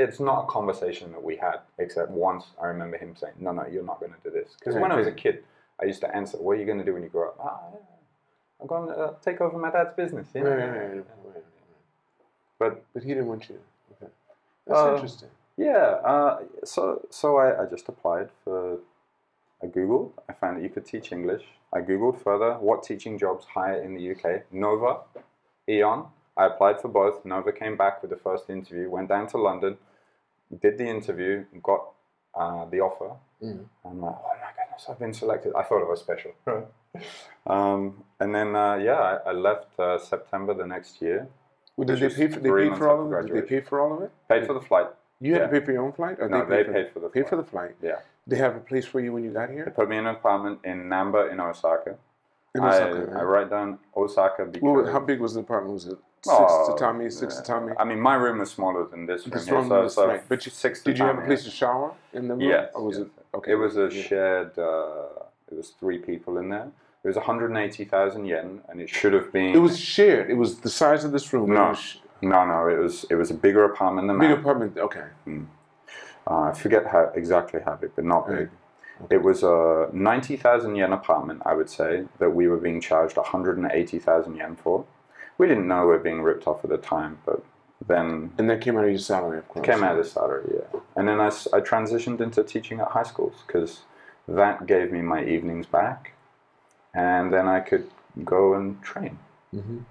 it's 0.02 0.20
not 0.28 0.38
a 0.44 0.46
conversation 0.58 1.06
that 1.14 1.22
we 1.30 1.34
had, 1.46 1.58
except 1.84 2.08
once 2.30 2.44
I 2.62 2.66
remember 2.74 2.96
him 3.04 3.10
saying, 3.20 3.36
"No, 3.46 3.50
no, 3.58 3.64
you're 3.72 3.88
not 3.92 3.98
going 4.02 4.14
to 4.18 4.22
do 4.26 4.30
this." 4.38 4.50
Because 4.58 4.76
when 4.82 4.92
I 4.94 4.96
was 5.02 5.08
a 5.14 5.16
kid, 5.24 5.36
I 5.82 5.84
used 5.92 6.02
to 6.06 6.10
answer, 6.20 6.36
"What 6.44 6.52
are 6.54 6.60
you 6.62 6.68
going 6.72 6.82
to 6.84 6.88
do 6.90 6.94
when 6.96 7.04
you 7.06 7.12
grow 7.18 7.28
up?" 7.30 7.36
Ah, 7.48 7.60
yeah, 7.74 8.60
I'm 8.60 8.66
going 8.72 8.86
to 8.90 8.94
uh, 9.04 9.10
take 9.26 9.38
over 9.44 9.56
my 9.66 9.70
dad's 9.76 9.94
business. 10.02 10.26
Yeah. 10.34 10.42
Right, 10.42 10.70
right, 10.78 11.04
right. 11.34 11.48
But 12.58 12.84
But 12.92 13.02
he 13.02 13.08
didn't 13.08 13.28
want 13.28 13.48
you. 13.48 13.58
Okay. 13.92 14.10
That's 14.66 14.80
Uh, 14.80 14.94
interesting. 14.94 15.30
Yeah, 15.56 16.00
uh, 16.04 16.38
so 16.64 17.06
so 17.10 17.36
I, 17.36 17.62
I 17.62 17.66
just 17.66 17.88
applied 17.88 18.30
for. 18.44 18.78
I 19.62 19.66
googled. 19.66 20.12
I 20.28 20.32
found 20.34 20.56
that 20.56 20.62
you 20.62 20.68
could 20.70 20.86
teach 20.86 21.10
English. 21.10 21.44
I 21.72 21.80
googled 21.80 22.22
further 22.22 22.54
what 22.60 22.84
teaching 22.84 23.18
jobs 23.18 23.44
hire 23.46 23.80
in 23.82 23.94
the 23.96 24.10
UK. 24.12 24.42
Nova, 24.52 25.00
AEON. 25.68 26.06
I 26.36 26.46
applied 26.46 26.80
for 26.80 26.88
both. 26.88 27.24
Nova 27.24 27.50
came 27.52 27.76
back 27.76 28.00
with 28.00 28.10
the 28.10 28.16
first 28.16 28.48
interview. 28.50 28.88
Went 28.88 29.08
down 29.08 29.26
to 29.28 29.36
London, 29.38 29.76
did 30.62 30.78
the 30.78 30.86
interview, 30.86 31.44
got 31.60 31.82
uh, 32.36 32.64
the 32.66 32.80
offer. 32.80 33.10
Mhm. 33.42 33.64
I'm 33.84 34.00
like, 34.00 34.14
oh 34.24 34.34
my 34.44 34.52
goodness, 34.56 34.86
I've 34.88 34.98
been 35.00 35.12
selected. 35.14 35.52
I 35.56 35.64
thought 35.64 35.82
it 35.82 35.88
was 35.88 36.00
special. 36.00 36.32
um, 37.46 38.04
and 38.20 38.32
then 38.32 38.54
uh, 38.54 38.76
yeah, 38.76 39.00
I, 39.26 39.30
I 39.30 39.32
left 39.32 39.78
uh, 39.80 39.98
September 39.98 40.54
the 40.54 40.66
next 40.66 41.02
year. 41.02 41.26
Well, 41.78 41.86
did 41.86 42.00
they 42.00 42.08
pay 42.08 42.26
for? 42.26 42.40
They 42.40 42.50
paid 42.50 42.76
for 42.76 42.88
all 42.90 43.06
of 43.06 43.12
it. 43.12 43.32
Did 43.32 43.36
they 43.44 43.48
pay 43.48 43.60
for 43.60 43.80
all 43.80 43.96
of 43.96 44.02
it? 44.02 44.10
Paid 44.28 44.46
for 44.48 44.52
the 44.52 44.60
flight. 44.60 44.88
You 45.20 45.32
had 45.34 45.42
Yeah. 45.42 45.46
to 45.46 45.52
pay 45.60 45.64
for 45.64 45.70
your 45.72 45.84
own 45.84 45.92
flight, 45.92 46.16
or 46.18 46.28
No, 46.28 46.44
they 46.44 46.56
they 46.56 46.64
paid, 46.64 46.72
paid 46.72 46.90
for 46.92 46.98
the 46.98 47.08
flight. 47.08 47.12
Paid 47.14 47.28
for 47.28 47.36
the 47.36 47.44
flight. 47.44 47.76
Yeah. 47.80 48.00
They 48.26 48.36
have 48.36 48.56
a 48.56 48.60
place 48.60 48.84
for 48.84 48.98
you 48.98 49.12
when 49.12 49.22
you 49.22 49.30
got 49.30 49.48
They 49.48 49.54
here. 49.54 49.72
put 49.74 49.88
me 49.88 49.96
in 49.96 50.06
an 50.06 50.16
apartment 50.16 50.58
in 50.64 50.88
Namba 50.88 51.30
in 51.32 51.38
Osaka. 51.38 51.94
In 52.56 52.62
I, 52.62 52.68
Osaka, 52.68 53.12
I 53.12 53.14
right? 53.14 53.22
write 53.22 53.50
down 53.50 53.78
Osaka 53.96 54.44
because. 54.46 54.62
Was- 54.76 54.88
how 54.90 54.98
big 54.98 55.20
was 55.20 55.34
the 55.34 55.40
apartment? 55.40 55.74
Was 55.74 55.86
it 55.86 55.98
six 56.22 56.36
Oh, 56.36 56.74
tatami, 56.76 57.10
six 57.10 57.36
yeah. 57.36 57.42
tatami? 57.42 57.72
I 57.78 57.84
mean, 57.84 58.00
my 58.00 58.16
room 58.16 58.38
was 58.38 58.50
smaller 58.50 58.84
than 58.86 59.06
this 59.06 59.24
room. 59.24 59.34
This 59.34 59.46
here, 59.46 59.54
room 59.54 59.68
so, 59.68 59.82
was 59.82 59.94
so 59.94 60.08
right. 60.08 60.22
But 60.28 60.44
you- 60.46 60.50
six 60.50 60.82
Did 60.82 60.98
you 60.98 61.04
have 61.04 61.18
a 61.18 61.22
place 61.22 61.44
to 61.44 61.50
shower 61.50 61.92
in 62.12 62.26
the 62.26 62.34
room? 62.34 62.40
Yes, 62.42 62.72
Or 62.74 62.82
was 62.82 62.98
yes. 62.98 63.06
it 63.06 63.36
okay? 63.36 63.52
It 63.52 63.54
was 63.54 63.76
a 63.76 63.82
yeah. 63.82 64.02
shared. 64.02 64.58
Uh, 64.58 65.06
it 65.50 65.56
was 65.56 65.70
three 65.78 65.98
people 65.98 66.38
in 66.38 66.48
there. 66.48 66.68
It 67.04 67.06
was 67.08 67.16
180,000 67.16 68.24
yen, 68.26 68.60
and 68.68 68.80
it 68.80 68.88
should 68.88 69.12
have 69.12 69.32
been. 69.32 69.54
It 69.54 69.58
was 69.58 69.78
shared. 69.78 70.30
It 70.30 70.34
was 70.34 70.58
the 70.60 70.70
size 70.70 71.04
of 71.04 71.12
this 71.12 71.32
room. 71.32 71.50
No. 71.54 71.76
no, 72.22 72.44
no. 72.44 72.68
It 72.68 72.78
was. 72.78 73.04
It 73.08 73.14
was 73.14 73.30
a 73.30 73.34
bigger 73.34 73.64
apartment 73.64 74.08
than 74.08 74.18
big 74.18 74.30
that. 74.30 74.38
apartment. 74.38 74.76
Okay. 74.78 75.04
Uh, 76.26 76.40
I 76.40 76.52
forget 76.52 76.86
how 76.86 77.10
exactly 77.14 77.60
how 77.64 77.76
big, 77.76 77.92
but 77.94 78.04
not 78.04 78.26
big. 78.26 78.36
Right. 78.36 78.48
It 79.10 79.22
was 79.22 79.44
a 79.44 79.88
90,000 79.92 80.74
yen 80.74 80.92
apartment, 80.92 81.42
I 81.46 81.54
would 81.54 81.70
say, 81.70 82.04
that 82.18 82.30
we 82.30 82.48
were 82.48 82.56
being 82.56 82.80
charged 82.80 83.16
180,000 83.16 84.36
yen 84.36 84.56
for. 84.56 84.84
We 85.38 85.46
didn't 85.46 85.68
know 85.68 85.82
we 85.82 85.86
were 85.92 85.98
being 86.00 86.20
ripped 86.22 86.48
off 86.48 86.64
at 86.64 86.70
the 86.70 86.78
time, 86.78 87.18
but 87.24 87.44
then 87.86 88.32
And 88.38 88.50
that 88.50 88.60
came 88.60 88.76
out 88.76 88.84
of 88.84 88.90
your 88.90 88.98
salary, 88.98 89.38
of 89.38 89.48
course. 89.48 89.64
came 89.64 89.84
out 89.84 89.96
of 89.96 90.04
the 90.04 90.10
salary, 90.10 90.50
yeah. 90.52 90.80
And 90.96 91.06
then 91.06 91.20
I, 91.20 91.26
I 91.28 91.60
transitioned 91.60 92.20
into 92.20 92.42
teaching 92.42 92.80
at 92.80 92.88
high 92.88 93.04
schools 93.04 93.44
because 93.46 93.82
that 94.26 94.66
gave 94.66 94.90
me 94.90 95.00
my 95.00 95.24
evenings 95.24 95.66
back, 95.66 96.12
and 96.94 97.32
then 97.32 97.46
I 97.48 97.60
could 97.60 97.90
go 98.24 98.54
and 98.54 98.82
train. 98.82 99.18
Mhm. 99.54 99.84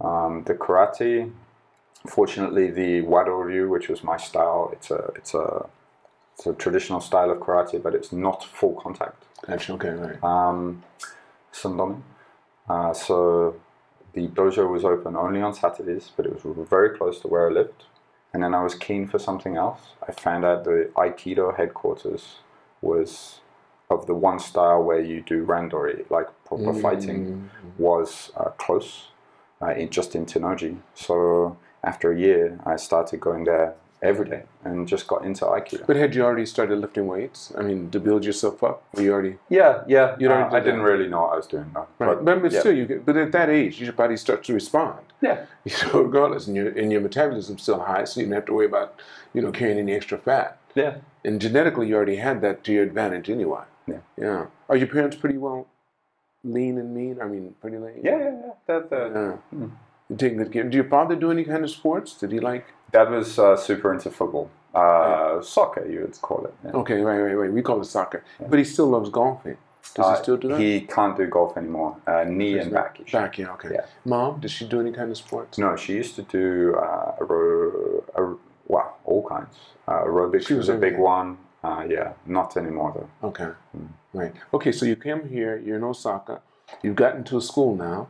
Um, 0.00 0.44
the 0.44 0.54
karate, 0.54 1.30
fortunately, 2.06 2.70
the 2.70 3.02
Wado 3.02 3.44
Ryu, 3.44 3.68
which 3.68 3.88
was 3.88 4.02
my 4.02 4.16
style, 4.16 4.70
it's 4.72 4.90
a 4.90 5.12
it's 5.16 5.34
a 5.34 5.66
it's 6.34 6.46
a 6.46 6.52
traditional 6.54 7.00
style 7.00 7.30
of 7.30 7.38
karate, 7.38 7.82
but 7.82 7.94
it's 7.94 8.12
not 8.12 8.44
full 8.44 8.74
contact. 8.74 9.24
Gotcha. 9.46 9.72
Okay. 9.74 9.90
Right. 9.90 10.24
Um, 10.24 10.82
Sundome. 11.52 12.02
Uh, 12.68 12.92
so 12.94 13.56
the 14.14 14.28
dojo 14.28 14.68
was 14.70 14.84
open 14.84 15.16
only 15.16 15.42
on 15.42 15.54
Saturdays, 15.54 16.10
but 16.16 16.26
it 16.26 16.32
was 16.32 16.68
very 16.68 16.96
close 16.96 17.20
to 17.20 17.28
where 17.28 17.48
I 17.48 17.52
lived. 17.52 17.84
And 18.32 18.42
then 18.42 18.54
I 18.54 18.62
was 18.62 18.74
keen 18.74 19.06
for 19.06 19.18
something 19.18 19.56
else. 19.56 19.80
I 20.08 20.12
found 20.12 20.44
out 20.44 20.64
the 20.64 20.90
Aikido 20.96 21.54
headquarters 21.54 22.38
was 22.80 23.40
of 23.92 24.06
the 24.06 24.14
one 24.14 24.38
style 24.38 24.82
where 24.82 25.00
you 25.00 25.20
do 25.22 25.44
randori, 25.46 26.08
like 26.10 26.28
proper 26.44 26.72
fighting. 26.74 27.50
was 27.78 28.32
uh, 28.36 28.50
close, 28.64 29.08
uh, 29.60 29.70
in, 29.80 29.88
just 29.90 30.14
in 30.14 30.26
Tennoji. 30.26 30.78
So 30.94 31.56
after 31.84 32.12
a 32.12 32.18
year, 32.18 32.58
I 32.66 32.76
started 32.76 33.20
going 33.20 33.44
there 33.44 33.74
every 34.02 34.28
day 34.28 34.42
and 34.64 34.88
just 34.88 35.06
got 35.06 35.24
into 35.24 35.44
Aikido. 35.44 35.86
But 35.86 35.96
had 35.96 36.14
you 36.14 36.22
already 36.24 36.44
started 36.46 36.76
lifting 36.78 37.06
weights? 37.06 37.52
I 37.56 37.62
mean, 37.62 37.88
to 37.90 38.00
build 38.00 38.24
yourself 38.24 38.62
up? 38.64 38.82
Were 38.94 39.02
you 39.02 39.12
already 39.12 39.36
Yeah, 39.48 39.84
yeah. 39.86 40.16
You 40.18 40.26
don't 40.28 40.42
uh, 40.42 40.48
do 40.50 40.56
I 40.56 40.60
didn't 40.60 40.80
that. 40.80 40.84
really 40.92 41.08
know 41.08 41.20
what 41.22 41.32
I 41.34 41.36
was 41.36 41.46
doing 41.46 41.70
though. 41.72 41.86
right? 41.98 42.24
But, 42.24 42.42
but 42.42 42.52
yeah. 42.52 42.60
still, 42.60 42.76
you 42.76 42.86
get, 42.86 43.06
but 43.06 43.16
at 43.16 43.30
that 43.32 43.48
age, 43.48 43.80
your 43.80 43.92
body 43.92 44.16
starts 44.16 44.46
to 44.48 44.54
respond. 44.54 44.98
yeah, 45.20 45.46
You 45.64 45.72
know, 45.86 46.00
regardless, 46.02 46.46
and 46.48 46.56
your 46.56 46.68
and 46.80 46.90
your 46.92 47.00
metabolism's 47.00 47.62
still 47.62 47.80
high, 47.80 48.04
so 48.04 48.20
you 48.20 48.26
don't 48.26 48.34
have 48.34 48.46
to 48.46 48.54
worry 48.54 48.66
about 48.66 49.00
you 49.34 49.40
know 49.42 49.52
carrying 49.52 49.78
any 49.78 49.92
extra 49.94 50.18
fat. 50.18 50.58
yeah. 50.74 50.94
And 51.24 51.40
genetically, 51.40 51.86
you 51.88 51.94
already 51.94 52.16
had 52.16 52.40
that 52.40 52.64
to 52.64 52.72
your 52.72 52.82
advantage 52.82 53.30
anyway. 53.30 53.62
Yeah. 53.86 53.98
Yeah. 54.16 54.46
Are 54.68 54.76
your 54.76 54.86
parents 54.88 55.16
pretty 55.16 55.38
well 55.38 55.66
lean 56.44 56.78
and 56.78 56.94
mean? 56.94 57.20
I 57.20 57.26
mean, 57.26 57.54
pretty 57.60 57.78
lean. 57.78 58.00
Yeah, 58.02 58.18
yeah, 58.18 58.24
yeah. 58.46 58.52
That, 58.66 58.90
that, 58.90 59.10
Yeah. 59.14 59.58
Mm. 59.58 59.70
You 60.10 60.16
taking 60.16 60.38
good 60.38 60.52
care. 60.52 60.64
Did 60.64 60.74
your 60.74 60.84
father 60.84 61.16
do 61.16 61.30
any 61.30 61.44
kind 61.44 61.64
of 61.64 61.70
sports? 61.70 62.14
Did 62.14 62.32
he 62.32 62.40
like? 62.40 62.66
Dad 62.92 63.10
was 63.10 63.38
uh, 63.38 63.56
super 63.56 63.92
into 63.92 64.10
football. 64.10 64.50
Uh, 64.74 65.40
Soccer, 65.42 65.86
you 65.86 66.00
would 66.00 66.20
call 66.22 66.44
it. 66.46 66.54
yeah. 66.64 66.70
Okay, 66.72 67.00
right, 67.00 67.18
right, 67.18 67.34
right. 67.34 67.52
We 67.52 67.62
call 67.62 67.80
it 67.80 67.84
soccer, 67.86 68.24
but 68.48 68.58
he 68.58 68.64
still 68.64 68.86
loves 68.86 69.10
golfing. 69.10 69.56
Does 69.94 70.06
Uh, 70.06 70.16
he 70.16 70.22
still 70.22 70.36
do 70.38 70.48
that? 70.48 70.60
He 70.60 70.80
can't 70.82 71.14
do 71.16 71.26
golf 71.26 71.56
anymore. 71.58 71.96
Uh, 72.06 72.24
knee 72.24 72.56
and 72.58 72.70
back 72.72 72.98
issue. 73.00 73.12
Back, 73.12 73.36
yeah, 73.38 73.50
okay. 73.52 73.70
Yeah. 73.74 73.84
Mom, 74.06 74.40
does 74.40 74.50
she 74.50 74.66
do 74.66 74.80
any 74.80 74.92
kind 74.92 75.10
of 75.10 75.16
sports? 75.18 75.58
No, 75.58 75.76
she 75.76 75.92
used 75.94 76.14
to 76.16 76.22
do 76.22 76.74
uh, 76.76 77.16
aer- 77.20 78.36
well, 78.66 78.96
all 79.04 79.26
kinds. 79.28 79.54
Uh, 79.86 80.04
aerobics 80.04 80.46
She 80.46 80.54
was, 80.54 80.68
was 80.68 80.76
a 80.76 80.80
big 80.80 80.96
one. 80.98 81.36
Uh, 81.62 81.84
yeah, 81.88 82.12
not 82.26 82.56
anymore 82.56 82.92
though. 82.94 83.28
Okay, 83.28 83.50
Mm. 83.76 83.88
right. 84.12 84.34
Okay, 84.52 84.72
so 84.72 84.84
you 84.86 84.96
came 84.96 85.28
here. 85.28 85.56
You're 85.58 85.76
in 85.76 85.84
Osaka. 85.84 86.40
You've 86.82 86.96
gotten 86.96 87.22
to 87.24 87.36
a 87.36 87.40
school 87.40 87.76
now. 87.76 88.08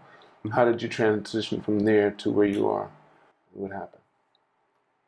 How 0.52 0.64
did 0.64 0.82
you 0.82 0.88
transition 0.88 1.60
from 1.60 1.80
there 1.80 2.10
to 2.10 2.30
where 2.30 2.46
you 2.46 2.68
are? 2.68 2.88
What 3.52 3.72
happened? 3.72 4.02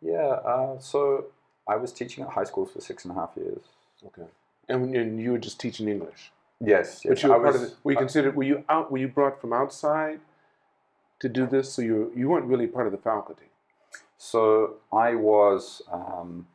Yeah, 0.00 0.38
uh, 0.52 0.78
so 0.78 1.26
I 1.66 1.76
was 1.76 1.92
teaching 1.92 2.22
at 2.24 2.30
high 2.30 2.44
schools 2.44 2.70
for 2.72 2.80
six 2.80 3.04
and 3.04 3.12
a 3.12 3.14
half 3.14 3.30
years. 3.36 3.62
Okay, 4.06 4.28
and, 4.68 4.94
and 4.94 5.18
you 5.20 5.32
were 5.32 5.38
just 5.38 5.58
teaching 5.58 5.88
English. 5.88 6.30
Yes, 6.60 7.00
yes. 7.04 7.08
But 7.08 7.22
you 7.22 7.28
were 7.30 7.34
I 7.36 7.38
part 7.38 7.52
was, 7.54 7.62
of 7.62 7.70
the, 7.70 7.76
were 7.82 7.92
you 7.92 7.98
considered? 7.98 8.36
Were 8.36 8.42
you 8.42 8.64
out? 8.68 8.92
Were 8.92 8.98
you 8.98 9.08
brought 9.08 9.40
from 9.40 9.52
outside 9.54 10.20
to 11.20 11.28
do 11.28 11.46
this? 11.46 11.72
So 11.72 11.80
you 11.82 12.12
you 12.14 12.28
weren't 12.28 12.46
really 12.46 12.66
part 12.66 12.86
of 12.86 12.92
the 12.92 12.98
faculty. 12.98 13.46
So 14.18 14.74
I 14.92 15.14
was 15.14 15.82
um, 15.90 16.46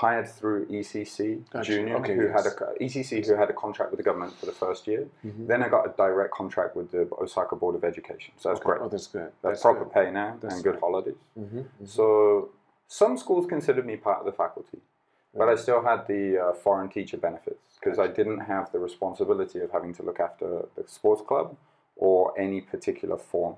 hired 0.00 0.28
through 0.28 0.66
ECC 0.66 1.48
Gotcha. 1.50 1.70
Junior, 1.72 1.96
Okay, 1.98 2.14
who 2.16 2.26
had 2.26 2.46
a 2.46 2.50
ECC 2.80 3.24
who 3.26 3.34
had 3.36 3.48
a 3.48 3.52
contract 3.52 3.92
with 3.92 3.98
the 3.98 4.02
government 4.02 4.32
for 4.34 4.46
the 4.46 4.52
first 4.64 4.86
year. 4.88 5.06
Mhm. 5.24 5.46
Then 5.46 5.62
I 5.62 5.68
got 5.68 5.86
a 5.86 5.92
direct 5.96 6.32
contract 6.32 6.74
with 6.74 6.90
the 6.90 7.08
Osaka 7.20 7.54
Board 7.54 7.76
of 7.76 7.84
Education. 7.84 8.34
So 8.36 8.48
that's 8.48 8.60
Okay. 8.60 8.70
great. 8.70 8.80
Oh, 8.82 8.88
that's 8.88 9.06
good. 9.06 9.30
That's, 9.42 9.62
proper 9.62 9.84
good. 9.84 9.92
pay 9.92 10.10
now 10.10 10.36
That's 10.40 10.54
and 10.56 10.64
good 10.64 10.74
good. 10.74 10.80
holidays. 10.80 11.14
Mm-hmm. 11.38 11.84
So 11.84 12.50
some 12.88 13.16
schools 13.16 13.46
considered 13.46 13.86
me 13.86 13.96
part 13.96 14.18
of 14.18 14.26
the 14.26 14.32
faculty, 14.32 14.80
but 15.32 15.48
I 15.48 15.54
still 15.54 15.82
had 15.82 16.06
the 16.08 16.38
uh, 16.38 16.52
foreign 16.54 16.88
teacher 16.88 17.16
benefits 17.16 17.78
because 17.78 17.98
I 18.00 18.08
didn't 18.08 18.40
have 18.40 18.72
the 18.72 18.80
responsibility 18.80 19.60
of 19.60 19.70
having 19.70 19.92
to 19.94 20.02
look 20.02 20.18
after 20.18 20.66
the 20.74 20.84
sports 20.88 21.22
club 21.22 21.56
or 21.96 22.34
any 22.36 22.60
particular 22.60 23.16
form. 23.16 23.56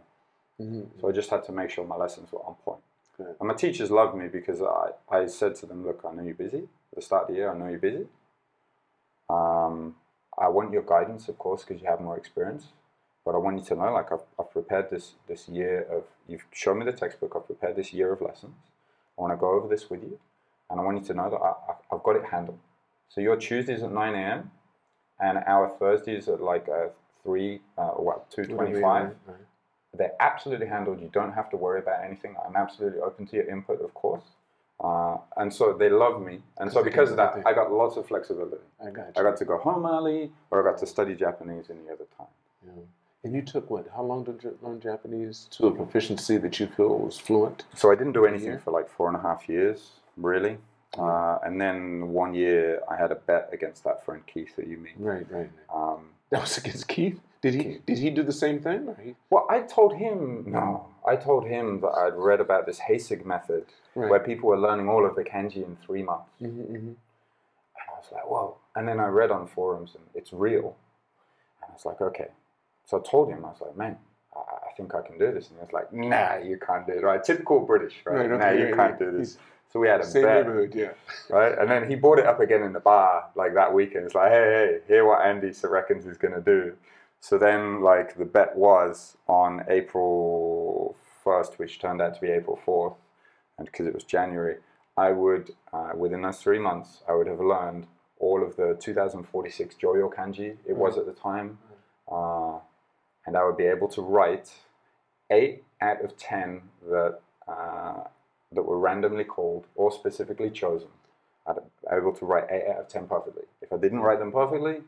Mm-hmm. 0.61 1.01
So 1.01 1.09
I 1.09 1.13
just 1.13 1.31
had 1.31 1.45
to 1.45 1.53
make 1.53 1.71
sure 1.71 1.85
my 1.87 1.97
lessons 1.97 2.31
were 2.33 2.41
on 2.41 2.57
point. 2.57 2.83
And 3.19 3.49
my 3.49 3.55
teachers 3.55 3.91
loved 3.91 4.17
me 4.17 4.29
because 4.29 4.61
I, 4.63 4.91
I 5.11 5.27
said 5.27 5.55
to 5.57 5.67
them, 5.67 5.87
look, 5.87 6.03
I 6.09 6.15
know 6.15 6.23
you're 6.23 6.35
busy. 6.35 6.69
At 6.93 6.97
the 6.97 7.03
start 7.03 7.23
of 7.23 7.29
the 7.29 7.35
year, 7.35 7.51
I 7.51 7.57
know 7.57 7.69
you're 7.69 7.79
busy. 7.79 8.07
Um, 9.29 9.97
I 10.39 10.49
want 10.49 10.73
your 10.73 10.83
guidance, 10.83 11.29
of 11.29 11.39
course, 11.39 11.65
because 11.65 11.83
you 11.83 11.89
have 11.89 12.01
more 12.01 12.17
experience. 12.17 12.69
But 13.25 13.35
I 13.35 13.39
want 13.39 13.59
you 13.59 13.65
to 13.65 13.75
know, 13.75 13.93
like, 13.93 14.13
I've, 14.13 14.21
I've 14.39 14.53
prepared 14.53 14.91
this, 14.91 15.13
this 15.27 15.49
year 15.49 15.83
of, 15.91 16.05
you've 16.29 16.45
shown 16.53 16.79
me 16.79 16.85
the 16.85 16.93
textbook, 16.93 17.33
I've 17.35 17.47
prepared 17.47 17.77
this 17.77 17.93
year 17.93 18.13
of 18.13 18.21
lessons. 18.21 18.55
I 19.19 19.23
want 19.23 19.33
to 19.33 19.37
go 19.37 19.51
over 19.51 19.67
this 19.67 19.91
with 19.91 20.03
you. 20.03 20.19
And 20.71 20.81
I 20.81 20.83
want 20.83 21.01
you 21.01 21.07
to 21.07 21.15
know 21.15 21.31
that 21.31 21.37
I, 21.37 21.73
I, 21.73 21.97
I've 21.97 22.03
got 22.03 22.17
it 22.17 22.25
handled. 22.31 22.59
So 23.09 23.21
your 23.21 23.37
Tuesdays 23.37 23.83
at 23.83 23.93
9 23.93 24.15
a.m. 24.15 24.51
and 25.19 25.39
our 25.47 25.75
Thursdays 25.79 26.29
at 26.29 26.41
like 26.41 26.69
uh, 26.69 26.89
3, 27.25 27.61
uh, 27.79 27.91
well, 27.99 28.27
2.25 28.37 28.83
Right. 28.83 29.37
They're 29.99 30.15
absolutely 30.21 30.67
handled. 30.67 31.01
You 31.01 31.11
don't 31.13 31.33
have 31.33 31.49
to 31.51 31.57
worry 31.57 31.81
about 31.81 32.05
anything. 32.05 32.35
I'm 32.47 32.57
absolutely 32.57 33.01
open 33.01 33.27
to 33.29 33.37
your 33.37 33.49
input, 33.49 33.81
of 33.83 33.93
course. 33.95 34.25
Uh, 34.79 35.17
and 35.39 35.53
so 35.53 35.73
they 35.73 35.89
love 35.89 36.21
me. 36.21 36.41
And 36.59 36.71
so 36.71 36.83
Because 36.85 37.11
they 37.11 37.17
because 37.17 37.35
can 37.35 37.39
of 37.39 37.45
that. 37.45 37.47
I 37.51 37.55
got 37.55 37.73
lots 37.73 37.97
of 37.97 38.07
flexibility. 38.07 38.63
I 38.87 38.91
got 38.91 39.07
I 39.17 39.23
got 39.23 39.37
to 39.39 39.45
go 39.45 39.57
home 39.59 39.87
early, 39.87 40.31
or 40.51 40.61
I 40.61 40.71
got 40.71 40.79
to 40.81 40.87
study 40.87 41.15
Japanese 41.15 41.71
any 41.71 41.89
other 41.91 42.05
time. 42.19 42.27
Yeah. 42.65 42.83
And 43.25 43.35
you 43.35 43.43
took 43.43 43.71
what? 43.71 43.87
How 43.97 44.03
long 44.03 44.23
did 44.25 44.43
you 44.45 44.57
learn 44.63 44.79
Japanese 44.81 45.49
to 45.53 45.67
a 45.69 45.71
proficiency 45.75 46.37
that 46.37 46.61
you 46.61 46.67
feel 46.67 46.99
was 46.99 47.19
fluent? 47.19 47.65
So 47.75 47.91
I 47.91 47.95
didn't 47.95 48.13
do 48.13 48.27
anything 48.27 48.53
Yeah. 48.53 48.59
for 48.59 48.71
like 48.71 48.89
four 48.91 49.09
and 49.09 49.17
a 49.17 49.21
half 49.21 49.49
years, 49.49 49.93
really. 50.17 50.59
Uh, 50.97 51.39
and 51.45 51.61
then 51.61 52.09
one 52.13 52.35
year 52.35 52.81
I 52.89 52.97
had 52.97 53.11
a 53.11 53.17
bet 53.17 53.49
against 53.53 53.83
that 53.85 54.05
friend 54.05 54.23
Keith 54.27 54.55
that 54.57 54.67
you 54.67 54.77
meet. 54.79 54.95
Right, 54.99 55.27
right. 55.31 55.51
Um, 55.75 56.11
That 56.31 56.41
was 56.43 56.59
against 56.59 56.87
Keith. 56.89 57.19
Did 57.47 57.63
he? 57.63 57.79
Did 57.87 57.99
he 57.99 58.11
do 58.11 58.23
the 58.25 58.33
same 58.33 58.59
thing? 58.61 58.95
He, 59.03 59.15
well, 59.31 59.47
I 59.49 59.61
told 59.61 59.95
him, 59.95 60.45
no, 60.49 60.89
I 61.07 61.15
told 61.15 61.47
him 61.47 61.81
that 61.81 61.89
I'd 61.89 62.15
read 62.17 62.41
about 62.41 62.67
this 62.67 62.81
Heisig 62.81 63.25
method 63.25 63.67
right. 63.95 64.11
where 64.11 64.19
people 64.19 64.49
were 64.49 64.59
learning 64.59 64.89
all 64.89 65.07
of 65.07 65.15
the 65.15 65.23
kanji 65.23 65.65
in 65.65 65.77
three 65.87 66.03
months. 66.03 66.31
hmm 66.41 66.49
hmm 66.49 66.75
And 66.75 66.97
I 67.89 67.99
was 67.99 68.09
like, 68.11 68.29
whoa. 68.29 68.57
And 68.75 68.89
then 68.89 68.99
I 68.99 69.07
read 69.07 69.31
on 69.31 69.47
forums 69.47 69.93
and 69.95 70.03
it's 70.15 70.33
real. 70.33 70.77
And 71.63 71.71
I 71.71 71.73
was 71.73 71.85
like, 71.85 72.01
okay. 72.01 72.29
So 72.85 72.99
I 72.99 73.09
told 73.09 73.29
him, 73.29 73.45
I 73.45 73.49
was 73.49 73.61
like, 73.61 73.77
man, 73.77 73.97
I, 74.35 74.39
I 74.39 74.73
think 74.77 74.93
I 74.95 75.03
can 75.03 75.17
do 75.17 75.33
this. 75.33 75.49
And 75.49 75.59
he 75.59 75.61
was 75.61 75.73
like, 75.73 75.93
nah, 75.93 76.39
you 76.39 76.59
can't 76.59 76.85
do 76.85 76.95
it, 76.95 77.05
right? 77.05 77.23
Typical 77.23 77.61
British, 77.61 77.95
right? 78.05 78.29
Okay, 78.29 78.37
nah, 78.37 78.51
you 78.51 78.75
can't 78.75 78.99
do 78.99 79.13
this. 79.13 79.39
So 79.73 79.79
we 79.81 79.89
had 79.89 80.01
a 80.01 80.05
Same 80.05 80.23
bet, 80.23 80.47
neighborhood, 80.47 80.73
yeah. 80.75 80.93
right? 81.29 81.57
And 81.59 81.71
then 81.71 81.89
he 81.89 81.95
brought 81.97 82.19
it 82.19 82.27
up 82.27 82.41
again 82.41 82.63
in 82.63 82.73
the 82.73 82.81
bar, 82.81 83.29
like 83.37 83.55
that 83.55 83.73
weekend. 83.73 84.07
It's 84.07 84.15
like, 84.15 84.33
hey, 84.33 84.79
hey, 84.79 84.79
hear 84.89 85.05
what 85.05 85.25
Andy 85.25 85.53
reckons 85.65 86.05
he's 86.05 86.17
going 86.17 86.35
to 86.35 86.41
do. 86.41 86.73
So 87.21 87.39
then, 87.39 87.81
like, 87.83 88.17
the 88.17 88.25
bet 88.25 88.57
was 88.57 89.17
on 89.27 89.65
April 89.69 90.97
1st, 91.25 91.59
which 91.59 91.81
turned 91.81 92.01
out 92.01 92.15
to 92.15 92.21
be 92.21 92.29
April 92.29 92.59
4th, 92.65 92.97
and 93.59 93.67
because 93.67 93.87
it 93.87 93.95
was 93.95 94.05
January, 94.05 94.57
I 94.97 95.11
would, 95.11 95.51
uh, 95.73 95.93
within 95.95 96.23
those 96.23 96.39
three 96.39 96.59
months, 96.59 97.03
I 97.09 97.15
would 97.15 97.27
have 97.27 97.41
learned 97.41 97.87
all 98.19 98.43
of 98.43 98.57
the 98.57 98.77
2046 98.81 99.75
Joyo 99.75 100.13
kanji, 100.13 100.57
it 100.67 100.77
was 100.77 100.97
at 100.97 101.07
the 101.07 101.13
time, 101.13 101.59
uh, 102.11 102.59
and 103.27 103.37
I 103.37 103.45
would 103.45 103.57
be 103.57 103.67
able 103.67 103.89
to 103.89 104.03
write 104.03 104.55
eight 105.31 105.65
out 105.81 106.03
of 106.03 106.17
10 106.17 106.63
that, 106.89 107.21
uh, 107.49 108.05
that 108.53 108.63
were 108.63 108.79
randomly 108.79 109.25
called 109.25 109.67
or 109.75 109.91
specifically 109.91 110.51
chosen. 110.51 110.89
I'd 111.47 111.57
be 111.57 111.63
able 111.93 112.13
to 112.15 112.25
write 112.25 112.47
eight 112.51 112.69
out 112.71 112.79
of 112.79 112.89
10 112.89 113.07
perfectly. 113.07 113.45
If 113.61 113.73
I 113.73 113.77
didn't 113.77 114.01
write 114.01 114.19
them 114.19 114.33
perfectly, 114.33 114.83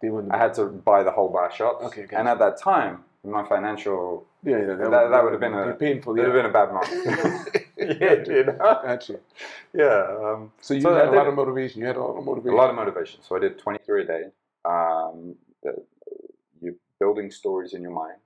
They 0.00 0.10
wouldn't. 0.10 0.32
I 0.34 0.38
had 0.38 0.54
to 0.54 0.66
buy 0.66 1.02
the 1.02 1.10
whole 1.10 1.28
bar 1.30 1.50
shots. 1.52 1.84
Okay, 1.86 2.06
and 2.12 2.28
at 2.28 2.38
that 2.38 2.58
time, 2.58 3.04
my 3.24 3.46
financial 3.48 4.26
yeah, 4.42 4.58
yeah, 4.58 4.66
that, 4.74 5.08
that, 5.10 5.24
would 5.24 5.32
have 5.32 5.40
been 5.40 5.54
a 5.54 5.72
painful. 5.74 6.12
Would 6.12 6.20
Yeah. 6.20 6.26
have 6.26 6.34
been 6.34 6.46
a 6.46 6.52
bad 6.52 6.72
month. 6.72 6.90
yeah, 7.78 8.14
you 8.26 8.44
know? 8.44 8.56
Gotcha. 8.58 9.18
yeah. 9.72 10.16
Um, 10.22 10.52
So 10.60 10.74
you 10.74 10.80
So 10.82 10.94
had 10.94 11.08
a 11.08 11.12
lot 11.12 11.26
of 11.26 11.34
motivation. 11.34 11.80
You 11.80 11.86
had 11.86 11.96
a 11.96 12.00
lot 12.02 12.18
of 12.18 12.24
motivation. 12.24 12.54
a 12.54 12.60
lot 12.60 12.70
of 12.70 12.76
motivation. 12.76 13.22
So 13.22 13.36
I 13.36 13.38
did 13.40 13.58
23 13.58 14.02
a 14.02 14.06
day. 14.06 14.22
Um, 14.64 15.36
the- 15.62 15.82
you're 16.60 16.74
building 17.00 17.30
stories 17.30 17.72
in 17.74 17.80
your 17.82 17.92
mind. 17.92 18.18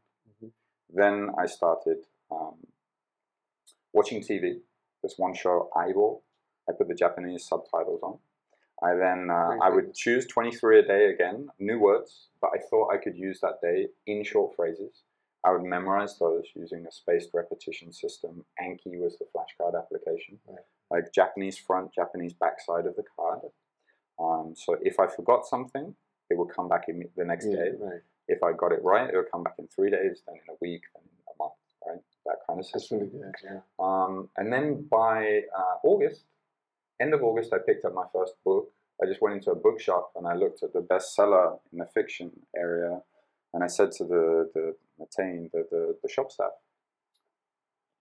Mhm. 0.43 0.51
Then 0.93 1.31
I 1.39 1.47
started 1.47 1.99
um, 2.31 2.57
watching 3.93 4.21
TV. 4.23 4.61
There's 5.03 5.15
one 5.17 5.35
show, 5.35 5.71
Aibo. 5.77 6.21
I 6.69 6.73
put 6.73 6.89
the 6.89 6.95
Japanese 6.95 7.47
subtitles 7.47 8.01
on. 8.03 8.19
I 8.83 8.95
then 8.95 9.29
uh, 9.31 9.57
I 9.61 9.71
would 9.71 9.95
choose 9.95 10.27
23 10.27 10.79
a 10.81 10.83
day 10.83 11.07
again, 11.07 11.49
new 11.59 11.79
words, 11.81 12.29
but 12.41 12.51
I 12.55 12.59
thought 12.71 12.93
I 12.93 12.97
could 12.99 13.17
use 13.17 13.41
that 13.41 13.61
day 13.61 13.89
in 14.07 14.23
short 14.23 14.55
phrases. 14.55 15.03
I 15.45 15.51
would 15.53 15.63
memorize 15.65 16.19
those 16.19 16.45
using 16.55 16.87
a 16.87 16.93
spaced 16.93 17.31
repetition 17.35 17.93
system. 17.93 18.45
Anki 18.61 18.99
was 19.01 19.19
the 19.19 19.27
flashcard 19.35 19.77
application, 19.79 20.39
Right. 20.49 20.59
like 20.91 21.13
Japanese 21.13 21.59
front, 21.59 21.93
Japanese 21.93 22.35
back 22.35 22.61
side 22.61 22.87
of 22.87 22.95
the 22.97 23.05
card. 23.17 23.41
Um, 24.19 24.55
so 24.57 24.77
if 24.83 24.99
I 25.01 25.07
forgot 25.07 25.47
something, 25.47 25.95
it 26.31 26.37
would 26.39 26.51
come 26.55 26.69
back 26.69 26.89
in 26.89 27.09
the 27.17 27.25
next 27.25 27.47
Yeah, 27.47 27.57
day. 27.57 27.71
right. 27.81 28.01
If 28.29 28.43
I 28.43 28.53
got 28.53 28.73
it 28.73 28.83
right, 28.83 29.09
it 29.09 29.17
would 29.17 29.31
come 29.31 29.43
back 29.43 29.55
in 29.59 29.67
three 29.69 29.91
days, 29.91 30.23
then 30.27 30.37
in 30.37 30.55
a 30.55 30.57
week, 30.61 30.83
then 30.95 31.03
a 31.35 31.43
month, 31.43 31.55
right? 31.87 32.01
That 32.27 32.37
kind 32.47 32.61
of 32.61 32.67
That's 32.67 32.73
system. 32.73 32.99
really 32.99 33.11
good. 33.11 33.35
Yeah. 33.43 33.61
Um, 33.79 34.29
and 34.37 34.53
then 34.53 34.83
by 34.91 35.43
uh, 35.57 35.77
August, 35.83 36.25
end 37.01 37.15
of 37.15 37.23
August, 37.23 37.53
I 37.53 37.59
picked 37.65 37.85
up 37.85 37.95
my 37.95 38.07
first 38.13 38.35
book. 38.45 38.71
I 39.03 39.07
just 39.07 39.23
went 39.23 39.37
into 39.37 39.51
a 39.51 39.55
bookshop 39.55 40.13
and 40.17 40.27
I 40.27 40.35
looked 40.35 40.63
at 40.63 40.73
the 40.73 40.81
bestseller 40.81 41.59
in 41.73 41.79
the 41.79 41.87
fiction 41.87 42.31
area, 42.57 43.01
and 43.55 43.63
I 43.63 43.69
said 43.69 43.93
to 43.93 44.05
the 44.05 44.51
the 44.55 44.75
Matane, 45.01 45.51
the, 45.53 45.67
the 45.71 45.97
the 46.03 46.09
shop 46.09 46.33
staff, 46.33 46.51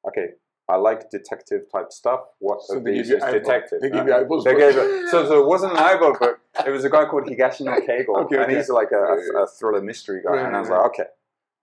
"Okay, 0.08 0.30
I 0.68 0.76
like 0.78 1.10
detective 1.12 1.64
type 1.72 1.92
stuff. 1.92 2.22
What 2.40 2.64
So 2.64 2.78
of 2.78 2.84
these 2.86 3.10
is 3.12 3.24
detective?" 3.24 3.80
They 3.82 3.90
give 3.90 4.08
Uh, 4.08 4.20
you 4.22 4.42
They 4.44 4.54
book. 4.54 4.58
gave 4.58 4.76
it. 4.78 5.10
So, 5.10 5.26
so 5.28 5.42
it 5.44 5.48
wasn't 5.48 5.74
an 5.74 5.78
Aibo 5.78 6.18
book. 6.20 6.40
It 6.66 6.72
was 6.72 6.84
a 6.84 6.90
guy 6.90 7.06
called 7.06 7.26
Higashino 7.26 7.78
Keigo, 7.88 8.10
Okay, 8.26 8.36
and 8.38 8.46
okay. 8.46 8.56
he's 8.56 8.70
like 8.70 8.92
a, 8.92 8.96
Yeah, 8.96 9.32
yeah, 9.34 9.40
a, 9.40 9.44
a 9.44 9.48
thriller 9.48 9.82
mystery 9.82 10.22
guy. 10.24 10.32
Right, 10.32 10.46
and 10.48 10.56
I 10.56 10.60
was 10.62 10.70
right. 10.70 10.78
like, 10.82 10.86
okay. 10.88 11.06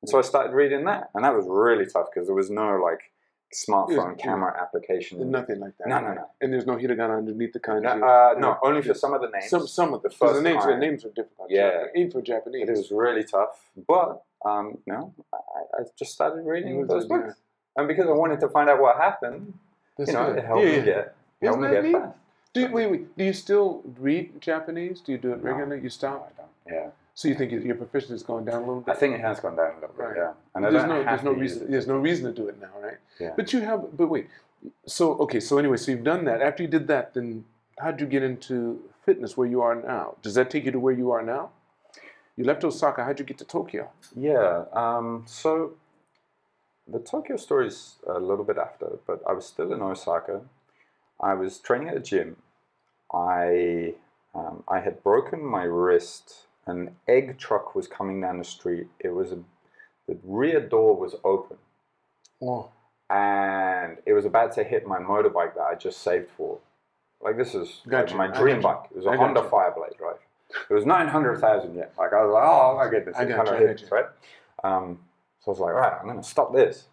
So 0.07 0.19
I 0.19 0.23
started 0.23 0.53
reading 0.55 0.85
that, 0.85 1.11
and 1.15 1.25
that 1.25 1.35
was 1.35 1.47
really 1.49 1.87
tough 1.87 2.07
because 2.13 2.29
there 2.29 2.37
was 2.37 2.51
no 2.51 2.77
like 2.77 3.01
smartphone 3.53 4.17
Yes, 4.17 4.25
camera 4.25 4.57
application. 4.61 5.31
Nothing 5.31 5.61
like 5.61 5.77
that. 5.79 5.89
No, 5.89 6.01
no, 6.01 6.15
no. 6.15 6.27
And 6.41 6.53
there's 6.53 6.67
no 6.67 6.77
hiragana 6.77 7.19
underneath 7.19 7.53
the 7.53 7.61
kanji. 7.61 7.83
No, 7.83 7.91
uh, 8.07 8.35
no, 8.39 8.49
Yeah. 8.49 8.57
only 8.63 8.83
for 8.83 8.95
some 8.95 9.15
of 9.15 9.21
the 9.21 9.29
names. 9.29 9.49
Some 9.49 9.67
some 9.67 9.95
of 9.95 10.03
the 10.03 10.11
first 10.11 10.35
the 10.35 10.43
names 10.43 10.65
the 10.65 10.77
names 10.77 11.05
are 11.05 11.11
difficult. 11.11 11.51
Yeah. 11.51 11.87
even 11.95 12.11
for 12.11 12.21
Japanese. 12.23 12.69
It 12.69 12.73
was 12.73 12.91
really 12.91 13.25
tough, 13.25 13.65
but 13.87 14.23
um, 14.45 14.79
no, 14.87 15.15
I, 15.33 15.81
I 15.81 15.83
just 15.99 16.13
started 16.13 16.45
reading 16.45 16.87
those 16.87 17.05
did, 17.05 17.11
yeah. 17.11 17.17
books, 17.19 17.35
and 17.77 17.89
because 17.89 18.07
I 18.07 18.13
wanted 18.13 18.41
to 18.41 18.49
find 18.49 18.69
out 18.69 18.81
what 18.81 18.97
happened, 18.97 19.55
That's 19.97 20.11
you 20.11 20.17
know, 20.17 20.27
good. 20.27 20.39
it 20.39 20.45
helped 20.45 20.65
yeah, 20.65 20.71
me 20.71 20.77
yeah. 20.79 20.85
get 20.85 21.15
helped 21.43 21.61
me 21.63 21.71
get 21.71 21.93
fast. 21.93 22.17
Do 22.53 22.61
you, 22.61 22.69
wait, 22.71 22.91
wait. 22.91 23.17
Do 23.19 23.25
you 23.25 23.33
still 23.33 23.83
read 23.99 24.41
Japanese? 24.41 25.01
Do 25.01 25.11
you 25.13 25.19
do 25.19 25.33
it 25.33 25.43
No. 25.43 25.51
regularly? 25.51 25.77
You 25.79 25.83
No, 25.85 25.89
stop. 25.89 26.33
I 26.33 26.41
don't. 26.41 26.51
Yeah, 26.77 26.91
So 27.17 27.29
you 27.29 27.35
think 27.37 27.53
your- 27.53 27.77
proficiency 27.77 28.13
has 28.15 28.23
gone 28.25 28.45
down 28.45 28.63
a 28.63 28.67
little 28.67 28.81
bit? 28.81 28.93
I 28.95 28.99
think 28.99 29.15
it 29.15 29.21
has 29.21 29.39
gone 29.39 29.57
down 29.57 29.71
a 29.73 29.75
little 29.81 29.95
bit. 29.97 30.05
Right. 30.05 30.17
Yeah, 30.17 30.33
and 30.55 30.67
I 30.67 30.71
there's 30.71 30.89
no 30.89 31.05
there's 31.05 31.23
no 31.23 31.33
reason 31.33 31.71
there's 31.71 31.87
no 31.87 31.99
reason 31.99 32.25
to 32.35 32.43
do 32.43 32.49
it 32.49 32.61
now, 32.61 32.73
right? 32.83 32.99
Yeah. 33.21 33.33
But 33.37 33.53
you 33.53 33.61
have 33.61 33.97
but 33.97 34.09
wait. 34.09 34.29
So 34.87 35.13
okay, 35.25 35.41
so 35.41 35.59
anyway, 35.59 35.77
so 35.77 35.93
you've 35.93 36.05
done 36.05 36.25
that. 36.25 36.43
After 36.43 36.63
you 36.65 36.69
did 36.69 36.89
that, 36.89 37.15
then 37.15 37.45
how'd 37.79 38.01
you 38.01 38.07
get 38.07 38.23
into 38.23 38.83
fitness 39.07 39.37
where 39.37 39.47
you 39.47 39.61
are 39.63 39.75
now? 39.75 40.17
Does 40.23 40.35
that 40.35 40.51
take 40.51 40.65
you 40.65 40.73
to 40.73 40.81
where 40.81 40.95
you 40.95 41.13
are 41.13 41.23
now? 41.23 41.51
You 42.37 42.45
left 42.45 42.65
Osaka. 42.65 43.05
How'd 43.05 43.21
you 43.21 43.25
get 43.25 43.39
to 43.39 43.45
Tokyo? 43.45 43.91
Yeah. 44.17 44.65
Um, 44.73 45.25
so 45.27 45.75
the 46.89 46.99
Tokyo 46.99 47.37
story 47.37 47.69
is 47.69 47.97
a 48.09 48.19
little 48.19 48.45
bit 48.45 48.59
after, 48.59 48.99
but 49.07 49.23
I 49.29 49.33
was 49.33 49.47
still 49.47 49.73
in 49.73 49.81
Osaka. 49.83 50.41
I 51.21 51.35
was 51.35 51.59
training 51.59 51.89
at 51.91 51.97
a 51.97 52.01
gym. 52.01 52.37
I 53.13 53.95
um, 54.35 54.65
I 54.67 54.81
had 54.81 55.05
broken 55.05 55.45
my 55.45 55.63
wrist. 55.63 56.47
An 56.67 56.95
egg 57.09 57.39
truck 57.39 57.75
was 57.75 57.87
coming 57.87 58.21
down 58.21 58.39
the 58.39 58.45
street. 58.45 58.87
It 59.01 59.11
was 59.11 59.33
a, 59.33 59.39
the 60.09 60.17
rear 60.25 60.61
door 60.61 60.97
was 60.97 61.15
open, 61.25 61.57
Oh, 62.43 62.71
and 63.11 63.99
it 64.07 64.13
was 64.13 64.25
about 64.25 64.53
to 64.55 64.65
hit 64.65 64.87
my 64.87 64.99
motorbike 64.99 65.55
that 65.55 65.63
I 65.63 65.75
just 65.75 66.03
saved 66.03 66.29
for. 66.37 66.59
Like 67.23 67.37
this 67.37 67.55
is 67.55 67.81
like 67.87 68.15
my 68.15 68.27
dream 68.29 68.61
gotcha. 68.61 68.81
bike. 68.83 68.91
It 68.91 68.97
was 68.97 69.07
a 69.07 69.11
I 69.11 69.17
Honda 69.17 69.41
gotcha. 69.43 69.55
Fireblade, 69.55 70.01
right? 70.01 70.17
It 70.71 70.75
was 70.75 70.85
nine 70.87 71.09
hundred 71.09 71.39
thousand 71.41 71.75
yet. 71.75 71.93
Like 71.99 72.13
I 72.13 72.25
was 72.25 72.33
like, 72.33 72.45
oh 72.45 72.77
my 72.77 72.89
goodness, 72.91 73.17
I 73.17 73.23
it 73.25 73.29
gotcha, 73.29 73.37
kind 73.45 73.49
I 73.49 73.53
of 73.63 73.69
hit, 73.69 73.81
gotcha. 73.91 73.95
right? 73.95 74.07
Um, 74.65 74.99
so 75.41 75.51
I 75.51 75.53
was 75.53 75.61
like, 75.61 75.73
right, 75.75 75.93
I'm 76.01 76.07
gonna 76.07 76.23
stop 76.23 76.53
this. 76.55 76.85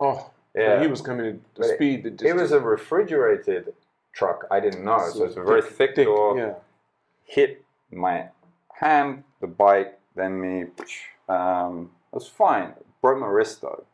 oh, 0.00 0.30
Yeah, 0.56 0.80
He 0.80 0.86
was 0.88 1.00
coming 1.00 1.26
at 1.26 1.54
the 1.54 1.64
speed 1.74 2.02
that 2.04 2.18
just 2.18 2.24
it 2.28 2.34
was 2.34 2.50
a 2.52 2.60
refrigerated 2.60 3.72
truck. 4.12 4.46
I 4.50 4.58
didn't 4.60 4.84
know, 4.84 5.08
so, 5.12 5.24
it's 5.24 5.36
a 5.36 5.42
very 5.42 5.62
thick, 5.62 5.94
thick, 5.94 6.06
door. 6.06 6.36
Yeah. 6.36 6.54
Hit 7.24 7.64
my 7.92 8.28
hand, 8.80 9.24
the 9.40 9.46
bike, 9.46 9.98
then 10.16 10.40
me. 10.40 10.66
Um, 11.28 11.90
it 12.12 12.16
was 12.16 12.26
fine. 12.28 12.72
Broke 13.02 13.18
my 13.20 13.26
wrist 13.26 13.60
though, 13.62 13.84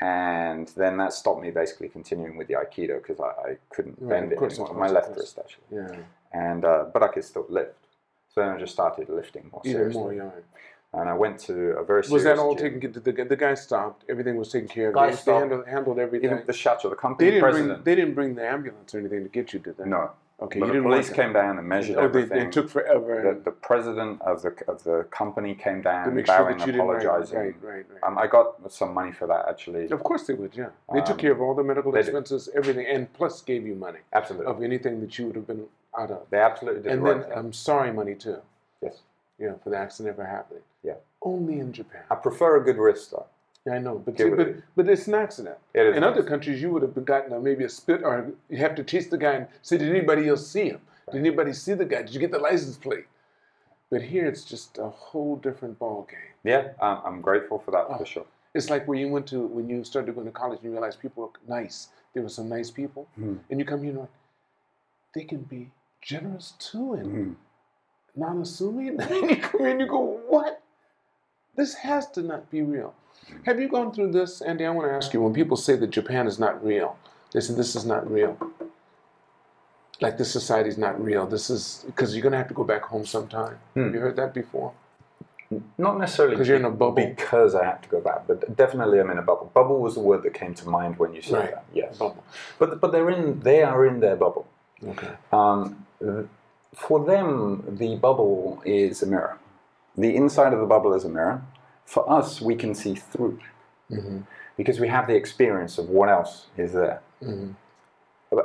and 0.00 0.68
then 0.76 0.96
that 0.98 1.12
stopped 1.12 1.40
me 1.40 1.50
basically 1.50 1.88
continuing 1.88 2.36
with 2.36 2.48
the 2.48 2.54
aikido 2.54 3.00
because 3.02 3.20
I, 3.20 3.50
I 3.50 3.56
couldn't 3.70 3.96
Right, 4.00 4.10
bend 4.20 4.32
it 4.32 4.38
course, 4.38 4.54
anymore. 4.54 4.70
of 4.70 4.76
my 4.76 4.88
left 4.88 5.06
course. 5.08 5.18
wrist 5.18 5.38
actually, 5.38 5.64
Yeah. 5.70 5.96
and 6.32 6.64
uh, 6.64 6.84
but 6.92 7.02
I 7.02 7.08
could 7.08 7.24
still 7.24 7.46
lift. 7.48 7.78
So 8.32 8.40
then 8.42 8.50
I 8.50 8.58
just 8.58 8.72
started 8.74 9.08
lifting 9.08 9.48
more 9.50 9.62
Even 9.64 9.78
seriously, 9.78 10.02
more, 10.02 10.12
yeah. 10.14 11.00
and 11.00 11.08
I 11.08 11.14
went 11.14 11.38
to 11.48 11.54
a 11.78 11.84
very 11.84 12.04
serious 12.04 12.12
Was 12.12 12.24
that 12.24 12.38
all 12.38 12.54
gym. 12.54 12.80
taken? 12.80 12.92
Did 12.92 13.04
the, 13.04 13.24
the 13.24 13.36
guy 13.36 13.54
stopped? 13.54 14.04
Everything 14.10 14.36
was 14.36 14.50
taken 14.52 14.68
care 14.68 14.88
of. 14.88 14.94
Guy 14.94 15.06
They- 15.06 15.10
they 15.12 15.16
stopped. 15.16 15.40
handled, 15.40 15.66
handled 15.68 15.98
everything. 15.98 16.30
Even 16.32 16.44
the 16.46 16.52
shacho, 16.52 16.90
the 16.90 16.96
company 16.96 17.26
they 17.26 17.30
didn't 17.36 17.42
president. 17.42 17.68
bring. 17.82 17.84
They 17.84 17.94
didn't 18.00 18.14
bring 18.14 18.34
the 18.34 18.46
ambulance 18.46 18.94
or 18.94 18.98
anything 18.98 19.22
to 19.22 19.30
get 19.30 19.52
you, 19.54 19.60
did 19.60 19.78
they? 19.78 19.86
no, 19.86 20.10
Okay, 20.38 20.60
but 20.60 20.66
you 20.66 20.72
the 20.72 20.78
didn't 20.80 20.90
police 20.90 21.08
came 21.08 21.32
down 21.32 21.56
and 21.58 21.66
measured 21.66 21.96
Oh, 21.96 22.02
everything. 22.04 22.44
they 22.44 22.50
took 22.50 22.68
forever. 22.68 23.22
the, 23.22 23.40
the 23.50 23.50
president 23.50 24.20
of 24.20 24.42
the 24.42 24.52
of 24.68 24.84
the 24.84 25.04
company 25.10 25.54
came 25.54 25.78
to 25.78 25.82
down, 25.84 26.04
sure 26.14 26.22
bowing, 26.24 26.58
didn't. 26.58 26.74
Apologizing. 26.74 27.38
right, 27.38 27.54
right, 27.62 27.86
right. 27.90 28.02
Um, 28.02 28.18
I 28.18 28.26
got 28.26 28.70
some 28.70 28.92
money 28.92 29.12
for 29.12 29.26
that 29.28 29.46
actually. 29.48 29.88
of 29.90 30.02
course 30.02 30.26
they 30.26 30.34
would. 30.34 30.54
Yeah, 30.54 30.68
they 30.92 31.00
took 31.00 31.12
Um, 31.12 31.16
care 31.18 31.32
of 31.32 31.40
all 31.40 31.54
the 31.54 31.64
medical 31.64 31.90
they 31.90 32.00
did. 32.00 32.08
expenses, 32.08 32.50
everything, 32.54 32.86
and 32.86 33.10
plus 33.14 33.40
gave 33.40 33.66
you 33.66 33.74
money 33.74 34.00
Absolutely, 34.12 34.46
of 34.46 34.62
anything 34.62 35.00
that 35.00 35.18
you 35.18 35.26
would 35.28 35.36
have 35.36 35.46
been 35.46 35.64
out 35.98 36.10
of. 36.10 36.26
they 36.28 36.38
absolutely 36.38 36.82
did 36.82 36.92
and 36.92 37.06
the 37.06 37.14
then. 37.14 37.32
I'm 37.38 37.52
sorry, 37.54 37.90
money 37.90 38.14
too. 38.14 38.36
yes, 38.82 39.00
Yeah, 39.38 39.54
for 39.64 39.70
the 39.70 39.78
accident 39.78 40.18
ever 40.18 40.28
happening. 40.28 40.62
Yeah. 40.82 40.94
Only 41.22 41.60
in 41.60 41.72
Japan. 41.72 42.02
I 42.10 42.14
prefer 42.14 42.56
a 42.58 42.62
good 42.62 42.76
wrist 42.76 43.10
though. 43.12 43.24
Yeah, 43.66 43.72
I 43.74 43.78
know, 43.80 43.98
but 43.98 44.16
see, 44.16 44.30
but, 44.30 44.54
but 44.76 44.88
it's 44.88 45.08
an 45.08 45.14
accident. 45.14 45.56
It 45.74 45.80
is 45.86 45.96
In 45.96 46.04
other 46.04 46.10
accident. 46.20 46.28
countries, 46.28 46.62
you 46.62 46.70
would 46.70 46.82
have 46.82 47.04
gotten 47.04 47.32
a, 47.32 47.40
maybe 47.40 47.64
a 47.64 47.68
spit, 47.68 48.02
or 48.04 48.30
you 48.48 48.58
have 48.58 48.76
to 48.76 48.84
chase 48.84 49.08
the 49.08 49.18
guy 49.18 49.32
and 49.32 49.48
say, 49.62 49.76
"Did 49.76 49.88
anybody 49.90 50.28
else 50.28 50.46
see 50.46 50.68
him? 50.70 50.80
Did 51.10 51.18
anybody 51.18 51.52
see 51.52 51.74
the 51.74 51.84
guy? 51.84 52.02
Did 52.02 52.14
you 52.14 52.20
get 52.20 52.30
the 52.30 52.38
license 52.38 52.76
plate?" 52.76 53.06
But 53.90 54.02
here, 54.02 54.26
it's 54.26 54.44
just 54.44 54.78
a 54.78 54.88
whole 54.88 55.36
different 55.36 55.78
ball 55.80 56.06
game. 56.08 56.32
Yeah, 56.44 56.68
um, 56.80 57.02
I'm 57.04 57.20
grateful 57.20 57.58
for 57.58 57.72
that 57.72 57.86
Oh. 57.90 57.98
for 57.98 58.06
sure. 58.06 58.26
It's 58.54 58.70
like 58.70 58.86
when 58.88 58.98
you 59.00 59.08
went 59.08 59.26
to 59.28 59.40
when 59.46 59.68
you 59.68 59.82
started 59.84 60.14
going 60.14 60.26
to 60.26 60.32
college 60.32 60.58
and 60.60 60.66
you 60.66 60.70
realized 60.72 61.00
people 61.00 61.24
were 61.24 61.32
nice. 61.48 61.88
There 62.14 62.22
were 62.22 62.28
some 62.28 62.48
nice 62.48 62.70
people, 62.70 63.08
Mhm. 63.18 63.40
and 63.50 63.58
you 63.60 63.66
come 63.66 63.80
here 63.80 63.88
and 63.90 63.98
you're 63.98 64.02
like, 64.02 64.16
they 65.14 65.24
can 65.24 65.42
be 65.42 65.70
generous 66.00 66.52
too 66.58 66.94
and 66.94 67.06
Mhm. 67.06 67.34
non-assuming. 68.14 69.00
and 69.00 69.30
you 69.30 69.36
come 69.36 69.64
and 69.66 69.80
you 69.80 69.86
go, 69.88 70.20
what? 70.28 70.62
This 71.56 71.74
has 71.74 72.08
to 72.12 72.22
not 72.22 72.50
be 72.50 72.62
real. 72.62 72.94
Have 73.44 73.58
you 73.60 73.68
gone 73.68 73.92
through 73.92 74.12
this, 74.12 74.40
Andy? 74.40 74.64
I 74.64 74.70
want 74.70 74.88
to 74.88 74.94
ask 74.94 75.12
you. 75.12 75.20
When 75.22 75.32
people 75.34 75.56
say 75.56 75.74
that 75.76 75.88
Japan 75.90 76.26
is 76.26 76.38
not 76.38 76.64
real, 76.64 76.96
they 77.32 77.40
say 77.40 77.54
this 77.54 77.74
is 77.74 77.84
not 77.84 78.08
real. 78.10 78.36
Like 80.00 80.18
this 80.18 80.30
society 80.30 80.68
is 80.68 80.76
not 80.78 81.02
real. 81.02 81.26
This 81.26 81.48
is 81.48 81.82
because 81.86 82.14
you're 82.14 82.22
gonna 82.22 82.36
have 82.36 82.48
to 82.48 82.54
go 82.54 82.64
back 82.64 82.82
home 82.82 83.06
sometime. 83.06 83.58
Have 83.74 83.94
you 83.94 84.00
heard 84.00 84.16
that 84.16 84.34
before? 84.34 84.72
Not 85.78 85.98
necessarily 85.98 86.36
'Cause 86.36 86.48
you're 86.48 86.56
in 86.58 86.64
a 86.66 86.70
bubble. 86.70 86.94
because 87.06 87.54
I 87.54 87.64
have 87.64 87.80
to 87.82 87.88
go 87.88 88.00
back, 88.00 88.26
but 88.26 88.56
definitely 88.56 88.98
I'm 89.00 89.10
in 89.10 89.18
a 89.18 89.22
bubble. 89.22 89.50
Bubble 89.54 89.78
was 89.80 89.94
the 89.94 90.00
word 90.00 90.22
that 90.24 90.34
came 90.34 90.54
to 90.54 90.68
mind 90.68 90.98
when 90.98 91.14
you 91.14 91.22
said 91.22 91.38
Right. 91.38 91.50
that. 91.52 91.64
Yes, 91.72 91.96
Bubble. 91.98 92.22
but 92.58 92.80
but 92.80 92.92
they're 92.92 93.08
in 93.10 93.40
they 93.40 93.62
are 93.62 93.86
in 93.86 94.00
their 94.00 94.16
bubble. 94.16 94.46
Okay. 94.86 95.12
Um, 95.32 95.86
for 96.74 97.02
them, 97.04 97.64
the 97.78 97.96
bubble 97.96 98.60
is 98.66 99.02
a 99.02 99.06
mirror. 99.06 99.38
The 99.96 100.14
inside 100.14 100.52
of 100.52 100.60
the 100.60 100.66
bubble 100.66 100.92
is 100.94 101.04
a 101.04 101.08
mirror. 101.08 101.42
For 101.84 102.08
us, 102.10 102.40
we 102.40 102.54
can 102.54 102.74
see 102.74 102.94
through 102.94 103.38
hmm 103.90 104.20
because 104.56 104.80
we 104.80 104.88
have 104.88 105.06
the 105.06 105.14
experience 105.14 105.76
of 105.76 105.90
what 105.90 106.08
else 106.08 106.46
is 106.56 106.72
there. 106.72 107.00
hmm 107.22 107.50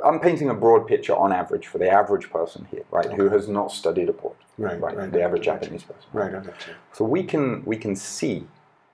I'm 0.04 0.20
painting 0.20 0.48
a 0.48 0.54
broad 0.54 0.86
picture 0.86 1.14
on 1.16 1.32
average 1.32 1.66
for 1.66 1.78
the 1.78 1.90
average 1.90 2.30
person 2.30 2.66
here, 2.70 2.84
right, 2.90 3.10
who 3.12 3.28
has 3.30 3.48
not 3.48 3.72
studied 3.72 4.08
abroad, 4.08 4.36
Right. 4.56 4.80
right, 4.80 4.96
Right. 4.96 5.12
the 5.12 5.22
average. 5.22 5.42
Japanese 5.44 5.82
person. 5.82 6.08
Right. 6.12 6.32
You. 6.32 6.52
So 6.92 7.04
we 7.04 7.24
can 7.24 7.64
we 7.64 7.76
can 7.76 7.96
see 7.96 8.46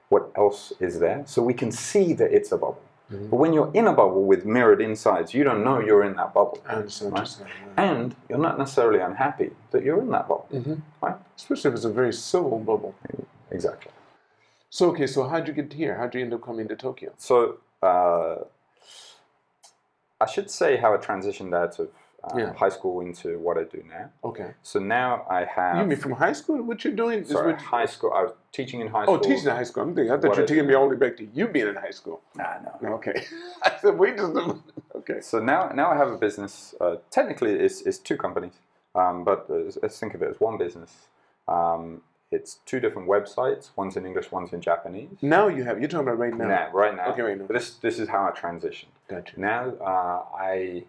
what 0.09 0.31
else 0.35 0.73
is 0.81 0.99
there. 0.99 1.23
So 1.27 1.43
we 1.43 1.55
can 1.55 1.71
see 1.71 2.15
that 2.15 2.33
it's 2.33 2.51
a 2.53 2.57
bubble. 2.57 2.81
Mhm. 3.11 3.31
But 3.31 3.37
when 3.37 3.53
you're 3.53 3.71
in 3.75 3.87
a 3.87 3.93
bubble 3.93 4.25
with 4.25 4.45
mirrored 4.45 4.81
insides, 4.81 5.33
you 5.35 5.45
don't 5.45 5.65
know 5.65 5.81
you're 5.81 6.05
in 6.05 6.17
that 6.17 6.35
bubble, 6.35 6.59
I 6.69 6.75
understand 6.75 7.13
what 7.13 7.39
you're 7.39 7.47
and 7.77 8.15
you're 8.29 8.39
not 8.39 8.59
necessarily 8.59 9.01
unhappy 9.01 9.51
that 9.71 9.83
you're 9.85 10.01
in 10.01 10.11
that 10.11 10.29
bubble. 10.29 10.47
hmm 10.51 10.75
Right. 11.01 11.17
Especially 11.37 11.71
if 11.71 11.75
it's 11.77 11.85
a 11.85 11.91
very 11.93 12.13
civil 12.13 12.59
bubble. 12.59 12.95
Exactly. 13.51 13.93
So 14.71 14.89
okay, 14.91 15.07
so 15.07 15.27
how'd 15.29 15.47
you 15.49 15.55
get 15.55 15.73
here? 15.73 15.97
How'd 15.97 16.15
you 16.15 16.21
end 16.23 16.35
up 16.35 16.43
coming 16.43 16.69
to 16.69 16.77
Tokyo? 16.77 17.13
So 17.17 17.59
uh, 17.83 18.37
I 20.21 20.27
should 20.27 20.51
say 20.51 20.77
how 20.77 20.93
I 20.93 20.99
transitioned 20.99 21.55
out 21.55 21.79
of 21.79 21.89
uh, 22.25 22.37
Yeah. 22.37 22.53
high 22.55 22.69
school 22.69 23.01
into 23.01 23.39
what 23.39 23.57
I 23.59 23.65
do 23.65 23.83
now. 23.89 24.11
Okay. 24.25 24.55
So 24.63 24.79
now 24.81 25.25
I 25.31 25.45
have 25.45 25.79
You 25.79 25.85
mean 25.85 25.99
from 25.99 26.13
high 26.13 26.33
school? 26.33 26.63
What 26.63 26.85
you're 26.85 26.93
doing 26.95 27.21
is 27.21 27.31
sorry, 27.31 27.53
what, 27.53 27.61
high 27.61 27.87
school. 27.87 28.13
I 28.13 28.23
was 28.23 28.33
teaching 28.53 28.81
in 28.81 28.89
high 28.89 29.05
school. 29.05 29.15
Oh, 29.15 29.19
teaching 29.19 29.49
in 29.49 29.57
high 29.57 29.63
school. 29.65 29.85
I'm 29.85 29.95
thinking, 29.95 30.13
I 30.13 30.17
thought 30.17 30.35
you 30.35 30.43
were 30.43 30.47
taking 30.49 30.67
me 30.67 30.75
all 30.75 30.89
the 30.89 30.97
way 30.97 31.01
back 31.09 31.17
to 31.19 31.25
you 31.33 31.47
being 31.49 31.69
in 31.69 31.77
high 31.77 31.91
school. 31.91 32.21
Nah, 32.35 32.55
no. 32.83 32.95
Okay. 32.95 33.25
I 33.63 33.73
said, 33.81 33.97
wait 33.99 34.17
just. 34.17 34.37
Okay. 34.97 35.21
So 35.21 35.39
now, 35.39 35.69
now 35.69 35.91
I 35.91 35.97
have 35.97 36.09
a 36.09 36.19
business. 36.19 36.75
Uh, 36.81 36.97
technically, 37.11 37.53
it's, 37.53 37.83
it's 37.83 37.99
two 37.99 38.17
companies, 38.17 38.55
um, 38.95 39.25
but 39.25 39.47
uh, 39.49 39.71
let's 39.83 39.99
think 40.01 40.15
of 40.15 40.23
it 40.23 40.29
as 40.29 40.41
one 40.41 40.59
business. 40.59 41.09
Um, 41.47 42.03
it's 42.31 42.59
two 42.67 42.79
different 42.79 43.09
websites. 43.09 43.71
One's 43.77 43.97
in 43.97 44.05
English, 44.05 44.31
one's 44.31 44.53
in 44.53 44.61
Japanese. 44.61 45.09
Now 45.23 45.49
you 45.49 45.65
have, 45.65 45.79
you're 45.81 45.89
talking 45.89 46.07
about 46.07 46.19
right 46.19 46.37
now. 46.37 46.47
Now, 46.47 46.71
right 46.73 46.95
now. 46.95 47.13
Okay, 47.13 47.23
right 47.23 47.39
now. 47.39 47.47
But 47.47 47.55
this 47.55 47.71
this 47.77 47.99
is 47.99 48.09
how 48.09 48.27
I 48.29 48.39
transitioned. 48.39 48.93
Gotcha. 49.09 49.41
Now 49.41 49.73
uh, 49.81 50.25
I 50.37 50.85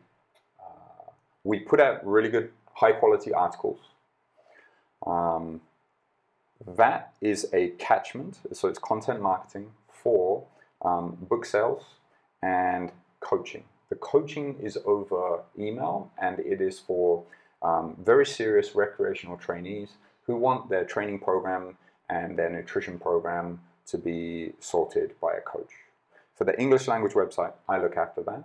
we 1.44 1.60
put 1.60 1.80
out 1.80 2.06
really 2.06 2.30
good 2.30 2.52
high 2.74 2.92
quality 2.92 3.34
articles. 3.34 3.80
Um, 5.06 5.62
that 6.68 7.14
is 7.22 7.48
a 7.54 7.70
catchment, 7.80 8.40
so 8.54 8.68
it's 8.68 8.80
content 8.80 9.22
marketing 9.22 9.72
for 9.92 10.46
um, 10.84 11.18
book 11.22 11.46
sales 11.46 11.84
and 12.42 12.92
coaching. 13.20 13.64
The 13.90 13.96
coaching 13.96 14.58
is 14.62 14.78
over 14.86 15.42
email, 15.58 16.12
and 16.22 16.40
it 16.40 16.62
is 16.62 16.80
for 16.80 17.24
um, 17.62 17.98
very 18.04 18.26
serious 18.26 18.76
recreational 18.76 19.38
trainees 19.38 19.90
who 20.26 20.36
want 20.36 20.70
their 20.70 20.86
training 20.86 21.20
program 21.20 21.78
and 22.10 22.38
their 22.38 22.50
nutrition 22.50 23.00
program 23.00 23.60
to 23.88 23.98
be 23.98 24.54
sorted 24.60 25.20
by 25.20 25.34
a 25.34 25.42
coach. 25.42 25.72
For 26.36 26.44
the 26.44 26.60
English 26.60 26.88
language 26.88 27.14
website, 27.14 27.54
I 27.68 27.80
look 27.80 27.98
after 27.98 28.22
that. 28.24 28.44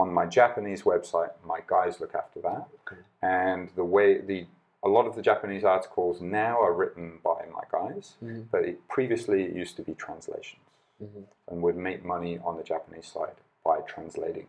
On 0.00 0.12
my 0.12 0.26
Japanese 0.26 0.82
website, 0.82 1.32
my 1.44 1.60
guys 1.66 2.00
look 2.00 2.14
after 2.14 2.40
that. 2.42 2.68
Okay. 2.86 3.00
And 3.22 3.68
the 3.70 3.84
way 3.84 4.20
the 4.20 4.46
a 4.84 4.88
lot 4.88 5.06
of 5.08 5.16
the 5.16 5.22
Japanese 5.22 5.64
articles 5.64 6.20
now 6.20 6.60
are 6.62 6.72
written 6.72 7.18
by 7.24 7.44
my 7.52 7.64
guys, 7.68 8.14
Mhm. 8.22 8.46
but 8.52 8.62
it, 8.64 8.86
previously 8.88 9.42
it 9.42 9.52
used 9.52 9.76
to 9.76 9.82
be 9.82 9.92
translations, 9.92 10.62
Mhm. 11.02 11.24
and 11.48 11.62
would 11.62 11.76
make 11.76 12.04
money 12.04 12.38
on 12.38 12.56
the 12.56 12.62
Japanese 12.62 13.08
side 13.08 13.34
by 13.64 13.80
translating 13.80 14.46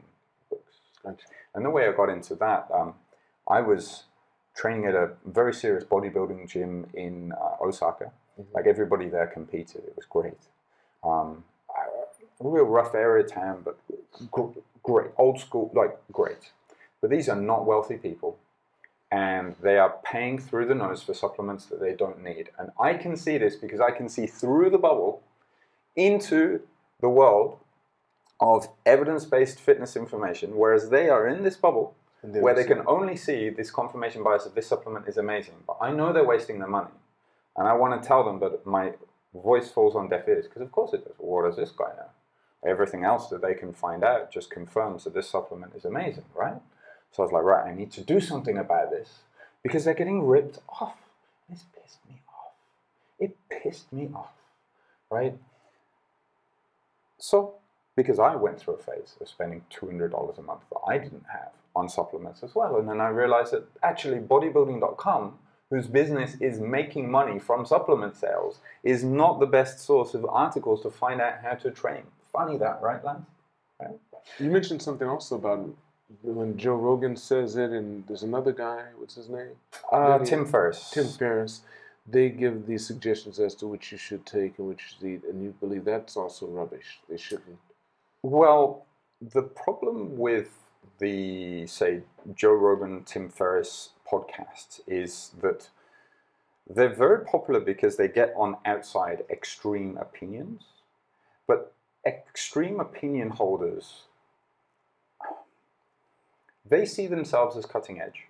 books. 0.51 0.81
Gotcha. 1.03 1.25
And 1.55 1.65
the 1.65 1.71
way 1.71 1.87
I 1.87 1.93
got 1.93 2.09
into 2.09 2.35
that, 2.35 2.69
um, 2.69 2.93
I 3.47 3.61
was 3.61 4.03
training 4.53 4.85
at 4.85 4.93
a 4.93 5.15
very 5.25 5.51
serious 5.53 5.83
bodybuilding 5.83 6.47
gym 6.47 6.87
in 6.93 7.31
uh, 7.33 7.57
Osaka. 7.59 8.11
Mhm. 8.39 8.53
Like 8.53 8.67
everybody 8.67 9.09
there 9.09 9.25
competed. 9.25 9.83
It 9.83 9.95
was 9.95 10.05
great. 10.05 10.47
Um, 11.03 11.43
real 12.39 12.65
rough 12.65 12.95
area 12.95 13.23
town, 13.23 13.63
but 13.63 13.77
great. 14.83 15.11
Old 15.17 15.39
school, 15.39 15.71
like 15.73 15.97
great. 16.11 16.51
But 17.01 17.09
these 17.09 17.29
are 17.29 17.35
not 17.35 17.65
wealthy 17.65 17.97
people. 17.97 18.37
And 19.11 19.55
they 19.61 19.77
are 19.77 19.95
paying 20.03 20.37
through 20.37 20.67
the 20.67 20.75
nose 20.75 21.01
for 21.01 21.13
supplements 21.13 21.65
that 21.65 21.79
they 21.79 21.93
don't 21.93 22.23
need. 22.23 22.51
And 22.59 22.69
I 22.79 22.93
can 22.93 23.15
see 23.17 23.37
this 23.37 23.55
because 23.55 23.79
I 23.81 23.91
can 23.91 24.07
see 24.07 24.27
through 24.27 24.69
the 24.69 24.77
bubble 24.77 25.23
into 25.95 26.61
the 27.01 27.09
world 27.09 27.57
of 28.39 28.69
evidence 28.85 29.25
based 29.25 29.59
fitness 29.59 29.95
information, 29.95 30.55
whereas 30.55 30.89
they 30.89 31.09
are 31.09 31.27
in 31.27 31.43
this 31.43 31.57
bubble 31.57 31.95
where 32.21 32.53
they 32.53 32.65
can 32.65 32.83
only 32.85 33.15
see 33.15 33.49
this 33.49 33.71
confirmation 33.71 34.23
bias 34.23 34.45
of 34.45 34.53
this 34.53 34.67
supplement 34.67 35.07
is 35.07 35.17
amazing. 35.17 35.55
But 35.65 35.77
I 35.81 35.91
know 35.91 36.13
they're 36.13 36.23
wasting 36.23 36.59
their 36.59 36.67
money. 36.67 36.91
And 37.55 37.67
I 37.67 37.73
want 37.73 38.01
to 38.01 38.07
tell 38.07 38.23
them, 38.23 38.39
but 38.39 38.65
my 38.65 38.93
voice 39.33 39.69
falls 39.71 39.95
on 39.95 40.09
deaf 40.09 40.27
ears 40.27 40.45
because, 40.45 40.61
of 40.61 40.71
course, 40.71 40.93
it 40.93 41.03
does. 41.03 41.15
What 41.17 41.45
does 41.45 41.55
this 41.55 41.71
guy 41.71 41.89
know? 41.97 42.09
Everything 42.65 43.05
else 43.05 43.29
that 43.29 43.41
they 43.41 43.53
can 43.53 43.73
find 43.73 44.03
out 44.03 44.31
just 44.31 44.49
confirms 44.49 45.05
that 45.05 45.13
this 45.13 45.29
supplement 45.29 45.75
is 45.75 45.85
amazing, 45.85 46.25
right? 46.35 46.61
So 47.11 47.23
I 47.23 47.25
was 47.25 47.31
like, 47.31 47.43
right, 47.43 47.67
I 47.67 47.73
need 47.73 47.91
to 47.93 48.01
do 48.01 48.19
something 48.19 48.57
about 48.57 48.91
this 48.91 49.19
because 49.63 49.85
they're 49.85 49.93
getting 49.93 50.25
ripped 50.25 50.59
off. 50.67 50.97
This 51.49 51.65
pissed 51.73 51.99
me 52.07 52.21
off. 52.27 52.53
It 53.19 53.37
pissed 53.49 53.91
me 53.91 54.09
off, 54.13 54.33
right? 55.09 55.37
So, 57.17 57.55
because 57.95 58.19
I 58.19 58.35
went 58.35 58.59
through 58.59 58.75
a 58.75 58.77
phase 58.77 59.15
of 59.19 59.27
spending 59.27 59.63
$200 59.71 60.37
a 60.37 60.41
month 60.41 60.61
that 60.69 60.79
I 60.87 60.97
didn't 60.97 61.25
have 61.31 61.51
on 61.75 61.89
supplements 61.89 62.43
as 62.43 62.55
well. 62.55 62.77
And 62.77 62.87
then 62.87 63.01
I 63.01 63.09
realized 63.09 63.53
that 63.53 63.67
actually 63.83 64.19
bodybuilding.com, 64.19 65.37
whose 65.69 65.87
business 65.87 66.35
is 66.39 66.59
making 66.59 67.11
money 67.11 67.39
from 67.39 67.65
supplement 67.65 68.15
sales, 68.15 68.59
is 68.83 69.03
not 69.03 69.39
the 69.39 69.45
best 69.45 69.79
source 69.79 70.13
of 70.13 70.25
articles 70.25 70.81
to 70.83 70.89
find 70.89 71.21
out 71.21 71.39
how 71.43 71.53
to 71.55 71.71
train. 71.71 72.03
Funny 72.31 72.57
that, 72.57 72.81
right, 72.81 73.03
Lance? 73.03 73.25
Right? 73.79 73.97
You 74.39 74.49
mentioned 74.49 74.81
something 74.81 75.07
also 75.07 75.35
about 75.35 75.69
when 76.23 76.57
Joe 76.57 76.75
Rogan 76.75 77.15
says 77.15 77.55
it, 77.55 77.71
and 77.71 78.05
there's 78.07 78.23
another 78.23 78.51
guy. 78.51 78.85
What's 78.97 79.15
his 79.15 79.29
name? 79.29 79.51
Uh, 79.91 80.17
Maybe- 80.17 80.29
Tim 80.29 80.45
Ferriss. 80.45 80.89
Tim 80.91 81.07
Ferriss. 81.07 81.61
They 82.07 82.29
give 82.29 82.65
these 82.65 82.85
suggestions 82.87 83.39
as 83.39 83.53
to 83.55 83.67
which 83.67 83.91
you 83.91 83.97
should 83.97 84.25
take 84.25 84.57
and 84.57 84.67
which 84.67 84.81
you 84.81 84.87
should 84.97 85.07
eat, 85.23 85.29
and 85.29 85.43
you 85.43 85.53
believe 85.59 85.85
that's 85.85 86.17
also 86.17 86.47
rubbish. 86.47 86.99
They 87.07 87.17
shouldn't. 87.17 87.59
Well, 88.23 88.85
the 89.21 89.43
problem 89.43 90.17
with 90.17 90.49
the, 90.97 91.67
say, 91.67 92.01
Joe 92.35 92.53
Rogan, 92.53 93.03
Tim 93.03 93.29
Ferriss 93.29 93.89
podcasts 94.11 94.81
is 94.87 95.31
that 95.41 95.69
they're 96.67 96.93
very 96.93 97.25
popular 97.25 97.59
because 97.59 97.95
they 97.95 98.07
get 98.07 98.33
on 98.35 98.57
outside 98.65 99.23
extreme 99.29 99.97
opinions. 99.97 100.63
But 101.47 101.73
extreme 102.05 102.79
opinion 102.79 103.31
holders, 103.31 104.03
they 106.65 106.85
see 106.85 107.07
themselves 107.07 107.57
as 107.57 107.65
cutting 107.65 107.99
edge. 108.01 108.25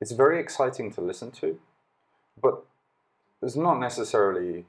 It's 0.00 0.12
very 0.12 0.38
exciting 0.40 0.92
to 0.92 1.00
listen 1.00 1.30
to, 1.32 1.58
but 2.40 2.64
there's 3.40 3.56
not 3.56 3.78
necessarily 3.78 4.66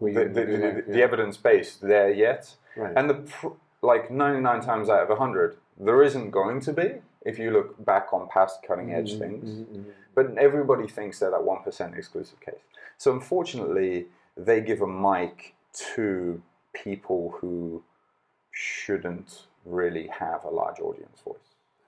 the, 0.00 0.10
the, 0.12 0.44
the, 0.44 0.84
the 0.88 1.02
evidence 1.02 1.36
base 1.36 1.76
there 1.76 2.10
yet. 2.12 2.54
Right. 2.76 2.92
And 2.96 3.10
the 3.10 3.14
pr- 3.14 3.48
like 3.82 4.10
99 4.10 4.60
times 4.62 4.88
out 4.88 5.02
of 5.02 5.08
100, 5.08 5.56
there 5.78 6.02
isn't 6.02 6.30
going 6.30 6.60
to 6.60 6.72
be 6.72 6.94
if 7.24 7.38
you 7.38 7.50
look 7.50 7.84
back 7.84 8.12
on 8.12 8.28
past 8.28 8.60
cutting 8.66 8.92
edge 8.92 9.14
Mhm, 9.14 9.18
things. 9.18 9.44
mhm, 9.50 9.64
mhm. 9.66 9.84
But 10.14 10.36
everybody 10.38 10.86
thinks 10.88 11.18
they're 11.18 11.30
that 11.30 11.40
1% 11.40 11.96
exclusive 11.96 12.40
case. 12.40 12.60
So 12.96 13.12
unfortunately, 13.12 14.06
they 14.36 14.60
give 14.60 14.80
a 14.80 14.86
mic 14.86 15.54
to 15.94 16.42
people 16.72 17.34
who 17.40 17.82
shouldn't 18.52 19.46
really 19.64 20.06
have 20.08 20.44
a 20.44 20.48
large 20.50 20.80
audience 20.80 21.20
voice, 21.24 21.36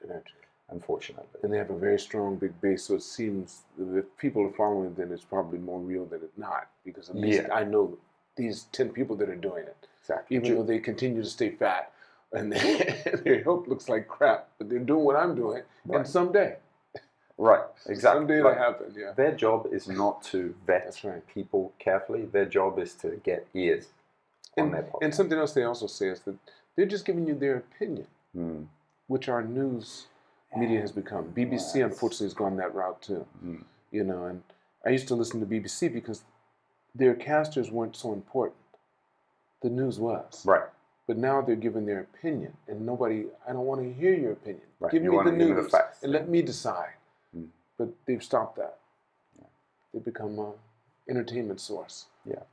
Gotcha. 0.07 0.23
unfortunately. 0.71 1.41
And 1.43 1.53
they 1.53 1.59
have 1.59 1.71
a 1.71 1.79
very 1.79 1.99
strong 1.99 2.37
big 2.37 2.59
base, 2.61 2.85
so 2.85 2.95
it 2.95 3.03
seems 3.03 3.63
if 3.79 4.05
people 4.19 4.43
are 4.47 4.53
following, 4.53 4.95
then 4.95 5.11
it's 5.13 5.25
probably 5.25 5.59
more 5.59 5.81
real 5.81 6.05
than 6.07 6.21
it's 6.23 6.37
not. 6.39 6.69
Because 6.85 7.09
at 7.11 7.17
least 7.17 7.43
Yeah. 7.49 7.55
I 7.55 7.65
know 7.65 7.99
these 8.37 8.65
ten 8.73 8.91
people 8.91 9.17
that 9.17 9.29
are 9.29 9.37
doing 9.37 9.65
it, 9.65 9.87
Exactly. 10.03 10.37
even 10.37 10.55
though 10.57 10.63
they 10.63 10.79
continue 10.79 11.23
to 11.23 11.29
stay 11.29 11.51
fat 11.51 11.93
and 12.33 12.53
their 13.25 13.43
health 13.43 13.67
looks 13.67 13.89
like 13.89 14.07
crap, 14.07 14.49
but 14.59 14.69
they're 14.69 14.79
doing 14.79 15.05
what 15.05 15.17
I'm 15.17 15.35
doing, 15.35 15.63
Right. 15.87 15.99
and 15.99 16.07
someday, 16.07 16.57
Right, 17.39 17.65
exactly. 17.87 18.21
someday 18.21 18.43
Like, 18.43 18.57
it'll 18.57 18.65
happen. 18.65 18.95
Yeah. 18.97 19.13
Their 19.13 19.33
job 19.35 19.67
is 19.73 19.89
not 19.89 20.23
to 20.25 20.55
vet 20.67 21.01
right. 21.05 21.27
people 21.27 21.73
carefully. 21.79 22.27
Their 22.27 22.45
job 22.45 22.79
is 22.79 22.95
to 22.97 23.19
get 23.25 23.47
ears 23.55 23.89
And, 24.57 24.75
and 25.01 25.15
something 25.15 25.39
else 25.39 25.53
they 25.53 25.65
also 25.65 25.87
say 25.87 26.09
is 26.09 26.21
that 26.21 26.37
they're 26.77 26.87
just 26.87 27.05
giving 27.05 27.27
you 27.27 27.35
their 27.35 27.57
opinion, 27.57 28.07
Mm, 28.37 28.67
which 29.09 29.29
our 29.29 29.43
news 29.43 30.07
media 30.57 30.81
has 30.81 30.93
become. 30.93 31.33
BBC, 31.33 31.77
Yes. 31.81 31.91
unfortunately, 31.93 32.27
has 32.27 32.35
gone 32.35 32.57
that 32.59 32.73
route 32.75 33.01
too. 33.03 33.27
mm. 33.45 33.65
You 33.91 34.05
know, 34.05 34.25
and 34.27 34.43
I 34.87 34.91
used 34.91 35.09
to 35.09 35.17
listen 35.17 35.41
to 35.41 35.47
BBC 35.47 35.89
because 35.93 36.23
their 36.95 37.15
casters 37.15 37.71
weren't 37.73 37.97
so 37.97 38.13
important. 38.13 38.57
The 39.63 39.69
news 39.71 39.99
was. 39.99 40.47
Right. 40.47 40.69
But 41.09 41.17
now 41.19 41.41
they're 41.41 41.57
giving 41.57 41.87
their 41.87 42.01
opinion, 42.01 42.57
and 42.69 42.87
nobody. 42.87 43.27
I 43.49 43.53
don't 43.53 43.67
want 43.67 43.81
to 43.83 43.93
hear 43.93 44.15
your 44.15 44.33
opinion. 44.33 44.63
Right, 44.79 44.93
Give 44.93 45.03
you 45.03 45.11
me 45.11 45.17
the 45.19 45.25
give 45.25 45.33
me 45.35 45.45
the 45.47 45.55
news 45.63 45.75
and 46.05 46.13
let 46.13 46.29
me 46.29 46.41
decide. 46.43 46.95
Mm. 47.37 47.49
But 47.77 47.89
they've 48.07 48.23
stopped 48.23 48.57
that. 48.59 48.79
They've 49.93 50.05
become 50.05 50.39
a 50.39 50.53
entertainment 51.09 51.61
source. 51.61 52.07
Yeah. 52.25 52.45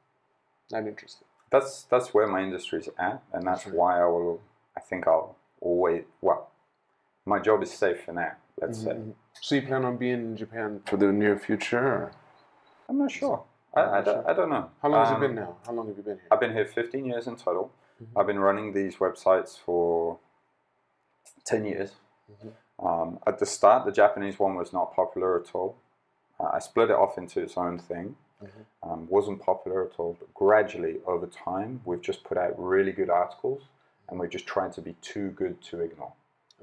Not 0.72 0.88
interested. 0.88 1.26
That's 1.50 1.84
that's 1.84 2.14
where 2.14 2.28
my 2.28 2.41
industry 2.43 2.80
is 2.80 2.89
at, 3.00 3.22
and 3.34 3.45
that's 3.48 3.66
right. 3.66 3.76
why 3.76 4.02
I 4.02 4.06
will. 4.06 4.41
I 4.76 4.82
think 4.82 5.08
I'll 5.08 5.36
always. 5.62 6.04
Well, 6.22 6.50
my 7.26 7.39
job 7.39 7.64
is 7.64 7.72
safe 7.72 8.04
for 8.04 8.14
now. 8.14 8.34
Let's 8.60 8.80
say. 8.80 8.91
Mhm. 8.91 9.14
So 9.39 9.56
you 9.56 9.62
plan 9.62 9.86
on 9.86 9.98
being 9.98 10.14
in 10.14 10.38
Japan 10.38 10.82
for 10.86 10.98
the 10.98 11.12
near 11.12 11.38
future? 11.38 11.80
Or? 11.86 12.12
I'm 12.89 12.98
not 12.98 13.12
sure. 13.12 13.43
I, 13.74 13.82
I, 13.82 14.02
don't, 14.02 14.06
sure. 14.16 14.30
I 14.30 14.34
don't 14.34 14.50
know. 14.50 14.70
How 14.82 14.89
long 14.89 15.06
has 15.06 15.12
it 15.12 15.16
Um, 15.16 15.22
been 15.22 15.36
now? 15.36 15.58
How 15.66 15.74
long 15.74 15.88
have 15.88 15.98
you 15.98 16.04
been 16.04 16.18
here? 16.18 16.28
I've 16.32 16.39
been 16.39 16.54
here 16.54 16.66
15 16.66 17.06
years 17.06 17.28
in 17.28 17.36
total. 17.36 17.72
Mhm. 18.02 18.20
I've 18.20 18.28
been 18.28 18.39
running 18.39 18.74
these 18.74 18.95
websites 18.98 19.58
for 19.60 20.18
10 21.45 21.66
years. 21.66 21.95
Mhm. 22.32 22.52
Um, 22.80 23.20
at 23.28 23.39
the 23.39 23.45
start, 23.45 23.86
the 23.86 23.91
Japanese 23.91 24.39
one 24.39 24.56
was 24.56 24.74
not 24.74 24.93
popular 24.95 25.39
at 25.39 25.54
all. 25.54 25.76
Uh, 26.39 26.50
I 26.54 26.60
split 26.60 26.89
it 26.89 26.95
off 26.95 27.18
into 27.18 27.39
its 27.41 27.58
own 27.58 27.78
thing. 27.80 28.16
Mhm. 28.44 28.66
Um, 28.84 29.08
wasn't 29.10 29.42
popular 29.42 29.86
at 29.86 30.00
all. 30.00 30.16
But 30.20 30.34
gradually, 30.34 31.02
over 31.06 31.28
time, 31.28 31.82
we've 31.86 32.02
just 32.02 32.24
put 32.24 32.38
out 32.38 32.54
really 32.58 32.92
good 32.92 33.10
articles, 33.10 33.64
and 34.08 34.20
we're 34.20 34.28
just 34.28 34.46
trying 34.48 34.72
to 34.74 34.82
be 34.82 34.94
too 35.02 35.32
good 35.32 35.62
to 35.64 35.82
ignore. 35.82 36.14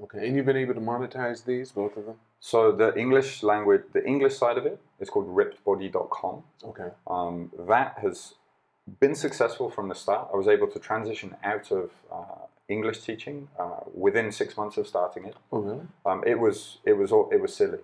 Okay, 0.01 0.27
and 0.27 0.35
you've 0.35 0.45
been 0.45 0.57
able 0.57 0.73
to 0.73 0.81
monetize 0.81 1.45
these, 1.45 1.71
both 1.71 1.95
of 1.95 2.05
them? 2.05 2.19
So 2.39 2.71
the 2.71 2.93
English 2.97 3.43
language, 3.43 3.83
the 3.93 4.05
English 4.05 4.37
side 4.37 4.57
of 4.57 4.65
it, 4.65 4.79
is 4.99 5.09
called 5.09 5.27
rippedbody.com. 5.27 6.43
Okay. 6.63 6.89
Um, 7.07 7.51
that 7.59 7.97
has 7.99 8.35
been 8.99 9.15
successful 9.15 9.69
from 9.69 9.87
the 9.87 9.95
start. 9.95 10.29
I 10.33 10.37
was 10.37 10.47
able 10.47 10.67
to 10.67 10.79
transition 10.79 11.35
out 11.43 11.71
of 11.71 11.91
uh, 12.11 12.45
English 12.67 13.01
teaching 13.01 13.47
uh, 13.57 13.79
within 13.93 14.31
six 14.31 14.57
months 14.57 14.77
of 14.77 14.87
starting 14.87 15.25
it. 15.25 15.35
Oh, 15.51 15.59
really? 15.59 15.87
Um, 16.05 16.23
it 16.25 16.39
was 16.39 16.79
it 16.83 16.93
was 16.93 17.11
all, 17.11 17.29
it 17.31 17.41
was 17.41 17.55
silly. 17.55 17.79